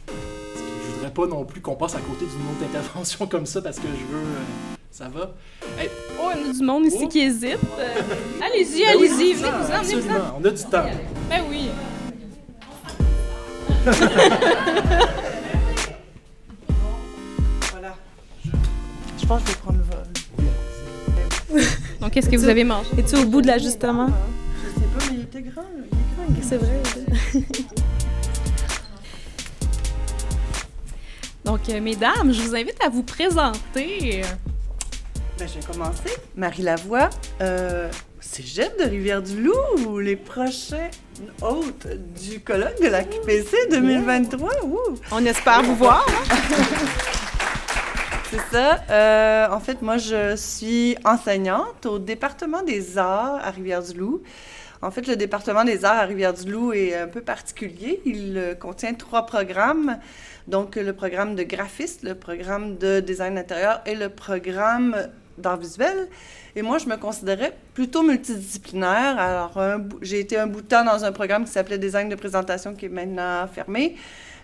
Je 0.08 0.93
voudrais 0.96 1.12
pas 1.12 1.28
non 1.28 1.46
plus 1.46 1.62
qu'on 1.62 1.76
passe 1.76 1.96
à 1.96 2.00
côté 2.00 2.26
d'une 2.26 2.41
autre 2.50 2.63
intervention 2.63 3.26
comme 3.28 3.46
ça 3.46 3.62
parce 3.62 3.78
que 3.78 3.88
je 3.88 4.13
veux. 4.15 4.22
euh, 4.24 4.76
ça 4.91 5.08
va? 5.10 5.34
Hey, 5.80 5.89
Oh, 6.22 6.30
il 6.36 6.41
y 6.41 6.48
en 6.48 6.50
a 6.50 6.54
du 6.54 6.63
monde 6.63 6.86
ici 6.86 6.98
Oh. 7.04 7.08
qui 7.08 7.19
hésite. 7.19 7.58
Euh, 7.80 8.02
allez-y, 8.43 8.84
ben 8.86 8.89
allez-y, 8.98 9.10
c'est 9.10 9.34
venez 9.34 9.41
ça, 9.41 9.52
vous 9.52 9.72
en, 9.74 9.82
venez 9.82 9.96
vous 9.96 10.08
en. 10.08 10.12
Absolument, 10.13 10.39
on 10.39 10.46
a 10.46 10.50
du 10.52 10.63
temps. 10.63 10.86
Ben 11.34 11.41
oui. 11.50 11.72
Voilà. 17.72 17.96
Je 19.19 19.26
pense 19.26 19.41
que 19.41 19.48
je 19.50 19.54
vais 19.54 19.60
prendre 19.60 19.80
le 19.80 19.86
vol. 21.56 21.63
Donc, 22.00 22.12
qu'est-ce 22.12 22.30
que 22.30 22.38
vous 22.38 22.48
avez 22.48 22.63
mangé? 22.63 22.89
Es-tu 23.00 23.15
au 23.15 23.26
bout 23.26 23.41
de 23.41 23.48
l'ajustement? 23.48 24.10
Je 24.63 24.69
sais 24.80 24.86
pas, 24.96 25.06
mais 25.10 25.17
il 25.17 25.22
était 25.24 25.41
grand. 25.41 25.65
Il 25.76 25.86
est 25.86 25.89
grand. 25.89 26.28
C'est 26.43 26.58
vrai. 26.58 26.84
Donc, 31.46 31.67
euh, 31.69 31.82
mesdames, 31.82 32.32
je 32.32 32.41
vous 32.43 32.56
invite 32.56 32.78
à 32.86 32.89
vous 32.89 33.02
présenter. 33.02 34.22
Ben, 35.39 35.48
je 35.48 35.60
vais 35.60 35.65
commencer. 35.65 36.15
Marie 36.36 36.62
Lavoie, 36.62 37.10
euh, 37.41 37.89
cégep 38.23 38.79
de 38.79 38.86
Rivière-du-Loup, 38.86 39.99
les 39.99 40.15
prochains 40.15 40.89
hôtes 41.41 41.88
du 42.19 42.39
colloque 42.39 42.81
de 42.81 42.88
la 42.88 43.03
QPC 43.03 43.67
2023. 43.69 44.49
Ouh! 44.65 44.79
On 45.12 45.25
espère 45.25 45.62
vous 45.62 45.75
voir. 45.75 46.05
C'est 48.31 48.39
ça. 48.51 48.79
Euh, 48.89 49.47
en 49.51 49.59
fait, 49.59 49.81
moi, 49.81 49.97
je 49.97 50.36
suis 50.36 50.95
enseignante 51.03 51.86
au 51.86 51.99
département 51.99 52.63
des 52.63 52.97
arts 52.97 53.39
à 53.43 53.51
Rivière-du-Loup. 53.51 54.23
En 54.81 54.89
fait, 54.89 55.05
le 55.05 55.15
département 55.15 55.63
des 55.63 55.86
arts 55.86 55.99
à 55.99 56.05
Rivière-du-Loup 56.05 56.73
est 56.73 56.95
un 56.95 57.07
peu 57.07 57.21
particulier. 57.21 58.01
Il 58.05 58.38
euh, 58.38 58.55
contient 58.55 58.93
trois 58.93 59.25
programmes. 59.25 59.99
Donc, 60.47 60.77
le 60.77 60.93
programme 60.93 61.36
de 61.36 61.43
graphiste, 61.43 62.03
le 62.03 62.15
programme 62.15 62.77
de 62.77 63.01
design 63.01 63.38
intérieur 63.38 63.81
et 63.86 63.95
le 63.95 64.09
programme 64.09 64.95
d'art 65.38 65.58
visuel. 65.58 66.08
Et 66.56 66.62
moi, 66.62 66.78
je 66.78 66.88
me 66.88 66.98
considérais 66.98 67.56
plutôt 67.74 68.04
multidisciplinaire. 68.04 69.17
Alors, 69.17 69.60
j'ai 70.02 70.19
été 70.19 70.38
un 70.38 70.48
bout 70.48 70.62
de 70.62 70.67
temps 70.67 70.86
dans 70.86 71.04
un 71.04 71.12
programme 71.12 71.46
qui 71.46 71.52
s'appelait 71.52 71.80
Design 71.80 72.10
de 72.10 72.15
présentation, 72.15 72.74
qui 72.76 72.86
est 72.86 72.89
maintenant 72.89 73.48
fermé. 73.48 73.96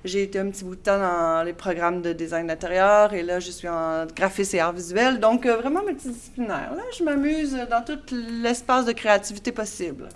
J'ai 0.06 0.23
été 0.23 0.39
un 0.39 0.49
petit 0.49 0.63
bout 0.63 0.75
de 0.75 0.82
temps 0.82 0.97
dans 0.97 1.43
les 1.43 1.52
programmes 1.52 2.02
de 2.02 2.13
design 2.13 2.47
d'intérieur 2.47 3.13
et 3.13 3.21
là, 3.21 3.39
je 3.39 3.52
suis 3.52 3.67
en 3.67 4.06
graphisme 4.06 4.56
et 4.56 4.60
art 4.60 4.71
visuel. 4.71 5.19
Donc, 5.19 5.45
euh, 5.45 5.58
vraiment 5.58 5.84
multidisciplinaire. 5.84 6.73
Là, 6.75 6.84
je 6.97 7.04
m'amuse 7.04 7.58
dans 7.69 7.84
tout 7.84 7.99
l'espace 8.41 8.86
de 8.86 8.93
créativité 8.93 9.52
possible. 9.52 10.08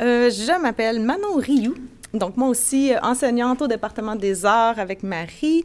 Euh, 0.00 0.30
je 0.30 0.60
m'appelle 0.60 1.00
Manon 1.00 1.36
Rioux. 1.36 1.74
Donc, 2.12 2.36
moi 2.36 2.48
aussi, 2.48 2.92
enseignante 3.02 3.62
au 3.62 3.68
département 3.68 4.16
des 4.16 4.44
arts 4.44 4.78
avec 4.78 5.02
Marie, 5.02 5.62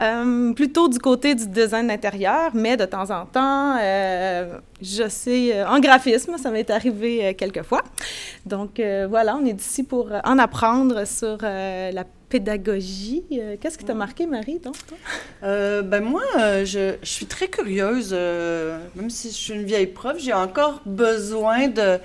euh, 0.00 0.52
plutôt 0.52 0.88
du 0.88 0.98
côté 0.98 1.34
du 1.34 1.48
design 1.48 1.88
d'intérieur, 1.88 2.50
mais 2.54 2.76
de 2.76 2.84
temps 2.84 3.10
en 3.10 3.26
temps, 3.26 3.76
euh, 3.80 4.58
je 4.80 5.08
sais, 5.08 5.56
euh, 5.56 5.68
en 5.68 5.80
graphisme, 5.80 6.38
ça 6.38 6.50
m'est 6.50 6.70
arrivé 6.70 7.26
euh, 7.26 7.32
quelques 7.34 7.62
fois. 7.64 7.82
Donc, 8.46 8.78
euh, 8.78 9.06
voilà, 9.10 9.36
on 9.36 9.44
est 9.44 9.60
ici 9.60 9.82
pour 9.82 10.12
en 10.24 10.38
apprendre 10.38 11.04
sur 11.04 11.38
la 11.42 12.04
pédagogie. 12.28 13.24
Qu'est-ce 13.60 13.78
qui 13.78 13.84
t'a 13.84 13.94
marqué, 13.94 14.26
Marie, 14.26 14.58
donc, 14.58 14.76
toi? 14.86 14.98
Euh, 15.42 15.82
ben 15.82 16.04
moi, 16.04 16.22
je, 16.36 16.94
je 17.02 17.08
suis 17.08 17.26
très 17.26 17.48
curieuse. 17.48 18.12
même 18.12 19.10
si 19.10 19.28
je 19.28 19.34
suis 19.34 19.54
une 19.54 19.64
vieille 19.64 19.86
prof, 19.86 20.16
j'ai 20.18 20.34
encore 20.34 20.80
besoin 20.84 21.68
de, 21.68 21.98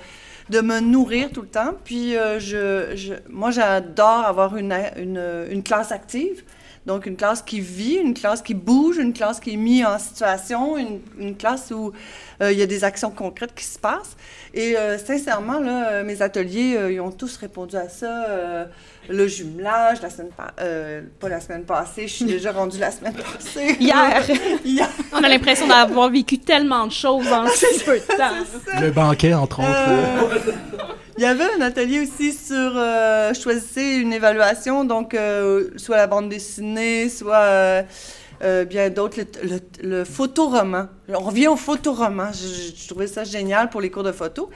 de 0.50 0.60
me 0.60 0.80
nourrir 0.80 1.30
tout 1.32 1.42
le 1.42 1.48
temps. 1.48 1.74
Puis 1.84 2.16
euh, 2.16 2.38
je, 2.38 2.94
je- 2.96 3.14
moi, 3.30 3.50
j'adore 3.50 4.24
avoir 4.26 4.56
une, 4.56 4.72
une, 4.96 5.20
une 5.50 5.62
classe 5.62 5.92
active. 5.92 6.44
Donc, 6.86 7.06
une 7.06 7.16
classe 7.16 7.40
qui 7.40 7.60
vit, 7.60 7.94
une 7.94 8.12
classe 8.12 8.42
qui 8.42 8.52
bouge, 8.52 8.98
une 8.98 9.14
classe 9.14 9.40
qui 9.40 9.54
est 9.54 9.56
mise 9.56 9.86
en 9.86 9.98
situation, 9.98 10.76
une, 10.76 11.00
une 11.18 11.34
classe 11.34 11.70
où 11.70 11.92
euh, 12.42 12.52
il 12.52 12.58
y 12.58 12.62
a 12.62 12.66
des 12.66 12.84
actions 12.84 13.10
concrètes 13.10 13.54
qui 13.54 13.64
se 13.64 13.78
passent. 13.78 14.16
Et 14.52 14.76
euh, 14.76 14.98
sincèrement, 14.98 15.60
là, 15.60 15.88
euh, 15.92 16.04
mes 16.04 16.20
ateliers, 16.20 16.76
euh, 16.76 16.92
ils 16.92 17.00
ont 17.00 17.10
tous 17.10 17.36
répondu 17.38 17.76
à 17.76 17.88
ça. 17.88 18.26
Le 19.08 19.26
jumelage, 19.28 20.00
la 20.02 20.10
semaine 20.10 20.30
pa- 20.36 20.52
euh, 20.60 21.02
pas 21.20 21.28
la 21.28 21.40
semaine 21.40 21.64
passée, 21.64 22.08
je 22.08 22.12
suis 22.14 22.24
déjà 22.24 22.52
rendue 22.60 22.78
la 22.78 22.90
semaine 22.90 23.14
passée. 23.14 23.76
Hier! 23.80 24.22
Hier. 24.64 24.88
On 25.12 25.22
a 25.22 25.28
l'impression 25.28 25.66
d'avoir 25.66 26.08
vécu 26.10 26.38
tellement 26.38 26.86
de 26.86 26.92
choses 26.92 27.26
en 27.32 27.46
si 27.48 27.66
peu 27.84 27.94
de 27.98 28.16
temps. 28.16 28.80
Le 28.80 28.90
banquet, 28.90 29.34
entre 29.34 29.60
autres. 29.60 29.68
Euh, 29.88 30.52
Il 31.18 31.22
y 31.22 31.26
avait 31.26 31.44
un 31.56 31.60
atelier 31.60 32.00
aussi 32.00 32.32
sur 32.32 32.54
euh, 32.76 33.32
choisissez 33.34 33.96
une 33.96 34.12
évaluation, 34.12 34.84
donc 34.84 35.14
euh, 35.14 35.68
soit 35.76 35.96
la 35.96 36.06
bande 36.08 36.28
dessinée, 36.28 37.08
soit 37.08 37.84
euh, 38.42 38.64
bien 38.64 38.90
d'autres, 38.90 39.20
le, 39.42 39.48
le, 39.82 39.88
le 39.98 40.04
photoroman. 40.04 40.88
On 41.08 41.20
revient 41.20 41.48
au 41.48 41.56
photoroman. 41.56 42.30
Je, 42.32 42.72
je- 42.82 42.88
trouvais 42.88 43.06
ça 43.06 43.24
génial 43.24 43.70
pour 43.70 43.80
les 43.80 43.90
cours 43.90 44.02
de 44.02 44.12
photo, 44.12 44.50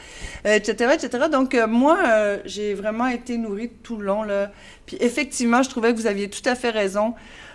euh, 0.47 0.55
etc., 0.55 0.93
etc. 0.95 1.25
Donc 1.31 1.55
euh, 1.55 1.67
moi, 1.67 1.99
j'ai 2.45 2.75
vraiment 2.75 3.07
été 3.07 3.37
nourrie 3.39 3.71
tout 3.83 3.97
le 3.97 4.07
long 4.07 4.23
là. 4.23 4.51
Puis 4.87 4.97
effectivement, 5.01 5.63
je 5.63 5.71
trouvais 5.71 5.93
que 5.93 5.99
vous 5.99 6.07
aviez 6.07 6.29
tout 6.31 6.47
à 6.49 6.55
fait 6.55 6.71
raison. 6.71 7.15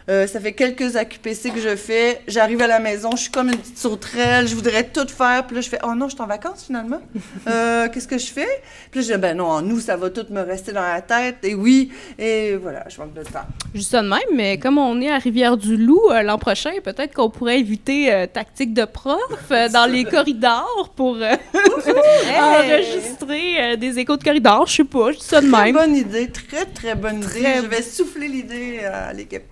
Euh, 0.09 0.27
ça 0.27 0.39
fait 0.39 0.53
quelques 0.53 0.95
AQPC 0.95 1.51
que 1.53 1.61
je 1.61 1.75
fais. 1.75 2.21
J'arrive 2.27 2.61
à 2.61 2.67
la 2.67 2.79
maison, 2.79 3.11
je 3.11 3.21
suis 3.23 3.31
comme 3.31 3.49
une 3.49 3.57
petite 3.57 3.77
sauterelle, 3.77 4.47
je 4.47 4.55
voudrais 4.55 4.83
tout 4.83 5.07
faire. 5.07 5.45
Puis 5.47 5.55
là, 5.55 5.61
je 5.61 5.69
fais 5.69 5.79
Oh 5.83 5.95
non, 5.95 6.09
je 6.09 6.15
suis 6.15 6.21
en 6.21 6.27
vacances 6.27 6.65
finalement. 6.65 7.01
Euh, 7.47 7.87
Qu'est-ce 7.93 8.07
que 8.07 8.17
je 8.17 8.27
fais? 8.31 8.47
Puis 8.91 9.01
là, 9.01 9.07
je 9.07 9.13
dis 9.13 9.19
Ben 9.19 9.35
non, 9.37 9.61
nous, 9.61 9.79
ça 9.79 9.95
va 9.97 10.09
tout 10.09 10.25
me 10.29 10.41
rester 10.41 10.71
dans 10.71 10.81
la 10.81 11.01
tête. 11.01 11.37
Et 11.43 11.55
oui, 11.55 11.91
et 12.17 12.55
voilà, 12.55 12.83
je 12.89 12.97
manque 12.99 13.13
de 13.13 13.23
temps. 13.23 13.45
Juste 13.73 13.91
ça 13.91 14.01
de 14.01 14.07
même, 14.07 14.19
mais 14.33 14.57
comme 14.57 14.77
on 14.77 14.99
est 15.01 15.09
à 15.11 15.17
Rivière-du-Loup 15.17 16.09
euh, 16.11 16.21
l'an 16.21 16.37
prochain, 16.37 16.71
peut-être 16.83 17.13
qu'on 17.13 17.29
pourrait 17.29 17.59
éviter 17.59 18.27
Tactique 18.33 18.73
de 18.73 18.85
prof 18.85 19.19
dans 19.49 19.89
les 19.89 20.03
corridors 20.05 20.91
pour 20.95 21.17
enregistrer 22.39 23.77
des 23.77 23.99
échos 23.99 24.17
de 24.17 24.23
corridors. 24.23 24.67
Je 24.67 24.75
sais 24.77 24.83
pas, 24.83 25.11
je 25.11 25.17
dis 25.17 25.23
ça 25.23 25.41
de 25.41 25.49
Très 25.51 25.65
même. 25.65 25.75
bonne 25.75 25.95
idée, 25.95 26.29
très, 26.29 26.65
très 26.65 26.95
bonne 26.95 27.17
idée. 27.17 27.27
Très 27.27 27.61
Je 27.61 27.67
vais 27.67 27.81
souffler 27.81 28.27
l'idée 28.27 28.79
à 28.85 29.13
l'équipe. 29.13 29.43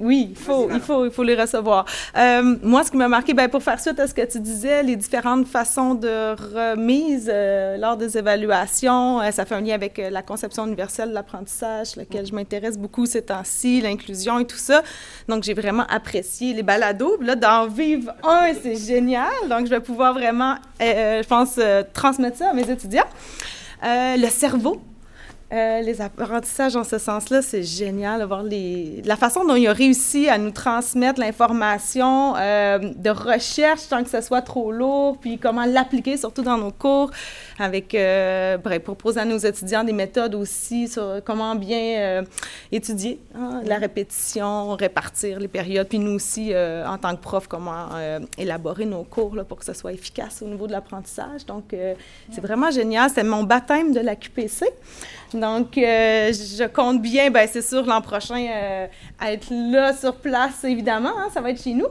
Oui, 0.00 0.28
il 0.30 0.36
faut, 0.36 0.68
il 0.72 0.80
faut, 0.80 1.04
il 1.04 1.12
faut 1.12 1.22
les 1.22 1.36
recevoir. 1.36 1.84
Euh, 2.16 2.56
moi, 2.62 2.82
ce 2.82 2.90
qui 2.90 2.96
m'a 2.96 3.06
marqué, 3.06 3.34
ben, 3.34 3.48
pour 3.48 3.62
faire 3.62 3.78
suite 3.78 4.00
à 4.00 4.08
ce 4.08 4.14
que 4.14 4.22
tu 4.22 4.40
disais, 4.40 4.82
les 4.82 4.96
différentes 4.96 5.46
façons 5.46 5.94
de 5.94 6.32
remise 6.34 7.30
euh, 7.32 7.76
lors 7.76 7.96
des 7.96 8.18
évaluations, 8.18 9.20
euh, 9.20 9.30
ça 9.30 9.44
fait 9.44 9.54
un 9.54 9.60
lien 9.60 9.74
avec 9.74 10.02
la 10.10 10.22
conception 10.22 10.66
universelle 10.66 11.10
de 11.10 11.14
l'apprentissage, 11.14 11.94
laquelle 11.94 12.26
je 12.26 12.34
m'intéresse 12.34 12.76
beaucoup 12.76 13.06
ces 13.06 13.22
temps-ci, 13.22 13.80
l'inclusion 13.80 14.40
et 14.40 14.44
tout 14.44 14.56
ça. 14.56 14.82
Donc, 15.28 15.44
j'ai 15.44 15.54
vraiment 15.54 15.86
apprécié 15.88 16.52
les 16.52 16.64
balados. 16.64 17.18
Là, 17.20 17.36
d'en 17.36 17.68
vivre 17.68 18.12
un, 18.24 18.52
c'est 18.60 18.74
génial. 18.76 19.30
Donc, 19.48 19.66
je 19.66 19.70
vais 19.70 19.80
pouvoir 19.80 20.14
vraiment, 20.14 20.56
je 20.80 21.26
pense, 21.28 21.60
transmettre 21.92 22.38
ça 22.38 22.50
à 22.50 22.54
mes 22.54 22.68
étudiants. 22.68 23.06
Le 23.82 24.28
cerveau, 24.28 24.80
euh, 25.52 25.82
les 25.82 26.00
apprentissages 26.00 26.76
en 26.76 26.84
ce 26.84 26.96
sens-là, 26.96 27.42
c'est 27.42 27.62
génial 27.62 28.20
de 28.20 28.24
voir 28.24 28.42
les... 28.42 29.02
la 29.04 29.16
façon 29.16 29.44
dont 29.44 29.54
il 29.54 29.68
a 29.68 29.74
réussi 29.74 30.26
à 30.26 30.38
nous 30.38 30.50
transmettre 30.50 31.20
l'information 31.20 32.34
euh, 32.36 32.78
de 32.78 33.10
recherche 33.10 33.80
sans 33.80 34.02
que 34.02 34.08
ce 34.08 34.22
soit 34.22 34.40
trop 34.40 34.72
lourd, 34.72 35.18
puis 35.20 35.36
comment 35.36 35.66
l'appliquer 35.66 36.16
surtout 36.16 36.40
dans 36.40 36.56
nos 36.56 36.70
cours, 36.70 37.10
avec 37.58 37.94
euh, 37.94 38.56
bref, 38.56 38.82
proposer 38.82 39.20
à 39.20 39.26
nos 39.26 39.36
étudiants 39.36 39.84
des 39.84 39.92
méthodes 39.92 40.34
aussi 40.34 40.88
sur 40.88 41.20
comment 41.22 41.54
bien 41.54 41.98
euh, 41.98 42.22
étudier 42.70 43.20
hein, 43.34 43.60
la 43.66 43.76
répétition, 43.76 44.74
répartir 44.74 45.38
les 45.38 45.48
périodes, 45.48 45.88
puis 45.88 45.98
nous 45.98 46.12
aussi, 46.12 46.54
en 46.54 46.96
tant 46.96 47.14
que 47.14 47.20
prof, 47.20 47.46
comment 47.46 47.90
élaborer 48.38 48.86
nos 48.86 49.04
cours 49.04 49.36
là, 49.36 49.44
pour 49.44 49.58
que 49.58 49.64
ce 49.64 49.74
soit 49.74 49.92
efficace 49.92 50.40
au 50.40 50.46
niveau 50.46 50.66
de 50.66 50.72
l'apprentissage. 50.72 51.44
Donc, 51.46 51.74
c'est 52.30 52.40
vraiment 52.40 52.70
génial. 52.70 53.10
C'est 53.14 53.22
mon 53.22 53.42
baptême 53.42 53.92
de 53.92 54.00
la 54.00 54.16
QPC. 54.16 54.66
Donc, 55.34 55.78
euh, 55.78 56.32
je 56.32 56.66
compte 56.66 57.00
bien, 57.02 57.30
ben, 57.30 57.48
c'est 57.50 57.62
sûr, 57.62 57.84
l'an 57.86 58.00
prochain, 58.00 58.46
euh, 58.50 58.86
être 59.26 59.48
là 59.50 59.94
sur 59.94 60.16
place, 60.16 60.64
évidemment. 60.64 61.12
hein, 61.18 61.28
ça 61.32 61.40
va 61.40 61.50
être 61.50 61.62
chez 61.62 61.74
nous. 61.74 61.86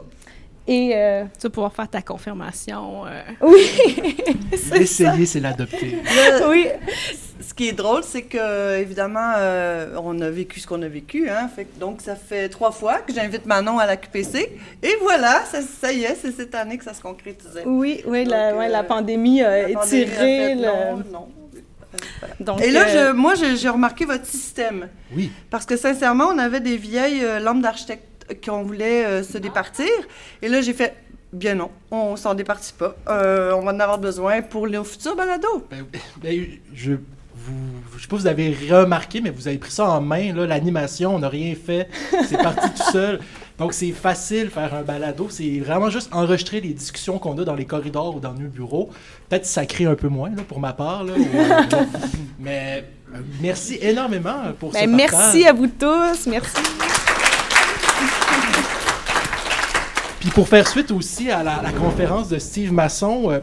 Et 0.68 0.92
euh, 0.94 1.24
Tu 1.40 1.48
vas 1.48 1.50
pouvoir 1.50 1.72
faire 1.72 1.88
ta 1.88 2.02
confirmation. 2.02 3.04
euh. 3.06 3.20
oui, 3.40 3.66
L'essayer, 4.72 5.26
c'est 5.26 5.40
l'adopter. 5.40 5.98
Oui. 6.48 6.68
ce 7.40 7.52
qui 7.52 7.68
est 7.68 7.72
drôle, 7.72 8.04
c'est 8.04 8.22
que, 8.22 8.78
évidemment, 8.78 9.32
euh, 9.38 9.96
on 10.00 10.20
a 10.20 10.30
vécu 10.30 10.60
ce 10.60 10.66
qu'on 10.68 10.80
a 10.82 10.86
vécu. 10.88 11.28
Hein, 11.28 11.48
fait 11.54 11.66
donc, 11.80 12.00
ça 12.00 12.14
fait 12.14 12.48
trois 12.48 12.70
fois 12.70 12.98
que 12.98 13.12
j'invite 13.12 13.44
Manon 13.44 13.80
à 13.80 13.86
la 13.86 13.96
QPC. 13.96 14.56
Et 14.84 14.92
voilà, 15.00 15.42
ça, 15.46 15.62
ça 15.62 15.92
y 15.92 16.04
est, 16.04 16.14
c'est 16.14 16.30
cette 16.30 16.54
année 16.54 16.78
que 16.78 16.84
ça 16.84 16.94
se 16.94 17.02
concrétisait. 17.02 17.64
Oui, 17.66 18.00
oui, 18.06 18.24
la, 18.24 18.50
Donc, 18.52 18.60
ouais, 18.60 18.68
la 18.68 18.84
pandémie 18.84 19.42
a 19.42 19.68
La 19.68 19.74
pandémie 19.74 20.02
a 20.02 20.04
étiré 20.04 20.14
fait 20.14 20.54
le... 20.54 20.60
non, 20.62 21.02
non. 21.12 21.28
Voilà. 22.20 22.34
Donc, 22.40 22.60
Et 22.62 22.70
là, 22.70 22.86
euh, 22.86 23.08
je, 23.08 23.12
moi, 23.12 23.34
je- 23.34 23.56
j'ai 23.56 23.68
remarqué 23.68 24.04
votre 24.04 24.26
système. 24.26 24.88
Oui. 25.14 25.30
Parce 25.50 25.66
que 25.66 25.76
sincèrement, 25.76 26.26
on 26.32 26.38
avait 26.38 26.60
des 26.60 26.76
vieilles 26.76 27.24
euh, 27.24 27.38
lampes 27.40 27.62
d'architecte 27.62 28.04
qu'on 28.44 28.62
voulait 28.62 29.04
euh, 29.04 29.22
se 29.22 29.38
départir. 29.38 29.88
Et 30.40 30.48
là, 30.48 30.60
j'ai 30.62 30.72
fait, 30.72 30.94
bien 31.32 31.54
non, 31.54 31.70
on 31.90 32.16
s'en 32.16 32.34
départit 32.34 32.72
pas. 32.72 32.94
Euh, 33.08 33.52
on 33.52 33.62
va 33.62 33.72
en 33.72 33.80
avoir 33.80 33.98
besoin 33.98 34.42
pour 34.42 34.66
nos 34.68 34.84
futurs 34.84 35.16
balados. 35.16 35.66
Ben, 35.70 35.84
ben, 36.22 36.46
je, 36.74 36.92
vous, 36.92 37.52
je 37.96 38.02
sais 38.02 38.08
pas 38.08 38.16
si 38.16 38.22
vous 38.22 38.28
avez 38.28 38.56
remarqué, 38.70 39.20
mais 39.20 39.30
vous 39.30 39.48
avez 39.48 39.58
pris 39.58 39.70
ça 39.72 39.84
en 39.88 40.00
main, 40.00 40.32
là, 40.32 40.46
l'animation, 40.46 41.14
on 41.14 41.18
n'a 41.18 41.28
rien 41.28 41.54
fait, 41.54 41.88
c'est 42.28 42.36
parti 42.38 42.68
tout 42.70 42.90
seul. 42.92 43.20
Donc 43.58 43.74
c'est 43.74 43.90
facile 43.92 44.50
faire 44.50 44.74
un 44.74 44.82
balado, 44.82 45.28
c'est 45.30 45.60
vraiment 45.60 45.90
juste 45.90 46.08
enregistrer 46.12 46.60
les 46.60 46.72
discussions 46.72 47.18
qu'on 47.18 47.36
a 47.38 47.44
dans 47.44 47.54
les 47.54 47.66
corridors 47.66 48.16
ou 48.16 48.20
dans 48.20 48.32
nos 48.32 48.48
bureaux. 48.48 48.90
Peut-être 49.28 49.46
ça 49.46 49.66
crée 49.66 49.84
un 49.84 49.94
peu 49.94 50.08
moins, 50.08 50.30
là, 50.30 50.42
pour 50.46 50.58
ma 50.58 50.72
part, 50.72 51.04
là, 51.04 51.12
ou, 51.16 51.20
euh, 51.20 51.62
mais 52.38 52.84
euh, 53.14 53.18
merci 53.40 53.78
énormément 53.80 54.52
pour 54.58 54.72
ben, 54.72 54.82
ce 54.82 54.86
merci 54.88 55.42
partage. 55.42 55.44
à 55.44 55.52
vous 55.52 55.66
tous. 55.66 56.26
Merci. 56.28 56.56
Puis 60.20 60.30
pour 60.30 60.48
faire 60.48 60.66
suite 60.68 60.90
aussi 60.90 61.30
à 61.30 61.42
la, 61.42 61.60
la 61.62 61.72
conférence 61.72 62.28
de 62.28 62.38
Steve 62.38 62.72
Masson, 62.72 63.30
euh, 63.30 63.40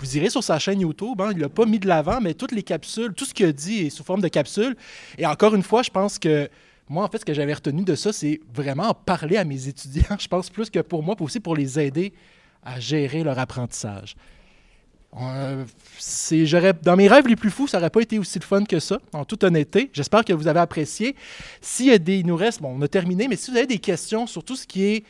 vous 0.00 0.16
irez 0.16 0.30
sur 0.30 0.42
sa 0.42 0.58
chaîne 0.58 0.80
YouTube, 0.80 1.20
hein, 1.20 1.30
il 1.32 1.38
l'a 1.38 1.48
pas 1.48 1.66
mis 1.66 1.78
de 1.78 1.86
l'avant, 1.86 2.20
mais 2.20 2.34
toutes 2.34 2.52
les 2.52 2.62
capsules, 2.62 3.12
tout 3.14 3.24
ce 3.24 3.34
qu'il 3.34 3.46
a 3.46 3.52
dit 3.52 3.86
est 3.86 3.90
sous 3.90 4.02
forme 4.02 4.20
de 4.20 4.28
capsules. 4.28 4.76
Et 5.18 5.26
encore 5.26 5.54
une 5.54 5.62
fois, 5.62 5.82
je 5.82 5.90
pense 5.90 6.18
que 6.18 6.48
moi, 6.90 7.04
en 7.04 7.08
fait, 7.08 7.18
ce 7.18 7.24
que 7.24 7.32
j'avais 7.32 7.54
retenu 7.54 7.84
de 7.84 7.94
ça, 7.94 8.12
c'est 8.12 8.40
vraiment 8.52 8.88
en 8.88 8.94
parler 8.94 9.36
à 9.36 9.44
mes 9.44 9.68
étudiants, 9.68 10.16
je 10.18 10.26
pense 10.26 10.50
plus 10.50 10.68
que 10.68 10.80
pour 10.80 11.04
moi, 11.04 11.14
puis 11.14 11.24
aussi 11.24 11.38
pour 11.38 11.54
les 11.54 11.78
aider 11.78 12.12
à 12.64 12.80
gérer 12.80 13.22
leur 13.22 13.38
apprentissage. 13.38 14.16
Euh, 15.20 15.64
dans 16.82 16.96
mes 16.96 17.08
rêves 17.08 17.26
les 17.26 17.36
plus 17.36 17.50
fous, 17.50 17.68
ça 17.68 17.78
n'aurait 17.78 17.90
pas 17.90 18.00
été 18.00 18.18
aussi 18.18 18.38
le 18.38 18.44
fun 18.44 18.64
que 18.64 18.80
ça, 18.80 18.98
en 19.12 19.24
toute 19.24 19.44
honnêteté. 19.44 19.90
J'espère 19.92 20.24
que 20.24 20.32
vous 20.32 20.48
avez 20.48 20.60
apprécié. 20.60 21.14
S'il 21.60 21.96
des, 22.00 22.18
il 22.18 22.26
nous 22.26 22.36
reste, 22.36 22.60
bon, 22.60 22.74
on 22.76 22.82
a 22.82 22.88
terminé, 22.88 23.28
mais 23.28 23.36
si 23.36 23.52
vous 23.52 23.56
avez 23.56 23.66
des 23.66 23.78
questions 23.78 24.26
sur 24.26 24.42
tout 24.42 24.56
ce 24.56 24.66
qui 24.66 24.84
est 24.84 25.04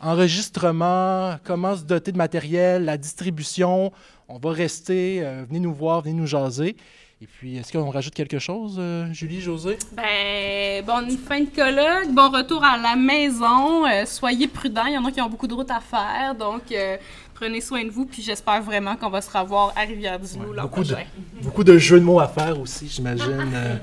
enregistrement, 0.00 1.36
comment 1.44 1.76
se 1.76 1.82
doter 1.82 2.12
de 2.12 2.16
matériel, 2.16 2.84
la 2.84 2.96
distribution, 2.96 3.92
On 4.28 4.38
va 4.38 4.52
rester. 4.52 5.20
euh, 5.22 5.44
venez 5.48 5.60
nous 5.60 5.74
voir, 5.74 6.02
venez 6.02 6.14
nous 6.14 6.26
jaser. 6.26 6.76
Et 7.24 7.28
puis, 7.38 7.56
est-ce 7.56 7.72
qu'on 7.72 7.88
rajoute 7.88 8.12
quelque 8.12 8.38
chose, 8.38 8.76
euh, 8.78 9.06
Julie, 9.14 9.40
José? 9.40 9.78
Ben, 9.96 10.84
bonne 10.84 11.10
fin 11.16 11.40
de 11.40 11.46
colloque, 11.46 12.12
bon 12.12 12.28
retour 12.28 12.62
à 12.62 12.76
la 12.76 12.96
maison. 12.96 13.86
euh, 13.86 14.04
soyez 14.04 14.46
prudents, 14.46 14.84
il 14.84 14.92
y 14.92 14.98
en 14.98 15.04
a 15.06 15.10
qui 15.10 15.22
ont 15.22 15.30
beaucoup 15.30 15.46
de 15.46 15.54
routes 15.54 15.70
à 15.70 15.80
faire, 15.80 16.34
donc 16.34 16.64
euh, 16.70 16.98
prenez 17.32 17.62
soin 17.62 17.82
de 17.82 17.88
vous. 17.88 18.04
Puis 18.04 18.20
j'espère 18.20 18.60
vraiment 18.60 18.94
qu'on 18.96 19.08
va 19.08 19.22
se 19.22 19.30
revoir 19.34 19.72
à 19.74 19.86
Rivière-du-Loup 19.86 20.52
l'an 20.52 20.64
de, 20.66 20.96
beaucoup 21.42 21.64
de 21.64 21.78
jeux 21.78 21.98
de 21.98 22.04
mots 22.04 22.20
à 22.20 22.28
faire 22.28 22.60
aussi, 22.60 22.88
j'imagine. 22.88 23.80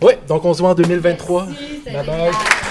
oui, 0.00 0.12
donc 0.28 0.44
on 0.44 0.54
se 0.54 0.60
voit 0.60 0.70
en 0.70 0.74
2023. 0.74 1.46
Merci, 1.46 1.64
c'était 1.84 1.92
Bye 1.94 2.06
bye. 2.06 2.67